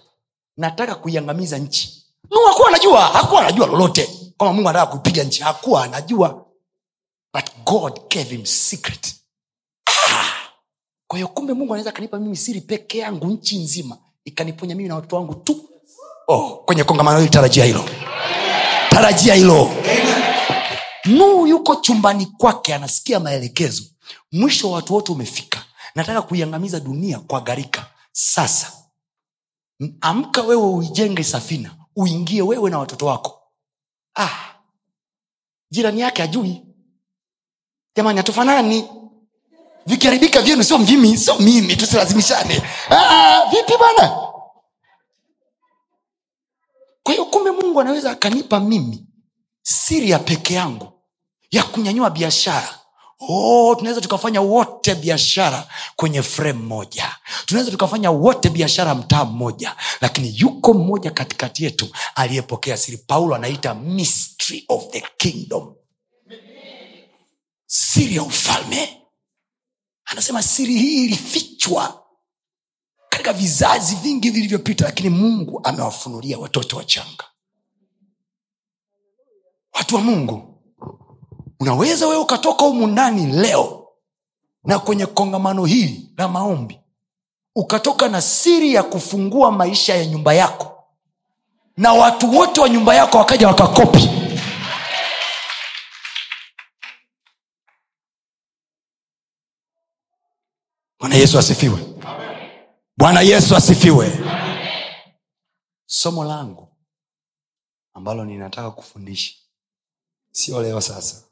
Nataka 0.57 0.95
kuiangamiza 0.95 1.57
nchi. 1.57 2.05
Nuhu 2.31 2.45
hakuwa 2.47 2.67
anajua 2.67 3.01
hakuwa 3.01 3.41
anajua 3.41 3.67
lolote. 3.67 4.09
Kwamba 4.37 4.53
mungu 4.53 4.69
anataka 4.69 4.91
kuipiga 4.91 5.23
nchi 5.23 5.43
hakuwa 5.43 5.83
anajua. 5.83 6.45
But 7.33 7.45
god 7.65 7.99
gave 8.09 8.29
him 8.35 8.45
secret. 8.45 9.15
Ah! 10.09 10.31
kwa 11.07 11.17
hiyo 11.19 11.27
kumbe 11.27 11.53
mungu 11.53 11.73
anaweza 11.73 11.89
akanipa 11.89 12.19
mimi 12.19 12.35
siri 12.35 12.61
peke 12.61 12.97
yangu 12.97 13.27
nchi 13.27 13.59
nzima. 13.59 13.97
Ikaniponya 14.25 14.75
mimi 14.75 14.89
na 14.89 14.95
watoto 14.95 15.15
wangu 15.15 15.35
tu. 15.35 15.69
Oh, 16.27 16.49
kwenye 16.65 16.83
kongamano 16.83 17.17
hili 17.19 17.29
tarajia 17.31 17.65
hilo. 17.65 17.85
Tarajia 18.89 19.33
hilo. 19.35 19.69
Nuhu 21.05 21.47
yuko 21.47 21.75
chumbani 21.75 22.25
kwake 22.25 22.75
anasikia 22.75 23.19
maelekezo. 23.19 23.83
Mwisho 24.31 24.69
wa 24.69 24.75
watu 24.75 24.93
wote 24.93 25.11
umefika 25.11 25.66
nataka 25.97 26.21
kuiangamiza 26.21 26.79
dunia 26.79 27.19
kwa 27.19 27.41
gharika. 27.41 27.85
Sasa 28.11 28.73
amka 30.01 30.41
wewe 30.41 30.63
uijenge 30.63 31.23
safina 31.23 31.75
uingie 31.95 32.41
wewe 32.41 32.69
na 32.69 32.79
watoto 32.79 33.05
wako. 33.05 33.41
Ah, 34.15 34.55
jirani 35.71 36.01
yake 36.01 36.23
ajui 36.23 36.65
jamani 37.95 38.17
hatufanani. 38.17 38.89
Vikiharibika 39.85 40.41
vyenu 40.41 40.63
sio 40.63 40.77
mimi 40.77 41.17
sio 41.17 41.37
mimi 41.39 41.75
tusilazimishane. 41.75 42.61
Ah, 42.89 43.45
vipi 43.49 43.73
bwana? 43.77 44.07
Kwa 47.03 47.13
hiyo 47.13 47.25
kumbe 47.25 47.51
mungu 47.51 47.81
anaweza 47.81 48.11
akanipa 48.11 48.59
mimi 48.59 49.07
siri 49.61 50.09
ya 50.09 50.19
peke 50.19 50.53
yangu 50.53 50.93
ya 51.51 51.63
kunyanyua 51.63 52.09
biashara 52.09 52.76
oh, 53.19 53.75
tunaweza 53.75 54.01
tukafanya 54.01 54.41
wote 54.41 54.95
biashara 54.95 55.67
kwenye 55.95 56.23
frame 56.23 56.59
moja. 56.65 57.15
Tunaweza 57.45 57.71
tukafanya 57.71 58.11
wote 58.11 58.49
biashara 58.49 58.95
mtaa 58.95 59.25
mmoja 59.25 59.75
lakini 60.01 60.33
yuko 60.39 60.73
mmoja 60.73 61.11
katikati 61.11 61.63
yetu 61.63 61.89
aliyepokea 62.15 62.77
siri. 62.77 62.97
Paulo 62.97 63.35
anaita 63.35 63.75
mystery 63.75 64.65
of 64.67 64.89
the 64.91 65.03
kingdom. 65.17 65.75
Siri 67.65 68.15
ya 68.15 68.23
ufalme. 68.23 69.01
Anasema 70.05 70.43
siri 70.43 70.73
hii 70.77 71.03
ilifichwa 71.05 72.03
katika 73.09 73.33
vizazi 73.33 73.95
vingi 73.95 74.29
vilivyopita 74.29 74.85
lakini 74.85 75.09
mungu 75.09 75.61
amewafunulia 75.63 76.37
watoto 76.39 76.77
wachanga. 76.77 77.23
Watu 79.73 79.95
wa 79.95 80.01
mungu 80.01 80.56
unaweza 81.59 82.07
wewe 82.07 82.21
ukatoka 82.21 82.65
humu 82.65 82.87
ndani 82.87 83.25
leo 83.25 83.87
na 84.63 84.79
kwenye 84.79 85.05
kongamano 85.05 85.65
hili 85.65 86.09
la 86.17 86.27
maombi 86.27 86.79
ukatoka 87.55 88.09
na 88.09 88.21
siri 88.21 88.73
ya 88.73 88.83
kufungua 88.83 89.51
maisha 89.51 89.95
ya 89.95 90.05
nyumba 90.05 90.33
yako 90.33 90.83
na 91.77 91.93
watu 91.93 92.35
wote 92.37 92.61
wa 92.61 92.69
nyumba 92.69 92.95
yako 92.95 93.17
wakaja 93.17 93.47
wakakopi. 93.47 94.09
Bwana 100.99 101.15
yesu 101.15 101.39
asifiwe. 101.39 101.79
Bwana 102.97 103.21
yesu 103.21 103.55
asifiwe. 103.55 104.11
Somo 105.85 106.23
langu 106.23 106.67
ambalo 107.93 108.25
ninataka 108.25 108.71
kufundisha 108.71 109.35
sio 110.31 110.61
leo 110.61 110.81
sasa 110.81 111.26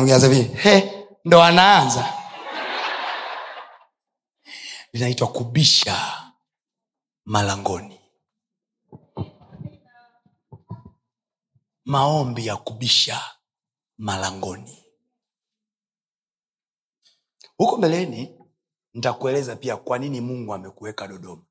mwingine 0.00 0.14
anasema 0.16 0.34
he 0.58 1.06
ndo 1.24 1.42
anaanza. 1.42 2.12
Linaitwa 4.92 5.28
kubisha 5.28 6.22
malangoni. 7.24 8.00
Maombi 11.84 12.46
ya 12.46 12.56
kubisha 12.56 13.22
malangoni. 13.98 14.84
Huko 17.56 17.76
mbeleni 17.76 18.38
nitakueleza 18.94 19.56
pia 19.56 19.76
kwa 19.76 19.98
nini 19.98 20.20
mungu 20.20 20.54
amekuweka 20.54 21.08
dodoma. 21.08 21.42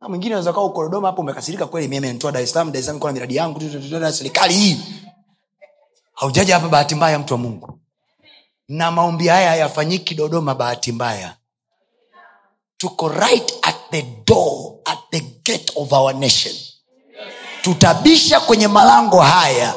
Na 0.00 0.08
mwingine 0.08 0.34
unaweza 0.34 0.52
kaa 0.52 0.60
uko 0.60 0.82
dodoma 0.82 1.08
hapo 1.08 1.22
umekasirika 1.22 1.66
kweli 1.66 1.88
mimi 1.88 2.06
amenitoa 2.06 2.32
dar 2.32 2.42
es 2.42 2.50
salaam 2.52 2.72
dar 2.72 2.78
es 2.80 2.84
salaam 2.86 2.96
iko 2.98 3.06
na 3.06 3.12
miradi 3.12 3.36
yangu 3.36 3.60
serikali 4.12 4.54
hii 4.54 4.80
haujaja 6.20 6.54
hapa 6.54 6.68
bahati 6.68 6.94
mbaya 6.94 7.18
mtu 7.18 7.34
wa 7.34 7.38
mungu? 7.40 7.78
Na 8.68 8.90
maombi 8.90 9.28
haya 9.28 9.48
hayafanyiki 9.50 10.14
dodoma 10.14 10.54
bahati 10.54 10.92
mbaya. 10.92 11.36
Tuko 12.76 13.08
right 13.08 13.52
at 13.62 13.76
the 13.90 14.02
door 14.26 14.74
at 14.84 14.98
the 15.10 15.20
gate 15.20 15.72
of 15.76 15.92
our 15.92 16.14
nation. 16.14 16.54
Tutabisha 17.62 18.40
kwenye 18.40 18.68
malango 18.68 19.20
haya. 19.20 19.74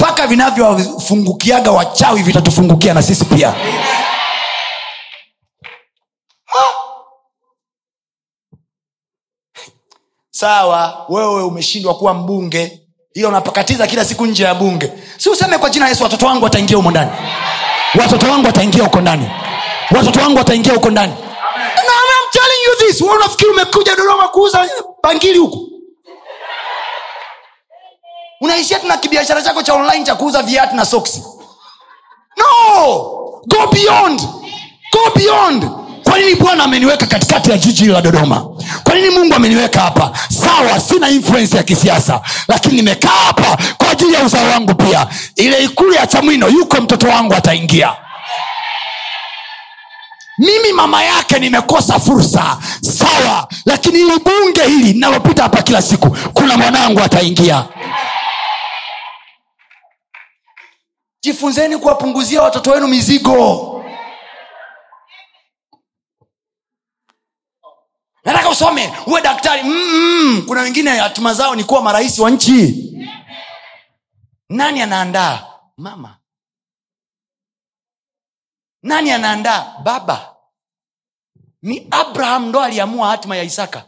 Mpaka 0.00 0.26
vinavyofungukiaga 0.26 1.70
wachawi 1.70 2.22
vitatufungukia 2.22 2.94
na 2.94 3.02
sisi 3.02 3.24
pia. 3.24 3.54
Sawa 10.30 11.06
wewe 11.08 11.42
umeshindwa 11.42 11.94
kuwa 11.98 12.14
mbunge 12.14 12.86
ila 13.14 13.28
unapakatiza 13.28 13.86
kila 13.86 14.04
siku 14.04 14.26
nje 14.26 14.44
ya 14.44 14.54
bunge. 14.54 14.92
Si 15.18 15.30
useme 15.30 15.58
kwa 15.58 15.70
jina 15.70 15.88
yesu 15.88 16.02
watoto 16.02 16.26
wangu 16.26 16.44
wataingia 16.44 16.76
humo 16.76 16.90
ndani. 16.90 17.10
Watoto 18.00 18.26
wangu 18.30 18.46
wataingia 18.46 18.84
huko 18.84 19.00
ndani. 19.00 19.30
Watoto 19.96 20.20
wangu 20.20 20.38
wataingia 20.38 20.72
huko 20.74 20.90
ndani. 20.90 21.12
And 21.76 21.88
I'm 21.88 22.30
telling 22.32 22.64
you 22.66 22.86
this 22.88 23.00
wewe 23.00 23.16
unafikiri 23.16 23.50
umekuja 23.50 23.96
dodoma 23.96 24.28
kuuza 24.28 24.68
bangili 25.02 25.38
huku? 25.38 25.66
Unaishia 28.40 28.78
tuna 28.78 28.96
kibiashara 28.96 29.42
chako 29.42 29.62
cha 29.62 29.74
online 29.74 30.04
cha 30.04 30.14
kuuza 30.14 30.42
viatu 30.42 30.76
na 30.76 30.84
soksi 30.84 31.22
no! 32.36 32.94
Go 33.46 33.66
beyond! 33.72 34.20
Go 34.92 35.10
beyond 35.16 35.64
nini 36.20 36.34
bwana 36.34 36.64
ameniweka 36.64 37.06
katikati 37.06 37.50
ya 37.50 37.58
jiji 37.58 37.86
la 37.86 38.00
dodoma? 38.02 38.40
Kwa 38.84 38.94
nini 38.94 39.10
mungu 39.10 39.34
ameniweka 39.34 39.80
hapa? 39.80 40.12
Sawa 40.28 40.80
sina 40.80 41.10
influence 41.10 41.56
ya 41.56 41.62
kisiasa 41.62 42.20
lakini 42.48 42.76
nimekaa 42.76 43.08
hapa 43.26 43.58
kwa 43.78 43.90
ajili 43.90 44.14
ya 44.14 44.22
uzao 44.24 44.50
wangu 44.50 44.74
pia. 44.74 45.06
Ile 45.36 45.64
ikulu 45.64 45.92
ya 45.92 46.06
chamwino 46.06 46.48
yuko 46.48 46.80
mtoto 46.80 47.08
wangu 47.08 47.34
ataingia. 47.34 47.92
Mimi 50.38 50.72
mama 50.72 51.02
yake 51.04 51.38
nimekosa 51.38 52.00
fursa. 52.00 52.58
Sawa 52.80 53.48
lakini 53.66 53.98
hili 53.98 54.18
bunge 54.18 54.62
hili 54.66 54.92
linalopita 54.92 55.42
hapa 55.42 55.62
kila 55.62 55.82
siku 55.82 56.10
kuna 56.34 56.56
mwanangu 56.56 57.00
ataingia. 57.00 57.64
Jifunzeni 61.22 61.76
kuwapunguzia 61.76 62.42
watoto 62.42 62.70
wenu 62.70 62.88
mizigo 62.88 63.79
nataka 68.24 68.48
usome 68.50 68.92
uwe 69.06 69.20
daktari. 69.22 69.62
Mm-mm. 69.62 70.42
kuna 70.46 70.60
wengine 70.60 70.90
hatima 70.90 71.34
zao 71.34 71.54
ni 71.54 71.64
kuwa 71.64 71.82
marais 71.82 72.18
wa 72.18 72.30
nchi. 72.30 72.86
Nani 74.48 74.82
anaandaa? 74.82 75.46
Mama. 75.76 76.16
Nani 78.82 79.10
anaandaa? 79.10 79.78
Baba. 79.82 80.36
Ni 81.62 81.86
abraham 81.90 82.46
ndo 82.48 82.60
aliamua 82.60 83.08
hatima 83.08 83.36
ya 83.36 83.42
isaka. 83.42 83.84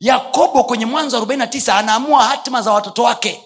Yakobo 0.00 0.64
kwenye 0.64 0.86
mwanzo 0.86 1.20
49 1.20 1.72
anaamua 1.78 2.24
hatima 2.24 2.62
za 2.62 2.72
watoto 2.72 3.02
wake. 3.02 3.44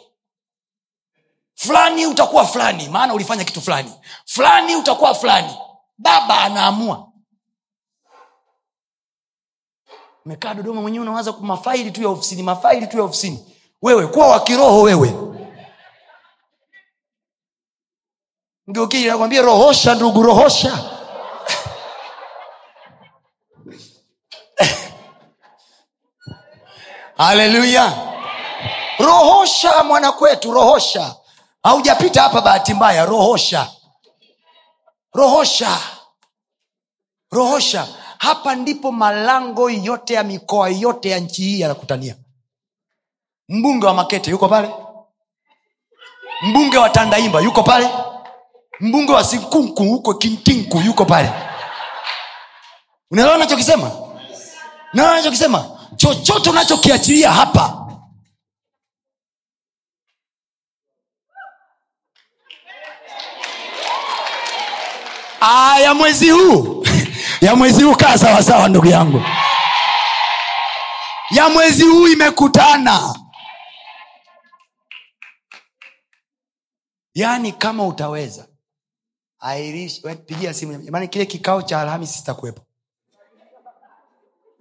Fulani 1.55 2.07
utakuwa 2.07 2.47
fulani 2.47 2.89
maana 2.89 3.15
ulifanya 3.15 3.45
kitu 3.45 3.61
fulani. 3.61 3.93
Fulani 4.25 4.77
utakuwa 4.77 5.15
fulani. 5.15 5.57
Baba 5.99 6.41
anaamua 6.41 7.13
umekaa 10.27 10.55
dodoma 10.55 10.81
mwenyewe 10.83 11.03
unawaza 11.03 11.33
mafaili 11.33 11.91
tu 11.91 12.03
ya 12.03 12.09
ofisini 12.09 12.43
mafaili 12.43 12.87
tu 12.87 12.97
ya 12.99 13.03
ofisini. 13.03 13.57
Wewe 13.83 14.07
kuwa 14.07 14.29
wa 14.29 14.41
kiroho 14.41 14.83
wewe. 14.83 15.15
Ngeuki 18.71 19.05
nakwambia 19.05 19.43
rohosha 19.43 19.95
ndugu 19.95 20.23
rohosha. 20.23 20.79
Haleluya. 27.17 27.93
Rohosha 28.99 29.85
mwanakwetu 29.85 30.53
rohosha. 30.53 31.15
Haujapita 31.63 32.23
hapa 32.23 32.41
bahati 32.41 32.75
mbaya 32.75 33.07
rohosha. 33.07 33.71
Rohosha. 35.15 35.79
Rohosha 37.31 37.89
hapa 38.19 38.55
ndipo 38.55 38.93
malango 38.93 39.71
yote 39.71 40.15
ya 40.15 40.23
mikoa 40.23 40.69
yote 40.69 41.09
ya 41.11 41.19
nchi 41.19 41.43
hii 41.43 41.61
yanakutania. 41.61 42.17
Mbunge 43.49 43.87
wa 43.87 43.95
makete 43.95 44.31
yuko 44.31 44.49
pale. 44.49 44.71
Mbunge 46.43 46.79
wa 46.79 46.91
tandaimba 46.91 47.41
yuko 47.41 47.63
pale. 47.63 47.91
Mbunge 48.81 49.13
wa 49.13 49.25
sinkunku 49.25 49.83
huko 49.85 50.15
kintinku 50.15 50.79
yuko 50.81 51.05
pale. 51.05 51.33
Unaelewa 53.11 53.39
nachokisema 53.39 53.91
naelewa 54.93 55.17
nachokisema 55.17 55.79
chochote 55.97 56.51
unachokiachilia 56.51 57.33
hapa. 57.33 57.83
Aya 65.41 65.95
mwezi 65.95 66.31
huu 66.31 66.86
ya 67.41 67.57
mwezi 67.57 67.83
huu 67.83 67.95
kaa 67.95 68.19
sawasawa 68.19 68.69
ndugu 68.69 68.87
yangu. 68.87 69.23
Ya 71.31 71.49
mwezi 71.49 71.83
huu 71.85 72.09
imekutana. 72.09 73.15
Yaani 77.15 77.53
kama 77.53 77.87
utaweza 77.87 78.47
pigia 80.27 80.55
simu 80.55 80.83
jamani 80.83 81.09
kile 81.09 81.27
kikao 81.27 81.63
cha 81.63 81.81
alhamisi 81.81 82.19
sitakuwepo. 82.19 82.63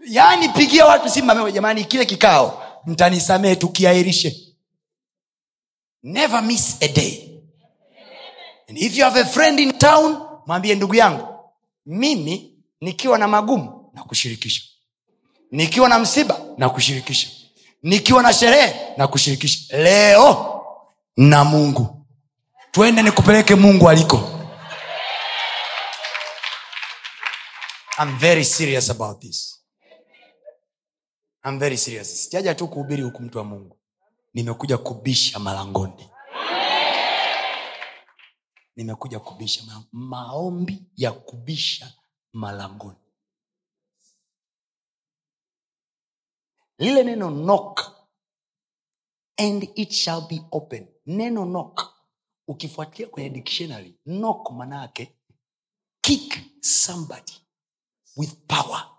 Yaani 0.07 0.49
pigia 0.49 0.85
watu 0.85 1.09
simu 1.09 1.49
jamani 1.51 1.85
kile 1.85 2.05
kikao 2.05 2.63
mtanisamehe 2.85 3.55
tukiairishe. 3.55 4.41
Never 6.03 6.43
miss 6.43 6.77
a 6.81 6.87
day. 6.87 7.41
And 8.69 8.77
if 8.77 8.97
you 8.97 9.03
have 9.03 9.19
a 9.21 9.25
friend 9.25 9.59
in 9.59 9.77
town 9.77 10.21
mwambie 10.45 10.75
ndugu 10.75 10.95
yangu 10.95 11.27
mimi 11.85 12.54
nikiwa 12.85 13.17
na 13.17 13.27
magumu 13.27 13.89
na 13.93 14.03
kushirikisha. 14.03 14.63
Nikiwa 15.51 15.89
na 15.89 15.99
msiba 15.99 16.39
na 16.57 16.69
kushirikisha. 16.69 17.29
Nikiwa 17.83 18.23
na 18.23 18.33
sherehe 18.33 18.93
na 18.97 19.07
kushirikisha. 19.07 19.77
Leo 19.77 20.61
na 21.17 21.43
mungu. 21.43 22.05
Twende 22.71 23.01
nikupeleke 23.01 23.55
mungu 23.55 23.89
aliko. 23.89 24.29
I'm 27.99 28.17
very 28.17 28.45
serious 28.45 28.89
about 28.89 29.19
this. 29.21 29.61
I'm 31.45 31.59
very 31.59 31.77
serious. 31.77 32.23
Sijaja 32.23 32.55
tu 32.55 32.67
kuhubiri 32.67 33.03
huku 33.03 33.21
mtu 33.23 33.37
wa 33.37 33.43
mungu. 33.43 33.77
Nimekuja 34.33 34.77
kubisha 34.77 35.39
malangoni. 35.39 36.09
Nimekuja 38.75 39.19
kubisha 39.19 39.63
maombi 39.91 40.83
ya 40.95 41.11
kubisha 41.11 41.93
malangoni. 42.35 42.97
Lile 46.77 47.03
neno 47.03 47.29
knock 47.29 47.91
and 49.37 49.63
it 49.75 49.91
shall 49.93 50.27
be 50.27 50.41
open. 50.51 50.87
Neno 51.07 51.45
knock 51.45 51.93
ukifuatilia 52.47 53.07
kwenye 53.11 53.29
dictionary 53.29 53.99
knock 54.05 54.51
manayake 54.51 55.15
kick 56.01 56.39
somebody 56.61 57.33
with 58.17 58.35
power. 58.47 58.89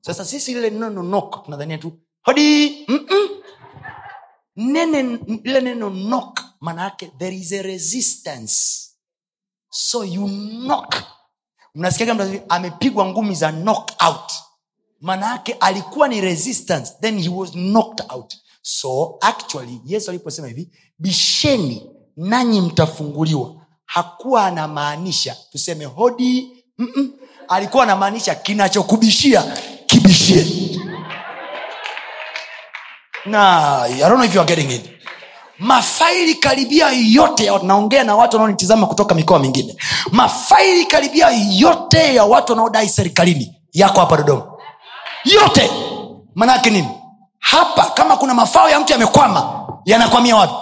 Sasa 0.00 0.24
sisi 0.24 0.54
lile 0.54 0.70
neno 0.70 1.02
knock 1.02 1.44
tunadhania 1.44 1.78
tu 1.78 2.00
hodi 2.22 2.84
mm-mm. 2.88 3.42
nene 4.56 5.02
lile 5.44 5.60
neno 5.60 5.90
knock 5.90 6.40
manayake 6.60 7.12
there 7.18 7.36
is 7.36 7.52
a 7.52 7.62
resistance. 7.62 8.82
So 9.70 10.04
you 10.04 10.28
knock 10.28 10.94
mnasikiaga 11.76 12.28
amepigwa 12.48 13.06
ngumi 13.06 13.34
za 13.34 13.52
knock 13.52 13.90
out. 14.06 14.32
Maana 15.00 15.26
yake 15.26 15.52
alikuwa 15.60 16.08
ni 16.08 16.20
resistance 16.20 16.92
then 17.00 17.22
he 17.22 17.28
was 17.28 17.50
knocked 17.52 18.06
out. 18.12 18.34
So 18.62 19.18
actually 19.20 19.80
yesu 19.84 20.10
aliposema 20.10 20.48
hivi 20.48 20.70
bisheni 20.98 21.90
nanyi 22.16 22.60
mtafunguliwa. 22.60 23.54
Hakuwa 23.86 24.46
anamaanisha 24.46 25.36
tuseme 25.52 25.84
hodi 25.84 26.64
Mm-mm. 26.78 27.12
alikuwa 27.48 27.82
anamaanisha 27.82 28.34
kinachokubishia 28.34 29.42
kibishie. 29.86 30.46
Na 33.26 33.82
I 33.82 33.98
don't 34.00 34.14
know 34.14 34.24
if 34.24 34.34
you 34.34 34.40
are 34.40 34.54
getting 34.54 34.70
it 34.74 34.90
mafaili 35.58 36.34
karibia 36.34 36.90
yote 36.90 37.50
naongea 37.62 38.04
na 38.04 38.16
watu 38.16 38.36
wanaonitizama 38.36 38.86
kutoka 38.86 39.14
mikoa 39.14 39.38
mingine. 39.38 39.76
Mafaili 40.12 40.86
karibia 40.86 41.28
yote 41.50 42.14
ya 42.14 42.24
watu 42.24 42.52
wanaodai 42.52 42.88
serikalini 42.88 43.60
yako 43.72 44.00
hapa 44.00 44.16
dodoma. 44.16 44.42
Yote. 45.24 45.70
Manake 46.34 46.70
nini? 46.70 46.88
Hapa 47.38 47.82
kama 47.84 48.16
kuna 48.16 48.34
mafao 48.34 48.68
ya 48.70 48.80
mtu 48.80 48.92
yamekwama 48.92 49.66
yanakwamia 49.84 50.36
wapi? 50.36 50.54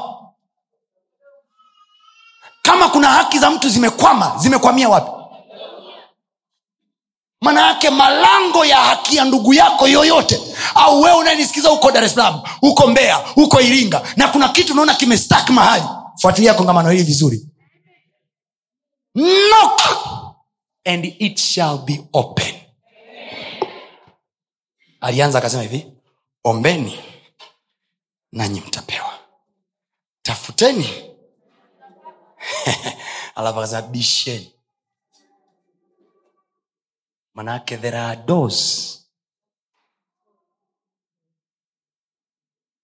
Kama 2.62 2.88
kuna 2.88 3.08
haki 3.08 3.38
za 3.38 3.50
mtu 3.50 3.68
zimekwama 3.68 4.32
zimekwamia 4.36 4.88
wapi 4.88 5.10
maana 7.44 7.66
yake 7.66 7.90
malango 7.90 8.64
ya 8.64 8.76
haki 8.76 9.16
ya 9.16 9.24
ndugu 9.24 9.54
yako 9.54 9.88
yoyote 9.88 10.40
au 10.74 11.00
wewe 11.02 11.16
unayenisikiza 11.18 11.68
huko 11.68 11.90
dar 11.90 12.04
es 12.04 12.14
salaam 12.14 12.40
huko 12.60 12.86
mbeya 12.86 13.14
huko 13.14 13.60
iringa 13.60 14.02
na 14.16 14.28
kuna 14.28 14.48
kitu 14.48 14.72
unaona 14.72 14.94
kimestak 14.94 15.50
mahali 15.50 15.84
fuatilia 16.20 16.54
kongamano 16.54 16.90
hili 16.90 17.02
vizuri. 17.02 17.48
Knock 19.14 19.80
and 20.84 21.04
it 21.18 21.38
shall 21.38 21.78
be 21.78 22.04
open. 22.12 22.54
Alianza 25.00 25.38
akasema 25.38 25.62
hivi 25.62 25.86
ombeni 26.44 26.98
nanyi 28.32 28.60
mtapewa. 28.60 29.18
Tafuteni. 30.22 30.88
Alafu 33.34 33.58
akasema 33.58 33.82
bisheni 33.82 34.53
manake 37.34 37.76
there 37.80 37.98
are 37.98 38.16
doors. 38.26 39.00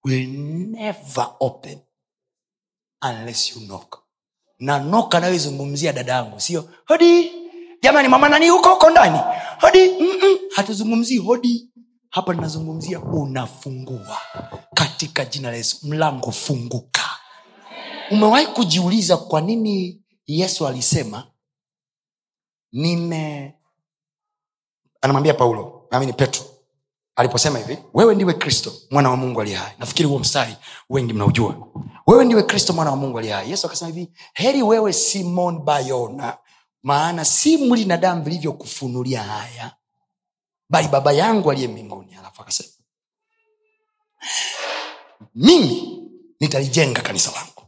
Will 0.04 0.26
never 0.28 1.26
open 1.40 1.80
unless 3.02 3.54
you 3.56 3.66
knock. 3.66 4.02
Na 4.58 4.78
nok 4.78 5.14
anayoizungumzia 5.14 5.92
dada 5.92 6.12
yangu 6.12 6.40
sio? 6.40 6.68
Hodi! 6.86 7.32
Jamani 7.82 8.08
mama 8.08 8.28
nani 8.28 8.48
huko 8.48 8.68
huko 8.68 8.90
ndani? 8.90 9.18
Hodi! 9.60 9.88
Mm-mm. 9.88 10.38
hatuzungumzii 10.56 11.18
hodi. 11.18 11.70
Hapa 12.10 12.34
ninazungumzia 12.34 13.00
unafungua. 13.00 14.18
Katika 14.74 15.24
jina 15.24 15.50
la 15.50 15.56
yesu 15.56 15.86
mlango 15.86 16.30
funguka. 16.32 17.10
Umewahi 18.10 18.46
kujiuliza 18.46 19.16
kwa 19.16 19.40
nini 19.40 20.02
yesu 20.26 20.66
alisema 20.66 21.30
nime 22.72 23.54
anamwambia 25.00 25.34
paulo 25.34 25.86
naamini 25.90 26.12
petro. 26.12 26.44
Aliposema 27.16 27.58
hivi 27.58 27.78
wewe 27.94 28.14
ndiwe 28.14 28.34
kristo 28.34 28.72
mwana 28.90 29.10
wa 29.10 29.16
mungu 29.16 29.40
aliye 29.40 29.56
hai. 29.56 29.72
Nafikiri 29.78 30.08
huo 30.08 30.18
mstari 30.18 30.56
wengi 30.90 31.12
mnaujua. 31.12 31.68
Wewe 32.06 32.24
ndiwe 32.24 32.42
kristo 32.42 32.72
mwana 32.72 32.90
wa 32.90 32.96
mungu 32.96 33.18
aliye 33.18 33.32
hai. 33.34 33.50
Yesu 33.50 33.66
akasema 33.66 33.90
hivi 33.90 34.12
heri 34.34 34.62
wewe 34.62 34.92
simon 34.92 35.58
bayona 35.58 36.38
maana 36.82 37.24
si 37.24 37.56
mwili 37.56 37.84
na 37.84 37.96
damu 37.96 38.22
vilivyokufunulia 38.22 39.22
haya 39.22 39.74
bali 40.70 40.88
baba 40.88 41.12
yangu 41.12 41.50
aliye 41.50 41.68
mbinguni. 41.68 42.14
Alafu 42.14 42.42
akasema 42.42 42.68
mimi 45.34 45.98
nitalijenga 46.40 47.00
kanisa 47.02 47.30
langu. 47.32 47.62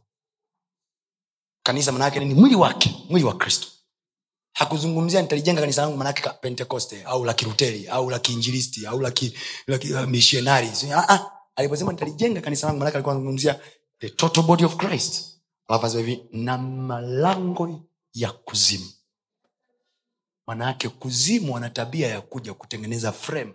Kanisa 1.63 1.93
manaake 1.93 2.21
ni 2.21 2.35
mwili 2.35 2.57
wake 2.57 2.97
mwili 3.11 3.27
wa 3.27 3.37
kristo 3.37 3.69
hakuzungumzia 4.53 5.23
nitalijenga 5.23 5.61
kanisa 5.61 5.83
langu 5.83 5.97
manake 5.97 6.29
pentekoste 6.41 7.03
au 7.05 7.25
la 7.25 7.35
kiruteli 7.35 7.89
au 7.89 8.11
la 8.11 8.19
kiinjilisti 8.19 8.87
au 8.87 9.01
la 9.01 10.07
missionary. 10.07 10.69
Si- 10.75 10.93
ah, 10.93 11.09
ah. 11.09 11.31
aliposema 11.57 11.93
nitalijenga 11.93 12.41
kanisa 12.41 12.67
langu 12.67 12.79
manake 12.79 12.97
alikuwa 12.97 13.15
anazungumzia 13.15 13.61
the 13.99 14.11
total 14.11 14.45
body 14.45 14.65
of 14.65 14.77
christ. 14.77 15.29
Alafu 15.69 15.97
hivi 15.97 16.25
na 16.33 16.59
malango 16.59 17.81
ya 18.15 18.33
kuzimu. 18.33 18.87
Manaake 20.47 20.89
kuzimu 20.89 21.55
wana 21.55 21.71
tabia 21.71 22.09
ya 22.09 22.21
kuja 22.21 22.55
kutengeneza 22.55 23.13
frame 23.13 23.55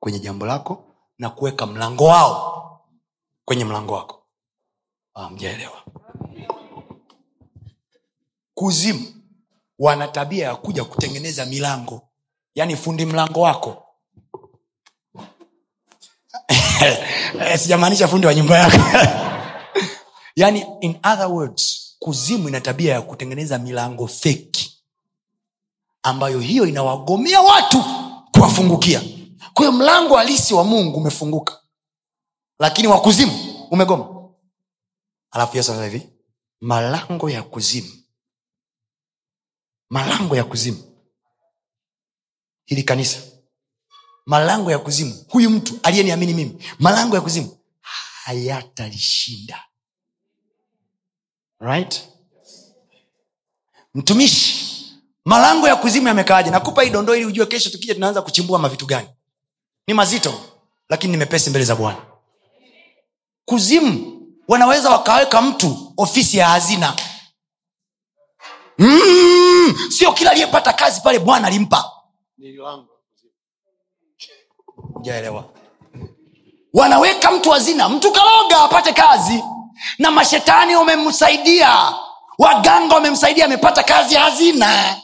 kwenye 0.00 0.18
jambo 0.18 0.46
lako 0.46 0.84
na 1.18 1.30
kuweka 1.30 1.66
mlango 1.66 2.04
wao 2.04 2.80
kwenye 3.44 3.64
mlango 3.64 3.94
wako. 3.94 4.26
Ah, 5.14 5.30
mjaelewa? 5.30 5.84
Kuzimu 8.54 9.19
wana 9.80 10.08
tabia 10.08 10.44
ya 10.46 10.56
kuja 10.56 10.84
kutengeneza 10.84 11.46
milango. 11.46 12.02
Yaani 12.54 12.76
fundi 12.76 13.06
mlango 13.06 13.40
wako. 13.40 13.86
Eh, 17.40 17.58
sijamaanisha 17.58 18.08
fundi 18.08 18.26
wa 18.26 18.34
nyumba 18.34 18.58
yako. 18.58 18.76
Yaani 20.36 20.66
in 20.80 20.96
other 21.12 21.26
words 21.26 21.96
kuzimu 21.98 22.48
ina 22.48 22.60
tabia 22.60 22.92
ya 22.94 23.02
kutengeneza 23.02 23.58
milango 23.58 24.06
feki 24.06 24.82
ambayo 26.02 26.40
hiyo 26.40 26.66
inawagomea 26.66 27.40
watu 27.40 27.84
kuwafungukia. 28.32 29.02
Kwa 29.54 29.64
hiyo 29.66 29.72
mlango 29.72 30.16
halisi 30.16 30.54
wa 30.54 30.64
mungu 30.64 30.96
umefunguka. 30.98 31.60
Lakini 32.58 32.88
wa 32.88 33.00
kuzimu 33.00 33.32
umegoma. 33.70 34.30
Alafu 35.30 35.56
yesu 35.56 35.72
hivi 35.82 36.08
malango 36.60 37.30
ya 37.30 37.42
kuzimu 37.42 37.99
malango 39.90 40.36
ya 40.36 40.44
kuzimu. 40.44 40.82
Hili 42.64 42.82
kanisa. 42.82 43.18
Malango 44.26 44.70
ya 44.70 44.78
kuzimu. 44.78 45.24
Huyu 45.28 45.50
mtu 45.50 45.78
aliyeniamini 45.82 46.34
mimi 46.34 46.64
malango 46.78 47.14
ya 47.16 47.22
kuzimu 47.22 47.58
hayatalishinda. 48.24 49.64
Right? 51.60 52.04
Mtumishi 53.94 54.60
malango 55.24 55.68
ya 55.68 55.76
kuzimu 55.76 56.08
yamekaaje? 56.08 56.50
Nakupa 56.50 56.82
hii 56.82 56.90
dondoo 56.90 57.14
ili 57.14 57.24
ujue 57.26 57.46
kesho 57.46 57.70
tukija 57.70 57.94
tunaanza 57.94 58.22
kuchimbua 58.22 58.58
mavitu 58.58 58.86
gani. 58.86 59.08
Ni 59.86 59.94
mazito 59.94 60.40
lakini 60.88 61.10
ni 61.10 61.16
mepesi 61.16 61.50
mbele 61.50 61.64
za 61.64 61.76
bwana. 61.76 62.02
Kuzimu 63.44 64.22
wanaweza 64.48 64.90
wakaweka 64.90 65.42
mtu 65.42 65.92
ofisi 65.96 66.36
ya 66.36 66.48
hazina 66.48 66.96
mm, 68.80 69.74
sio 69.90 70.12
kila 70.12 70.30
aliyepata 70.30 70.72
kazi 70.72 71.00
pale 71.00 71.18
bwana 71.18 71.46
alimpa. 71.46 71.84
Jaelewa 75.02 75.44
wanaweka 76.74 77.30
mtu 77.30 77.50
hazina. 77.50 77.88
Mtu 77.88 78.12
kaloga 78.12 78.60
apate 78.64 78.92
kazi. 78.92 79.44
Na 79.98 80.10
mashetani 80.10 80.76
wamemsaidia. 80.76 81.92
Waganga 82.38 82.94
wamemsaidia 82.94 83.44
amepata 83.44 83.82
kazi 83.82 84.14
hazina. 84.14 84.96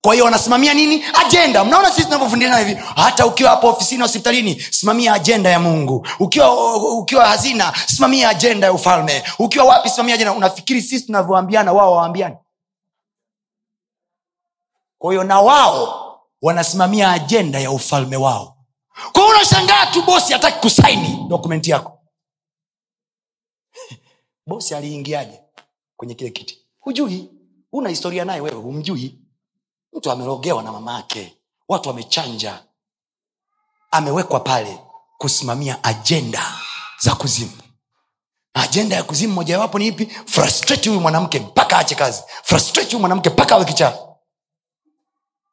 Kwa 0.00 0.12
hiyo 0.14 0.24
wanasimamia 0.24 0.74
nini? 0.74 1.04
Ajenda. 1.14 1.64
Mnaona 1.64 1.88
sisi 1.90 2.04
tunavyofundishana 2.04 2.58
hivi. 2.58 2.80
Hata 2.96 3.26
ukiwa 3.26 3.50
hapo 3.50 3.68
ofisini 3.68 4.02
hospitalini 4.02 4.60
simamia 4.70 5.12
ajenda 5.14 5.50
ya 5.50 5.60
mungu. 5.60 6.06
Ukiwa 6.20 6.76
ukiwa 6.98 7.26
hazina 7.28 7.72
simamia 7.86 8.28
ajenda 8.28 8.66
ya 8.66 8.72
ufalme. 8.72 9.22
Ukiwa 9.38 9.64
wapi 9.64 9.90
simamia 9.90 10.14
ajenda. 10.14 10.32
Unafikiri 10.32 10.82
sisi 10.82 11.06
tunavyoambiana 11.06 11.72
wao 11.72 11.92
waambiani 11.92 12.36
kwa 15.02 15.12
hiyo 15.12 15.24
na 15.24 15.40
wao 15.40 16.20
wanasimamia 16.42 17.12
ajenda 17.12 17.58
ya 17.60 17.70
ufalme 17.70 18.16
wao. 18.16 18.56
Kwa 19.12 19.22
hiyo 19.22 19.34
unashangaa 19.36 19.86
tu 19.86 20.02
bosi 20.02 20.32
hataki 20.32 20.58
kusaini 20.60 21.26
dokumenti 21.28 21.70
yako. 21.70 21.98
Bosi 24.46 24.74
aliingiaje 24.74 25.40
kwenye 25.96 26.14
kile 26.14 26.30
kiti? 26.30 26.58
Hujui. 26.80 27.30
Una 27.72 27.88
historia 27.88 28.24
naye 28.24 28.40
wewe 28.40 28.56
humjui. 28.56 29.18
Mtu 29.92 30.10
amerogewa 30.10 30.62
na 30.62 30.72
mama 30.72 30.96
ake 30.96 31.36
watu 31.68 31.88
wamechanja. 31.88 32.64
Amewekwa 33.90 34.40
pale 34.40 34.78
kusimamia 35.18 35.84
ajenda 35.84 36.52
za 36.98 37.14
kuzimu. 37.14 37.52
Ajenda 38.54 38.96
ya 38.96 39.02
kuzimu 39.02 39.34
mojawapo 39.34 39.78
ni 39.78 39.86
ipi? 39.86 40.06
Frustrate 40.06 40.88
huyu 40.88 41.00
mwanamke 41.00 41.40
mpaka 41.40 41.78
ache 41.78 41.94
kazi. 41.94 42.22
Frustrate 42.42 42.88
huyu 42.90 43.00
mwanamke 43.00 43.30
mpaka 43.30 43.54
awe 43.54 43.64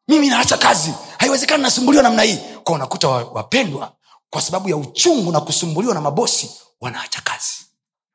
mimi 0.09 0.27
naacha 0.29 0.57
kazi. 0.57 0.93
Haiwezekani 1.17 1.63
nasumbuliwa 1.63 2.03
namna 2.03 2.21
hii. 2.23 2.37
Kwa 2.63 2.75
unakuta 2.75 3.07
wapendwa 3.09 3.95
kwa 4.29 4.41
sababu 4.41 4.69
ya 4.69 4.77
uchungu 4.77 5.31
na 5.31 5.41
kusumbuliwa 5.41 5.93
na 5.93 6.01
mabosi 6.01 6.51
wanaacha 6.81 7.21
kazi. 7.21 7.65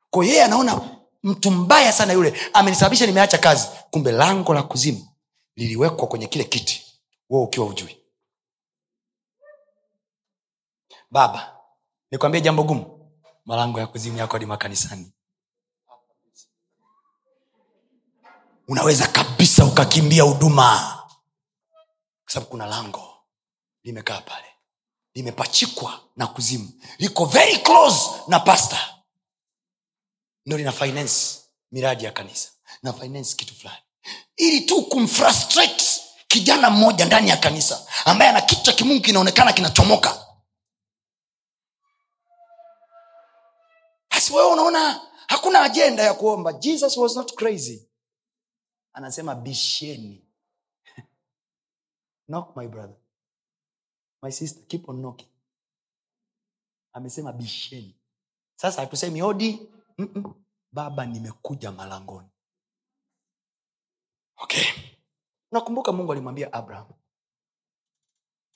Kwa 0.09 0.25
yeye 0.25 0.43
anaona 0.43 0.81
mtu 1.23 1.51
mbaya 1.51 1.91
sana 1.93 2.13
yule 2.13 2.33
amenisababisha 2.53 3.05
nimeacha 3.05 3.37
kazi. 3.37 3.67
Kumbe 3.91 4.11
lango 4.11 4.53
la 4.53 4.63
kuzimu 4.63 5.07
liliwekwa 5.55 6.07
kwenye 6.07 6.27
kile 6.27 6.43
kiti 6.43 6.85
wo 7.29 7.43
ukiwa 7.43 7.65
ujui 7.65 7.97
baba 11.11 11.55
nikwambie 12.11 12.41
jambo 12.41 12.63
gumu. 12.63 13.11
Malango 13.45 13.79
ya 13.79 13.87
kuzimu 13.87 14.17
yako 14.17 14.33
hadi 14.33 14.45
makanisani. 14.45 15.11
Unaweza 18.67 19.07
kabisa 19.07 19.65
ukakimbia 19.65 20.23
huduma 20.23 20.97
sababu 22.35 22.51
kuna 22.51 22.65
lango 22.65 23.17
limekaa 23.83 24.21
pale. 24.21 24.47
Limepachikwa 25.13 25.99
na 26.15 26.27
kuzimu. 26.27 26.69
Liko 26.97 27.25
very 27.25 27.57
close 27.57 28.09
na 28.27 28.39
pasta 28.39 28.95
ndo 30.45 30.57
lina 30.57 30.71
finance 30.71 31.39
miradi 31.71 32.05
ya 32.05 32.11
kanisa. 32.11 32.49
Na 32.83 32.93
finance 32.93 33.35
kitu 33.35 33.55
fulani. 33.55 33.81
Ili 34.35 34.61
tu 34.61 34.85
kumfrustrate 34.85 35.85
kijana 36.27 36.69
mmoja 36.69 37.05
ndani 37.05 37.29
ya 37.29 37.37
kanisa 37.37 37.87
ambaye 38.05 38.29
ana 38.29 38.41
kitu 38.41 38.61
cha 38.63 38.73
kimungu 38.73 39.01
kinaonekana 39.01 39.53
kinachomoka. 39.53 40.25
Basi 44.11 44.33
wewe 44.33 44.51
unaona 44.51 45.01
hakuna 45.27 45.61
ajenda 45.61 46.03
ya 46.03 46.13
kuomba. 46.13 46.53
Jesus 46.53 46.97
was 46.97 47.15
not 47.15 47.33
crazy. 47.35 47.89
Anasema 48.93 49.35
bisheni 49.35 50.24
knock 52.27 52.55
my 52.55 52.67
brother. 52.67 52.95
My 54.21 54.31
sister 54.31 54.61
keep 54.67 54.89
on 54.89 55.01
knocking. 55.01 55.29
Amesema 56.93 57.33
bisheni. 57.33 57.95
Sasa 58.55 58.81
hatusemi 58.81 59.21
odi. 59.21 59.69
Mm-mm. 59.97 60.33
baba 60.71 61.05
nimekuja 61.05 61.71
malangoni. 61.71 62.29
Okay. 64.37 64.65
Nakumbuka 65.51 65.91
mungu 65.91 66.11
alimwambia 66.11 66.53
abraham 66.53 66.87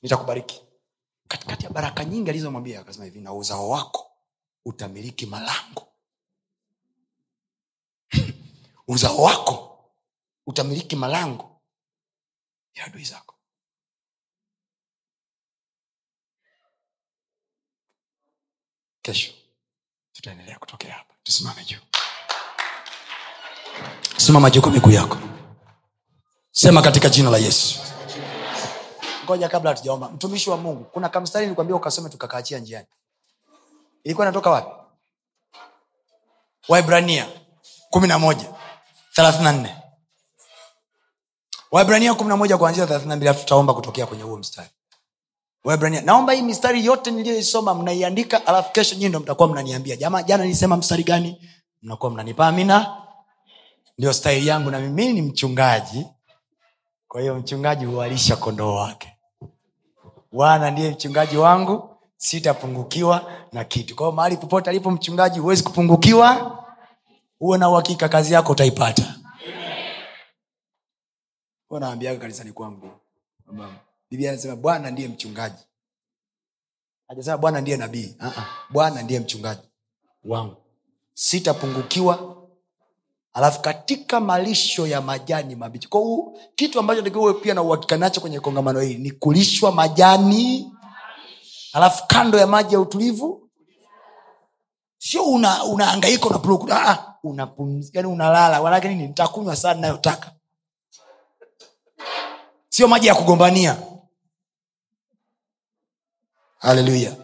nitakubariki. 0.02 0.62
Katikati 1.28 1.64
ya 1.64 1.70
baraka 1.70 2.06
nyingi 2.06 2.30
alizomwambia 2.30 2.80
akasema 2.80 3.06
hivi 3.06 3.22
na 3.22 3.34
uzao 3.34 3.70
wako 3.70 4.12
utamiliki 4.66 5.26
malango. 5.26 5.88
Uzao 8.88 9.18
wako 9.18 9.80
utamiliki 10.48 10.96
malango 10.96 11.62
ya 12.74 12.86
adui 12.86 13.04
zako 13.04 13.39
kesho 19.02 19.32
tutaendelea 20.14 20.60
kutokea 20.60 20.94
hapa. 20.94 21.14
Tusimame 21.24 21.66
juu 21.66 21.78
simama 24.18 24.50
juu 24.50 24.62
kwa 24.62 24.72
miguu 24.72 24.92
yako. 24.92 25.18
Sema 26.52 26.82
katika 26.82 27.10
jina 27.10 27.30
la 27.30 27.38
yesu. 27.38 27.80
Ngoja 29.26 29.50
kabla 29.50 29.70
hatujaomba. 29.72 30.10
Mtumishi 30.10 30.50
wa 30.50 30.58
mungu 30.58 30.84
kuna 30.84 31.10
kamstari 31.10 31.46
nilikwambia 31.46 31.76
ukasome 31.76 32.10
tukakaachia 32.10 32.60
njiani. 32.60 32.88
Ilikuwa 34.04 34.26
inatoka 34.28 34.50
wapi? 34.50 34.72
Waibrania 36.68 37.28
kumi 37.90 38.08
na 38.08 38.20
moja 38.20 38.54
thelathini 39.14 39.44
na 39.44 39.52
nne. 39.52 39.76
Waibrania 41.72 42.14
kumi 42.14 42.30
na 42.30 42.38
moja 42.38 42.58
kuanzia 42.58 42.86
thelathini 42.88 43.10
na 43.10 43.16
mbili 43.16 43.34
tutaomba 43.34 43.74
kutokea 43.74 44.06
kwenye 44.06 44.24
huo 44.24 44.38
mstari 44.38 44.70
waibrania 45.64 46.02
naomba 46.02 46.34
hii 46.34 46.42
mistari 46.42 46.86
yote 46.86 47.12
niliyoisoma 47.12 47.74
mnaiandika 47.74 48.48
alafu 48.48 48.72
kesho 48.72 48.96
nyii 48.96 49.10
ndo 49.10 49.20
mtakuwa 49.20 49.48
mnaniambia. 49.48 49.96
Jamaa 49.96 50.24
jana 50.24 50.44
nilisema 50.44 50.78
mstari 50.78 51.04
gani? 51.04 51.50
Mnakuwa 51.82 52.12
mnanipa 52.12 52.48
amina? 52.48 52.98
Ndio 53.98 54.14
stahili 54.14 54.48
yangu 54.48 54.72
na 54.72 54.80
mimi 54.80 55.14
ni 55.14 55.22
mchungaji. 55.22 56.08
Kwa 57.08 57.22
hiyo 57.22 57.36
mchungaji 57.36 57.86
huwalisha 57.86 58.36
kondoo 58.36 58.76
wake. 58.76 59.16
Bwana 60.32 60.72
ndiye 60.72 60.90
mchungaji 60.92 61.38
wangu 61.38 61.90
sitapungukiwa 62.18 63.32
na 63.54 63.64
kitu. 63.64 63.96
Kwa 63.96 64.12
mahali 64.12 64.38
popote 64.38 64.70
alipo 64.70 64.92
mchungaji 64.92 65.40
huwezi 65.40 65.64
kupungukiwa. 65.64 66.56
Huwe 67.40 67.58
na 67.58 67.70
uhakika 67.70 68.10
kazi 68.10 68.34
yako 68.34 68.52
utaipata. 68.52 69.16
Naambiaga 71.80 72.20
kanisani 72.20 72.52
kwangu 72.52 72.92
kwamba 73.46 73.70
biblia 74.10 74.32
anasema 74.32 74.56
bwana 74.56 74.92
ndiye 74.92 75.08
mchungaji. 75.08 75.64
Hajasema 77.08 77.38
bwana 77.38 77.62
ndiye 77.62 77.78
nabii. 77.78 78.16
Uh-uh. 78.20 78.44
bwana 78.70 79.02
ndiye 79.02 79.20
mchungaji 79.20 79.62
wangu. 80.26 80.56
Sitapungukiwa 81.14 82.36
alafu 83.34 83.62
katika 83.62 84.20
malisho 84.20 84.88
ya 84.88 85.02
majani 85.02 85.56
mabichi. 85.56 85.88
Kwa 85.88 86.02
hiyo 86.02 86.34
kitu 86.56 86.80
ambacho 86.80 87.02
takiwa 87.02 87.34
pia 87.34 87.54
na 87.54 87.62
uhakika 87.62 87.98
nacho 87.98 88.22
kwenye 88.22 88.40
kongamano 88.40 88.80
hili 88.80 88.98
ni 89.04 89.12
kulishwa 89.12 89.72
majani. 89.72 90.72
Alafu 91.74 92.08
kando 92.08 92.38
ya 92.38 92.48
maji 92.48 92.74
ya 92.74 92.80
utulivu 92.80 93.50
sio 94.98 95.24
una 95.24 95.64
unaangaika 95.64 96.26
una 96.26 97.06
unapumzika 97.24 98.00
yani 98.00 98.12
unalala. 98.12 98.62
Wanake 98.62 98.88
nini? 98.90 99.08
Nitakunywa 99.08 99.56
saa 99.56 99.74
ninayotaka. 99.74 100.32
Sio 102.70 102.88
maji 102.88 103.08
ya 103.08 103.16
kugombania 103.16 103.78
haleluya 106.60 107.16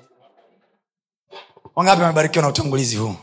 wangapi 1.76 2.02
wamebarikiwa 2.02 2.42
na 2.44 2.50
utangulizi 2.50 2.96
huu? 2.98 3.16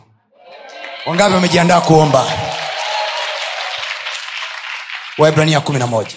Wangapi 1.07 1.35
wamejiandaa 1.35 1.81
kuomba? 1.81 2.33
Waibrania 5.19 5.61
kumi 5.61 5.79
na 5.79 5.87
moja. 5.87 6.17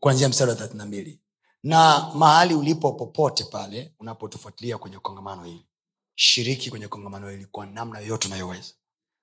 Kuanzia 0.00 0.28
mstari 0.28 0.50
wa 0.50 0.56
thelathini 0.56 0.78
na 0.78 0.86
mbili. 0.86 1.20
Na 1.62 2.10
mahali 2.14 2.54
ulipo 2.54 2.92
popote 2.92 3.44
pale 3.44 3.92
unapotufuatilia 4.00 4.78
kwenye 4.78 4.98
kongamano 4.98 5.44
hili 5.44 5.66
shiriki 6.14 6.70
kwenye 6.70 6.88
kongamano 6.88 7.28
hili 7.30 7.46
kwa 7.46 7.66
namna 7.66 7.98
yoyote 8.00 8.28
unayoweza. 8.28 8.72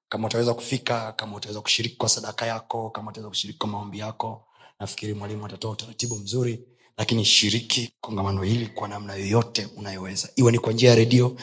Kama 0.10 0.28
utaweza 0.28 0.54
kufika 0.54 1.12
kama 1.12 1.36
utaweza 1.38 1.62
kushiriki 1.62 1.96
kwa 1.96 2.10
sadaka 2.10 2.46
yako 2.46 2.90
kama 2.90 3.12
utaweza 3.12 3.30
kushiriki 3.30 3.60
kwa 3.60 3.68
maombi 3.70 4.00
yako 4.00 4.48
nafikiri 4.80 5.14
mwalimu 5.14 5.46
atatoa 5.46 5.72
utaratibu 5.72 6.16
mzuri 6.16 6.68
lakini 7.00 7.26
shiriki 7.26 7.94
kongamano 8.02 8.44
hili 8.44 8.68
kwa 8.68 8.88
namna 8.88 9.14
yoyote 9.16 9.68
unayoweza. 9.78 10.30
Iwe 10.36 10.52
ni 10.52 10.60
kwa 10.60 10.74
njia 10.74 10.90
ya 10.90 10.96
redio 10.96 11.36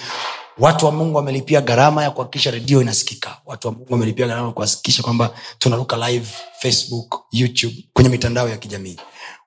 watu 0.59 0.86
wa 0.86 0.92
mungu 0.92 1.16
wamelipia 1.16 1.61
gharama 1.61 2.02
ya 2.02 2.11
kuhakikisha 2.11 2.50
redio 2.50 2.82
inasikika. 2.82 3.40
Watu 3.46 3.68
wa 3.68 3.74
mungu 3.74 3.92
wamelipia 3.92 4.26
gharama 4.26 4.52
kuhakikisha 4.52 5.02
kwamba 5.02 5.34
tunaruka 5.59 6.09
live 6.11 6.28
facebook 6.61 7.24
youtube 7.32 7.88
kwenye 7.92 8.09
mitandao 8.11 8.48
ya 8.48 8.57
kijamii. 8.57 8.96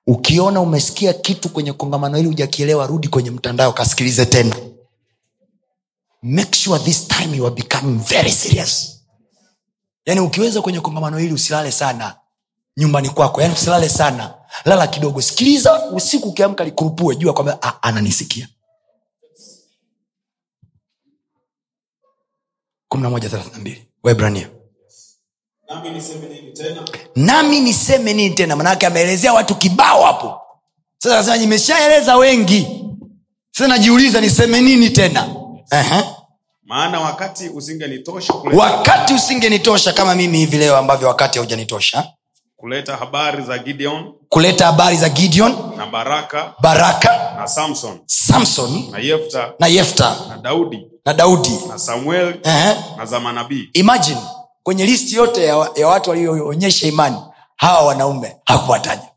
Ukiona 0.06 0.60
umesikia 0.60 1.12
kitu 1.12 1.48
kwenye 1.48 1.72
kongamano 1.72 2.16
hili 2.16 2.28
hujakielewa 2.28 2.86
rudi 2.86 3.08
kwenye 3.08 3.30
mtandao 3.30 3.72
kasikilize 3.72 4.26
tena. 4.26 4.56
Make 6.22 6.58
sure 6.58 6.78
this 6.84 7.08
time 7.08 7.36
you 7.36 7.46
are 7.46 7.54
becoming 7.54 7.98
very 7.98 8.32
serious. 8.32 9.00
Yaani 10.06 10.20
ukiweza 10.20 10.62
kwenye 10.62 10.80
kongamano 10.80 11.18
hili 11.18 11.32
usilale 11.34 11.72
sana 11.72 12.16
nyumbani 12.76 13.08
kwako. 13.08 13.40
Yaani 13.42 13.54
usilale 13.54 13.88
sana 13.88 14.34
lala 14.64 14.86
kidogo 14.86 15.20
sikiliza 15.22 15.86
usiku 15.90 16.28
ukiamka 16.28 16.64
likurupue 16.64 17.16
jua 17.16 17.32
kwamba 17.32 17.58
"Ah, 17.62 17.82
ananisikia. 17.82 18.48
kumi 22.88 23.02
na 23.02 23.10
moja 23.10 23.28
thelathini 23.28 23.60
mbili. 23.60 23.86
Waibrania 24.02 24.48
nami 25.68 25.90
niseme 25.90 26.28
nini 26.28 26.52
tena? 26.52 26.82
Nami 27.16 27.60
niseme 27.60 28.12
nini 28.14 28.34
tena? 28.34 28.56
Manake 28.56 28.86
ameelezea 28.86 29.32
watu 29.32 29.54
kibao 29.54 30.04
hapo. 30.04 30.40
Sasa 30.98 31.16
nasema 31.16 31.36
nimeshaeleza 31.36 32.16
wengi. 32.16 32.84
Sasa 33.50 33.68
najiuliza 33.68 34.20
niseme 34.20 34.60
nini 34.60 34.90
tena? 34.90 35.26
Uh-huh. 35.72 36.14
maana 36.62 37.00
wakati 37.00 37.48
usingenitosha 37.48 38.32
wakati 38.54 39.14
usingenitosha 39.14 39.92
kama 39.92 40.14
mimi 40.14 40.38
hivi 40.38 40.56
leo 40.58 40.76
ambavyo 40.76 41.08
wakati 41.08 41.38
haujanitosha 41.38 42.12
kuleta 42.60 42.96
habari 42.96 43.42
za 43.44 43.58
gideon 43.58 44.12
kuleta 44.28 44.66
habari 44.66 44.96
za 44.96 45.08
gideon 45.08 45.76
na 45.76 45.86
baraka 45.86 46.54
baraka 46.60 47.34
na 47.36 47.46
samson. 47.48 47.98
Samson 48.06 48.90
na 48.90 48.98
yefta 48.98 49.52
na 49.58 49.66
yefta 49.66 50.16
na 50.28 50.38
daudi 50.38 50.86
na 51.06 51.12
daudi. 51.14 51.58
na 51.68 51.78
samuel 51.78 52.34
uh-huh. 52.42 52.96
na 52.96 53.06
za 53.06 53.20
manabii. 53.20 53.70
Imagine 53.72 54.20
kwenye 54.62 54.86
listi 54.86 55.14
yote 55.16 55.44
ya, 55.44 55.70
ya 55.76 55.88
watu 55.88 56.10
walioonyesha 56.10 56.86
imani 56.88 57.16
hawa 57.56 57.86
wanaume 57.86 58.36
hakuwataja 58.44 59.08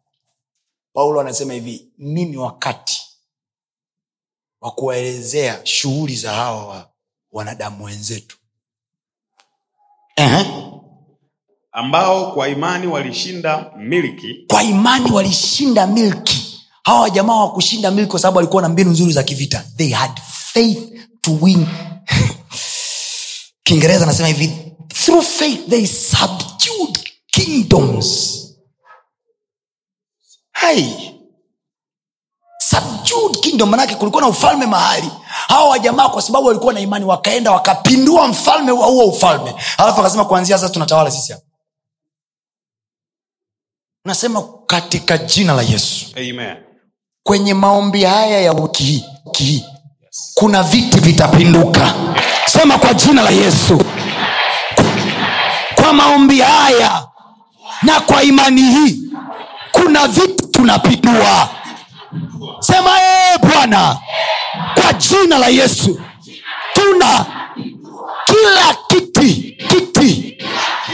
paulo 0.93 1.19
anasema 1.21 1.53
hivi 1.53 1.87
mimi 1.97 2.37
wakati 2.37 3.01
wa 4.61 4.71
kuwaelezea 4.71 5.59
shughuli 5.63 6.15
za 6.15 6.33
hawa 6.33 6.67
wa, 6.67 6.89
wanadamu 7.31 7.83
wenzetu? 7.85 8.37
Uh-huh. 10.17 10.79
Ambao 11.73 12.31
kwa 12.31 12.49
imani 12.49 12.87
walishinda 12.87 13.71
milki. 13.77 14.45
Kwa 14.47 14.63
imani 14.63 15.11
walishinda 15.11 15.87
milki. 15.87 16.59
Hawa 16.83 17.09
jamaa 17.09 17.35
wakushinda 17.35 17.91
milki 17.91 18.11
kwa 18.11 18.19
sababu 18.19 18.37
walikuwa 18.37 18.61
na 18.61 18.69
mbinu 18.69 18.91
nzuri 18.91 19.13
za 19.13 19.23
kivita. 19.23 19.63
They 19.77 19.89
had 19.89 20.21
faith 20.53 20.93
to 21.21 21.31
win. 21.41 21.67
Kiingereza 23.63 24.03
anasema 24.03 24.27
hivi 24.27 24.51
through 24.87 25.23
faith 25.23 25.69
they 25.69 25.87
subdued 25.87 26.99
kingdoms. 27.31 28.39
Hai 30.51 31.11
subdued 32.59 33.39
kingdom 33.41 33.69
manake 33.69 33.95
kulikuwa 33.95 34.21
na 34.21 34.27
ufalme 34.27 34.65
mahali. 34.65 35.09
Hawa 35.47 35.69
wajamaa 35.69 36.09
kwa 36.09 36.21
sababu 36.21 36.47
walikuwa 36.47 36.73
na 36.73 36.79
imani 36.79 37.05
wakaenda 37.05 37.51
wakapindua 37.51 38.27
mfalme 38.27 38.71
wa 38.71 38.85
huo 38.87 39.05
ufalme. 39.05 39.55
Alafu 39.77 39.99
akasema 40.01 40.25
kuanzia 40.25 40.57
sasa 40.57 40.73
tunatawala 40.73 41.11
sisi 41.11 41.31
hapa 41.31 41.45
nasema 44.05 44.43
katika 44.67 45.17
jina 45.17 45.53
la 45.53 45.61
yesu. 45.61 46.05
Amen. 46.15 46.55
Kwenye 47.23 47.53
maombi 47.53 48.03
haya 48.03 48.41
ya 48.41 48.51
wiki 48.53 48.83
hii 48.83 49.63
kuna 50.33 50.63
viti 50.63 50.99
vitapinduka. 50.99 51.93
Sema 52.45 52.77
kwa 52.77 52.93
jina 52.93 53.21
la 53.21 53.29
yesu. 53.29 53.81
Kwa 55.75 55.93
maombi 55.93 56.39
haya 56.41 57.07
na 57.81 57.99
kwa 57.99 58.23
imani 58.23 58.61
hii 58.61 59.01
kuna 59.71 60.07
viti 60.07 60.47
tunapindua. 60.47 61.49
Sema 62.59 62.89
ee 63.01 63.37
bwana 63.37 63.97
kwa 64.81 64.93
jina 64.93 65.37
la 65.37 65.47
yesu 65.47 66.01
tuna 66.73 67.25
kila 68.25 68.75
kiti 68.87 69.57
kiti 69.67 70.37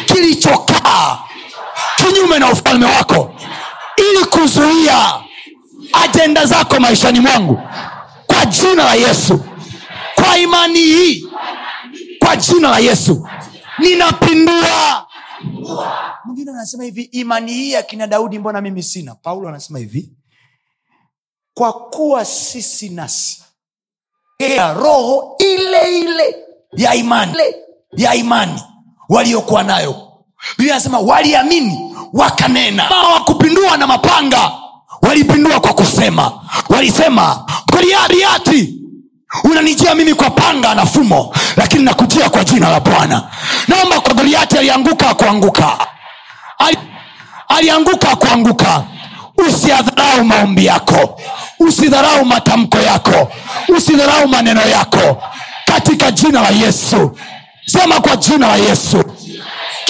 kilichokaa 0.06 1.20
kinyume 2.04 2.40
na 2.40 2.52
ufalme 2.52 2.86
wako 2.86 3.34
ili 3.98 4.26
kuzuia 4.26 5.14
ajenda 5.94 6.46
zako 6.46 6.80
maishani 6.80 7.20
mwangu 7.20 7.60
kwa 8.28 8.46
jina 8.46 8.84
la 8.84 8.94
yesu. 8.96 9.40
Kwa 10.16 10.38
imani 10.38 10.80
hii 10.80 11.28
kwa 12.20 12.36
jina 12.36 12.70
la 12.72 12.80
yesu 12.80 13.28
ninapindua. 13.80 15.08
Mwingine 16.26 16.52
anasema 16.52 16.84
hivi 16.84 17.02
imani 17.02 17.54
hii 17.54 17.76
akina 17.76 18.08
daudi 18.08 18.40
mbona 18.40 18.62
mimi 18.62 18.84
sina? 18.84 19.16
Paulo 19.16 19.50
anasema 19.50 19.80
hivi 19.80 20.14
kwa 21.54 21.74
kuwa 21.74 22.26
sisi 22.26 22.90
nasi 22.90 23.44
ya 24.40 24.74
roho 24.74 25.36
ile 25.40 26.00
ile 26.00 26.36
ya 26.78 26.96
imani 26.96 27.38
ya 27.98 28.16
imani 28.16 28.62
waliokuwa 29.10 29.64
nayo 29.64 30.09
biblia 30.58 30.74
anasema 30.76 31.00
waliamini 31.00 31.96
wakanena. 32.14 32.84
Wakupindua 33.14 33.78
na 33.78 33.88
mapanga 33.88 34.52
walipindua 35.02 35.60
kwa 35.60 35.74
kusema. 35.74 36.32
Walisema 36.70 37.46
goliati 37.72 38.76
unanijia 39.44 39.96
mimi 39.96 40.14
kwa 40.14 40.30
panga 40.30 40.76
na 40.76 40.86
fumo 40.86 41.36
lakini 41.58 41.84
nakujia 41.84 42.30
kwa 42.30 42.44
jina 42.44 42.70
la 42.70 42.80
bwana. 42.80 43.24
Naomba 43.68 44.00
kwa 44.02 44.14
goliati 44.14 44.58
alianguka 44.58 45.14
kuanguka 45.14 45.78
Ali, 46.58 46.78
alianguka 47.48 48.16
kuanguka 48.16 48.84
usiadharau 49.48 50.24
maombi 50.26 50.66
yako. 50.66 51.22
Usidharau 51.60 52.26
matamko 52.26 52.78
yako. 52.80 53.32
Usidharau 53.78 54.28
maneno 54.28 54.62
yako. 54.62 55.24
Katika 55.66 56.12
jina 56.12 56.42
la 56.42 56.50
yesu. 56.50 57.18
Sema 57.66 58.02
kwa 58.02 58.16
jina 58.16 58.48
la 58.48 58.56
yesu 58.56 59.04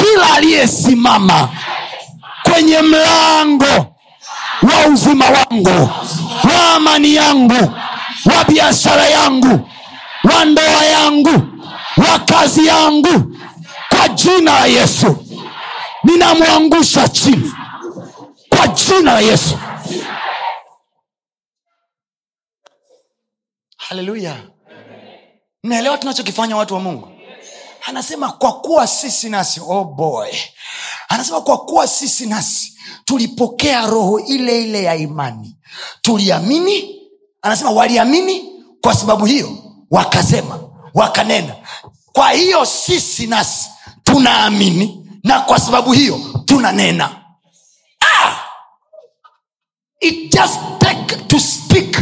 kila 0.09 0.33
aliyesimama 0.33 1.49
kwenye 2.43 2.81
mlango 2.81 3.95
wa 4.63 4.87
uzima 4.93 5.25
wangu 5.25 5.89
wa 6.43 6.75
amani 6.75 7.15
yangu 7.15 7.73
wa 8.25 8.43
biashara 8.47 9.05
yangu 9.05 9.69
wa 10.23 10.45
ndoa 10.45 10.85
yangu 10.85 11.41
wa 11.97 12.19
kazi 12.19 12.65
yangu 12.67 13.35
kwa 13.89 14.07
jina 14.09 14.59
la 14.59 14.65
yesu. 14.65 15.25
Ninamwangusha 16.03 17.07
chini 17.09 17.53
kwa 18.49 18.67
jina 18.67 19.13
la 19.13 19.19
yesu. 19.19 19.59
Haleluya 23.77 24.35
mnaelewa 25.63 25.97
tunachokifanya 25.97 26.57
watu 26.57 26.73
wa 26.73 26.79
mungu 26.79 27.08
anasema 27.85 28.31
kwa 28.31 28.59
kuwa 28.61 28.87
sisi 28.87 29.29
nasi 29.29 29.61
oh 29.67 29.83
boy. 29.83 30.29
Anasema 31.09 31.41
kwa 31.41 31.57
kuwa 31.57 31.87
sisi 31.87 32.25
nasi 32.25 32.73
tulipokea 33.05 33.85
roho 33.87 34.19
ile 34.19 34.63
ile 34.63 34.83
ya 34.83 34.95
imani. 34.95 35.55
Tuliamini 36.01 37.01
anasema 37.41 37.71
waliamini 37.71 38.49
kwa 38.81 38.93
sababu 38.95 39.25
hiyo 39.25 39.57
wakasema 39.91 40.59
wakanena. 40.93 41.55
Kwa 42.13 42.31
hiyo 42.31 42.65
sisi 42.65 43.27
nasi 43.27 43.69
tunaamini 44.03 45.05
na 45.23 45.39
kwa 45.39 45.59
sababu 45.59 45.91
hiyo 45.93 46.19
tunanena. 46.45 47.15
Ah! 48.01 48.35
it 50.01 50.31
just 50.33 50.59
take 50.79 51.15
to 51.27 51.39
speak 51.39 51.97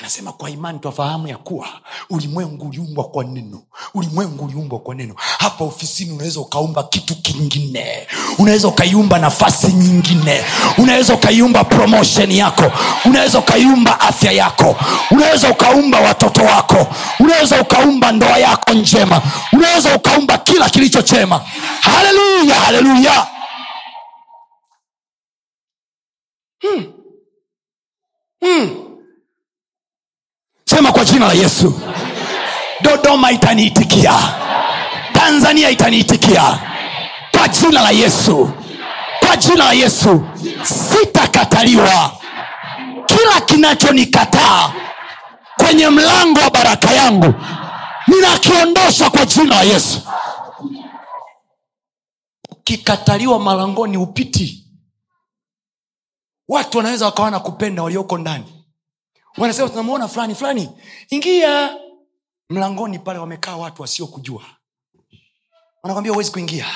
anasema 0.00 0.32
kwa 0.32 0.50
imani 0.50 0.78
twafahamu 0.78 1.28
ya 1.28 1.36
kuwa 1.38 1.68
ulimwengu 2.10 2.68
uliumbwa 2.68 3.04
kwa 3.04 3.24
neno. 3.24 3.62
Ulimwengu 3.94 4.44
uliumbwa 4.44 4.78
kwa 4.78 4.94
neno. 4.94 5.14
Hapa 5.38 5.64
ofisini 5.64 6.12
unaweza 6.12 6.40
ukaumba 6.40 6.82
kitu 6.82 7.14
kingine. 7.16 8.06
Unaweza 8.38 8.68
ukaiumba 8.68 9.18
nafasi 9.18 9.66
nyingine. 9.72 10.44
Unaweza 10.78 11.14
ukaiumba 11.14 11.64
promotion 11.64 12.30
yako. 12.30 12.72
Unaweza 13.04 13.38
ukaiumba 13.38 14.00
afya 14.00 14.32
yako. 14.32 14.76
Unaweza 15.10 15.50
ukaumba 15.50 16.00
watoto 16.00 16.42
wako. 16.44 16.86
Unaweza 17.20 17.60
ukaumba 17.60 18.12
ndoa 18.12 18.38
yako 18.38 18.72
njema. 18.72 19.22
Unaweza 19.52 19.96
ukaumba 19.96 20.38
kila 20.38 20.70
kilicho 20.70 21.02
chema. 21.02 21.38
Haleluya 21.80 22.54
haleluya. 22.54 23.26
Hmm. 26.60 26.92
hmm 28.40 28.89
sema 30.80 30.92
kwa 30.92 31.04
jina 31.04 31.26
la 31.26 31.32
yesu. 31.32 31.80
Dodoma 32.80 33.30
itaniitikia. 33.32 34.14
Tanzania 35.12 35.70
itaniitikia. 35.70 36.58
Kwa 37.30 37.48
jina 37.48 37.82
la 37.82 37.90
yesu. 37.90 38.50
Kwa 39.26 39.36
jina 39.36 39.64
la 39.64 39.72
yesu. 39.72 40.24
Sitakataliwa. 40.62 42.12
Kila 43.06 43.40
kinachonikataa 43.40 44.72
kwenye 45.56 45.88
mlango 45.88 46.40
wa 46.40 46.50
baraka 46.50 46.90
yangu 46.92 47.34
ninakiondosha 48.06 49.10
kwa 49.10 49.26
jina 49.26 49.54
la 49.56 49.62
yesu. 49.62 50.00
Ukikataliwa 52.50 53.38
malangoni 53.38 53.96
upiti. 53.96 54.66
Watu 56.48 56.78
wanaweza 56.78 57.04
wakawa 57.06 57.30
na 57.30 57.40
kupenda 57.40 57.82
walioko 57.82 58.18
ndani 58.18 58.59
wanasema 59.38 59.68
tunamwona 59.68 60.08
fulani 60.08 60.34
fulani. 60.34 60.70
Ingia 61.10 61.70
mlangoni 62.50 62.98
pale 62.98 63.18
wamekaa 63.18 63.56
watu 63.56 63.82
wasiokujua. 63.82 64.42
Wanakwambia 65.82 66.12
huwezi 66.12 66.30
kuingia. 66.30 66.66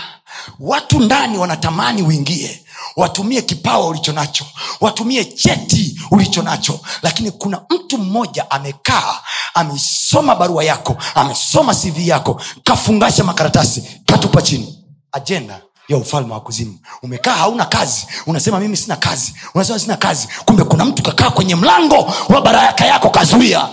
Watu 0.60 1.00
ndani 1.00 1.38
wanatamani 1.38 2.02
uingie. 2.02 2.64
Watumie 2.96 3.42
kipawa 3.42 3.86
ulicho 3.88 4.12
nacho. 4.12 4.46
Watumie 4.80 5.24
cheti 5.24 6.00
ulicho 6.10 6.42
nacho. 6.42 6.80
Lakini 7.02 7.30
kuna 7.30 7.62
mtu 7.70 7.98
mmoja 7.98 8.50
amekaa 8.50 9.20
amesoma 9.54 10.34
barua 10.34 10.64
yako 10.64 10.96
amesoma 11.14 11.74
cv 11.74 11.98
yako 11.98 12.40
kafungasha 12.64 13.24
makaratasi 13.24 14.00
katupa 14.06 14.42
chini. 14.42 14.84
Ajenda 15.12 15.62
ya 15.88 15.96
ufalme 15.96 16.32
wa 16.32 16.40
kuzimu. 16.40 16.78
Umekaa 17.02 17.32
hauna 17.34 17.64
kazi 17.64 18.06
unasema 18.26 18.60
mimi 18.60 18.76
sina 18.76 18.96
kazi 18.96 19.34
unasema 19.54 19.78
sina 19.78 19.96
kazi 19.96 20.28
kumbe 20.44 20.64
kuna 20.64 20.84
mtu 20.84 21.02
kakaa 21.02 21.30
kwenye 21.30 21.54
mlango 21.54 22.12
wa 22.28 22.40
baraka 22.42 22.86
yako 22.86 23.10
kazuia. 23.10 23.68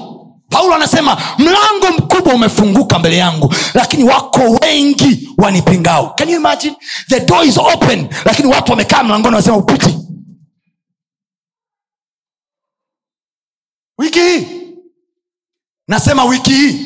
Paulo 0.49 0.75
anasema 0.75 1.17
mlango 1.37 1.97
mkubwa 1.97 2.33
umefunguka 2.33 2.99
mbele 2.99 3.17
yangu 3.17 3.53
lakini 3.73 4.03
wako 4.03 4.39
wengi 4.61 5.29
wanipingao. 5.37 6.13
Can 6.17 6.29
you 6.29 6.35
imagine? 6.35 6.75
The 7.09 7.19
door 7.19 7.45
is 7.45 7.57
open 7.57 8.07
lakini 8.25 8.47
watu 8.53 8.71
wamekaa 8.71 9.03
mlangoni 9.03 9.35
wanasema 9.35 9.57
upiti 9.57 9.97
wiki 13.97 14.19
hii. 14.19 14.47
Nasema 15.87 16.23
wiki 16.25 16.51
hii. 16.51 16.85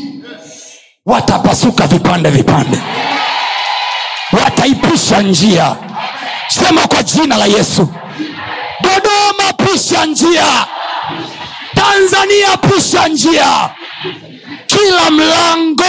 Watapasuka 1.06 1.88
vipande 1.88 2.30
vipande 2.30 2.81
wataipisha 4.66 5.22
njia. 5.22 5.78
Sema 6.50 6.88
kwa 6.88 7.04
jina 7.04 7.38
la 7.38 7.46
yesu. 7.46 7.88
Dodoma 8.82 9.54
pisha 9.54 10.06
njia. 10.06 10.68
Tanzania 11.76 12.58
pisha 12.58 13.08
njia. 13.08 13.76
Kila 14.68 15.12
mlango 15.12 15.84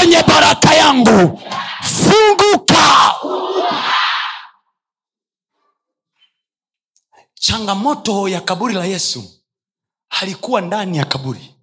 wenye 0.00 0.22
baraka 0.22 0.74
yangu 0.74 1.42
funguka. 1.82 3.14
Changamoto 7.34 8.28
ya 8.28 8.40
kaburi 8.40 8.74
la 8.74 8.84
yesu 8.84 9.24
halikuwa 10.08 10.60
ndani 10.60 10.98
ya 10.98 11.04
kaburi. 11.04 11.54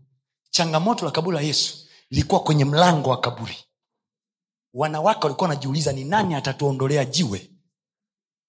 Changamoto 0.49 1.05
la 1.05 1.11
kaburi 1.11 1.35
la 1.37 1.41
yesu 1.43 1.77
ilikuwa 2.09 2.39
kwenye 2.43 2.65
mlango 2.65 3.09
wa 3.09 3.19
kaburi 3.19 3.57
wanawake 4.73 5.19
walikuwa 5.23 5.49
wanajiuliza 5.49 5.91
ni 5.91 6.03
nani 6.03 6.35
atatuondolea 6.35 7.05
jiwe 7.05 7.49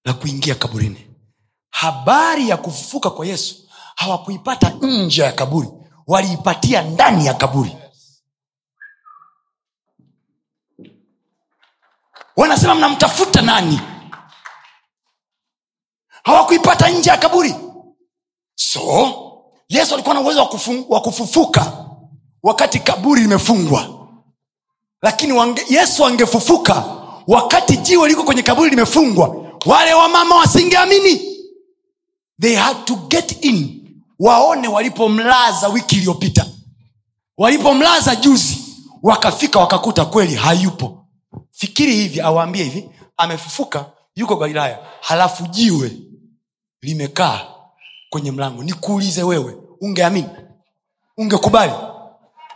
la 0.04 0.12
kuingia 0.12 0.54
kaburini. 0.54 1.06
Habari 1.70 2.48
ya 2.48 2.56
kufufuka 2.56 3.10
kwa 3.10 3.26
yesu 3.26 3.68
hawakuipata 3.96 4.70
nje 4.70 5.22
ya 5.22 5.32
kaburi 5.32 5.68
waliipatia 6.06 6.82
ndani 6.82 7.26
ya 7.26 7.34
kaburi. 7.34 7.76
Wanasema 12.36 12.74
mnamtafuta 12.74 13.42
nani? 13.42 13.80
Hawakuipata 16.24 16.88
nje 16.88 17.10
ya 17.10 17.16
kaburi. 17.16 17.54
So 18.54 18.80
yesu 19.68 19.94
alikuwa 19.94 20.14
na 20.14 20.20
uwezo 20.20 20.48
wa 20.88 21.00
kufufuka 21.00 21.86
wakati 22.42 22.78
kaburi 22.80 23.20
limefungwa 23.22 23.93
lakini 25.04 25.32
wange, 25.32 25.62
yesu 25.68 26.06
angefufuka 26.06 26.84
wakati 27.28 27.76
jiwe 27.76 28.08
liko 28.08 28.22
kwenye 28.22 28.42
kaburi 28.42 28.70
limefungwa 28.70 29.36
wale 29.66 29.94
wamama 29.94 30.36
wasingeamini. 30.36 31.20
They 32.40 32.54
had 32.54 32.78
to 32.84 32.94
get 32.96 33.44
in 33.44 33.88
waone 34.20 34.68
walipomlaza 34.68 35.68
wiki 35.68 35.96
iliyopita. 35.96 36.46
Walipomlaza 37.38 38.16
juzi 38.16 38.58
wakafika 39.02 39.58
wakakuta 39.60 40.04
kweli 40.04 40.34
hayupo. 40.34 41.06
Fikiri 41.50 41.94
hivi 41.94 42.20
awaambie 42.20 42.64
hivi 42.64 42.90
amefufuka 43.16 43.86
yuko 44.16 44.36
galilaya 44.36 44.78
halafu 45.00 45.46
jiwe 45.46 45.92
limekaa 46.82 47.40
kwenye 48.10 48.30
mlango. 48.32 48.62
Nikuulize 48.62 49.22
wewe 49.22 49.56
ungeamini? 49.80 50.28
Ungekubali? 51.16 51.72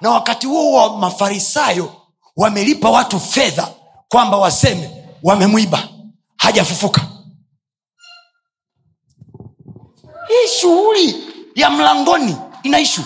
Na 0.01 0.11
wakati 0.11 0.47
huo 0.47 0.73
wa 0.73 0.99
mafarisayo 0.99 1.98
wamelipa 2.39 2.91
watu 2.91 3.21
fedha 3.21 3.69
kwamba 4.09 4.37
waseme 4.37 4.91
wamemwiba 5.23 5.83
hajafufuka. 6.37 7.01
Hii 10.29 10.49
shughuli 10.61 11.17
ya 11.55 11.71
mlangoni 11.71 12.37
ina 12.63 12.79
ishu 12.81 13.03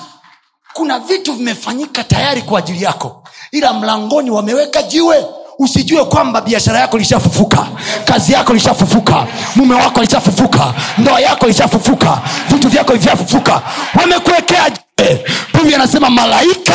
kuna 0.73 0.99
vitu 0.99 1.33
vimefanyika 1.33 2.05
tayari 2.05 2.43
kwa 2.43 2.59
ajili 2.59 2.83
yako 2.85 3.25
ila 3.53 3.73
mlangoni 3.73 4.31
wameweka 4.31 4.83
jiwe. 4.83 5.27
Usijue 5.59 6.05
kwamba 6.05 6.41
biashara 6.41 6.79
yako 6.81 6.99
lishafufuka 6.99 7.69
kazi 8.05 8.33
yako 8.33 8.53
lishafufuka 8.55 9.27
mume 9.57 9.75
wako 9.75 10.01
alishafufuka 10.01 10.75
ndoa 10.99 11.21
yako 11.21 11.45
ilishafufuka 11.47 12.21
vitu 12.49 12.69
vyako 12.69 12.93
vishafufuka 12.93 13.63
wamekuwekea 14.01 14.71
jiwe 15.03 15.25
biblia 15.55 15.77
anasema 15.77 16.11
malaika 16.11 16.75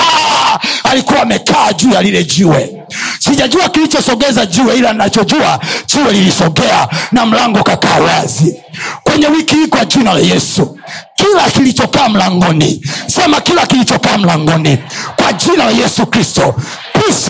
alikuwa 0.83 1.21
amekaa 1.21 1.73
juu 1.73 1.91
ya 1.91 2.01
lile 2.01 2.23
jiwe. 2.23 2.73
Sijajua 3.19 3.69
kilichosogeza 3.69 4.45
jiwe 4.45 4.75
ila 4.77 4.93
nachojua 4.93 5.59
jiwe 5.85 6.11
lilisogea 6.13 6.87
na 7.11 7.25
mlango 7.25 7.63
kakaa 7.63 7.99
wazi. 7.99 8.55
Kwenye 9.03 9.27
wiki 9.27 9.55
hii 9.55 9.67
kwa 9.67 9.85
jina 9.85 10.13
la 10.13 10.19
yesu 10.19 10.77
kila 11.15 11.49
kilichokaa 11.49 12.09
mlangoni 12.09 12.81
sema 13.07 13.41
kila 13.41 13.65
kilichokaa 13.65 14.17
mlangoni 14.17 14.77
kwa 15.15 15.33
jina 15.33 15.65
la 15.65 15.71
yesu 15.71 16.05
kristo 16.05 16.55
pisha, 16.93 17.29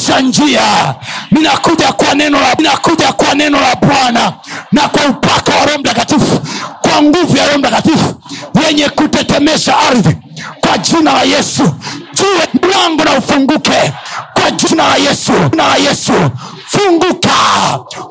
pisha 0.00 0.20
njia. 0.20 0.94
Ninakuja 1.30 1.92
kwa 1.92 2.14
neno 2.14 2.40
la 2.40 2.54
ninakuja 2.54 3.12
kwa 3.12 3.34
neno 3.34 3.60
la 3.60 3.76
bwana 3.76 4.32
na 4.72 4.88
kwa 4.88 5.04
upako 5.06 5.50
wa 5.50 5.66
roho 5.66 5.78
mtakatifu 5.78 6.40
kwa 6.80 7.02
nguvu 7.02 7.36
ya 7.36 7.46
roho 7.46 7.58
mtakatifu 7.58 8.14
wenye 8.66 8.88
kutetemesha 8.88 9.78
ardhi. 9.78 10.16
Kwa 10.60 10.78
jina 10.78 11.12
la 11.12 11.22
yesu 11.22 11.74
jue 12.14 12.48
mlango 12.68 13.04
na 13.04 13.12
ufunguke. 13.12 13.92
Kwa 14.34 14.50
jina 14.50 14.88
la 14.88 14.96
yesu 14.96 15.32
jina 15.50 15.68
la 15.68 15.76
yesu. 15.76 16.12
Funguka 16.66 17.30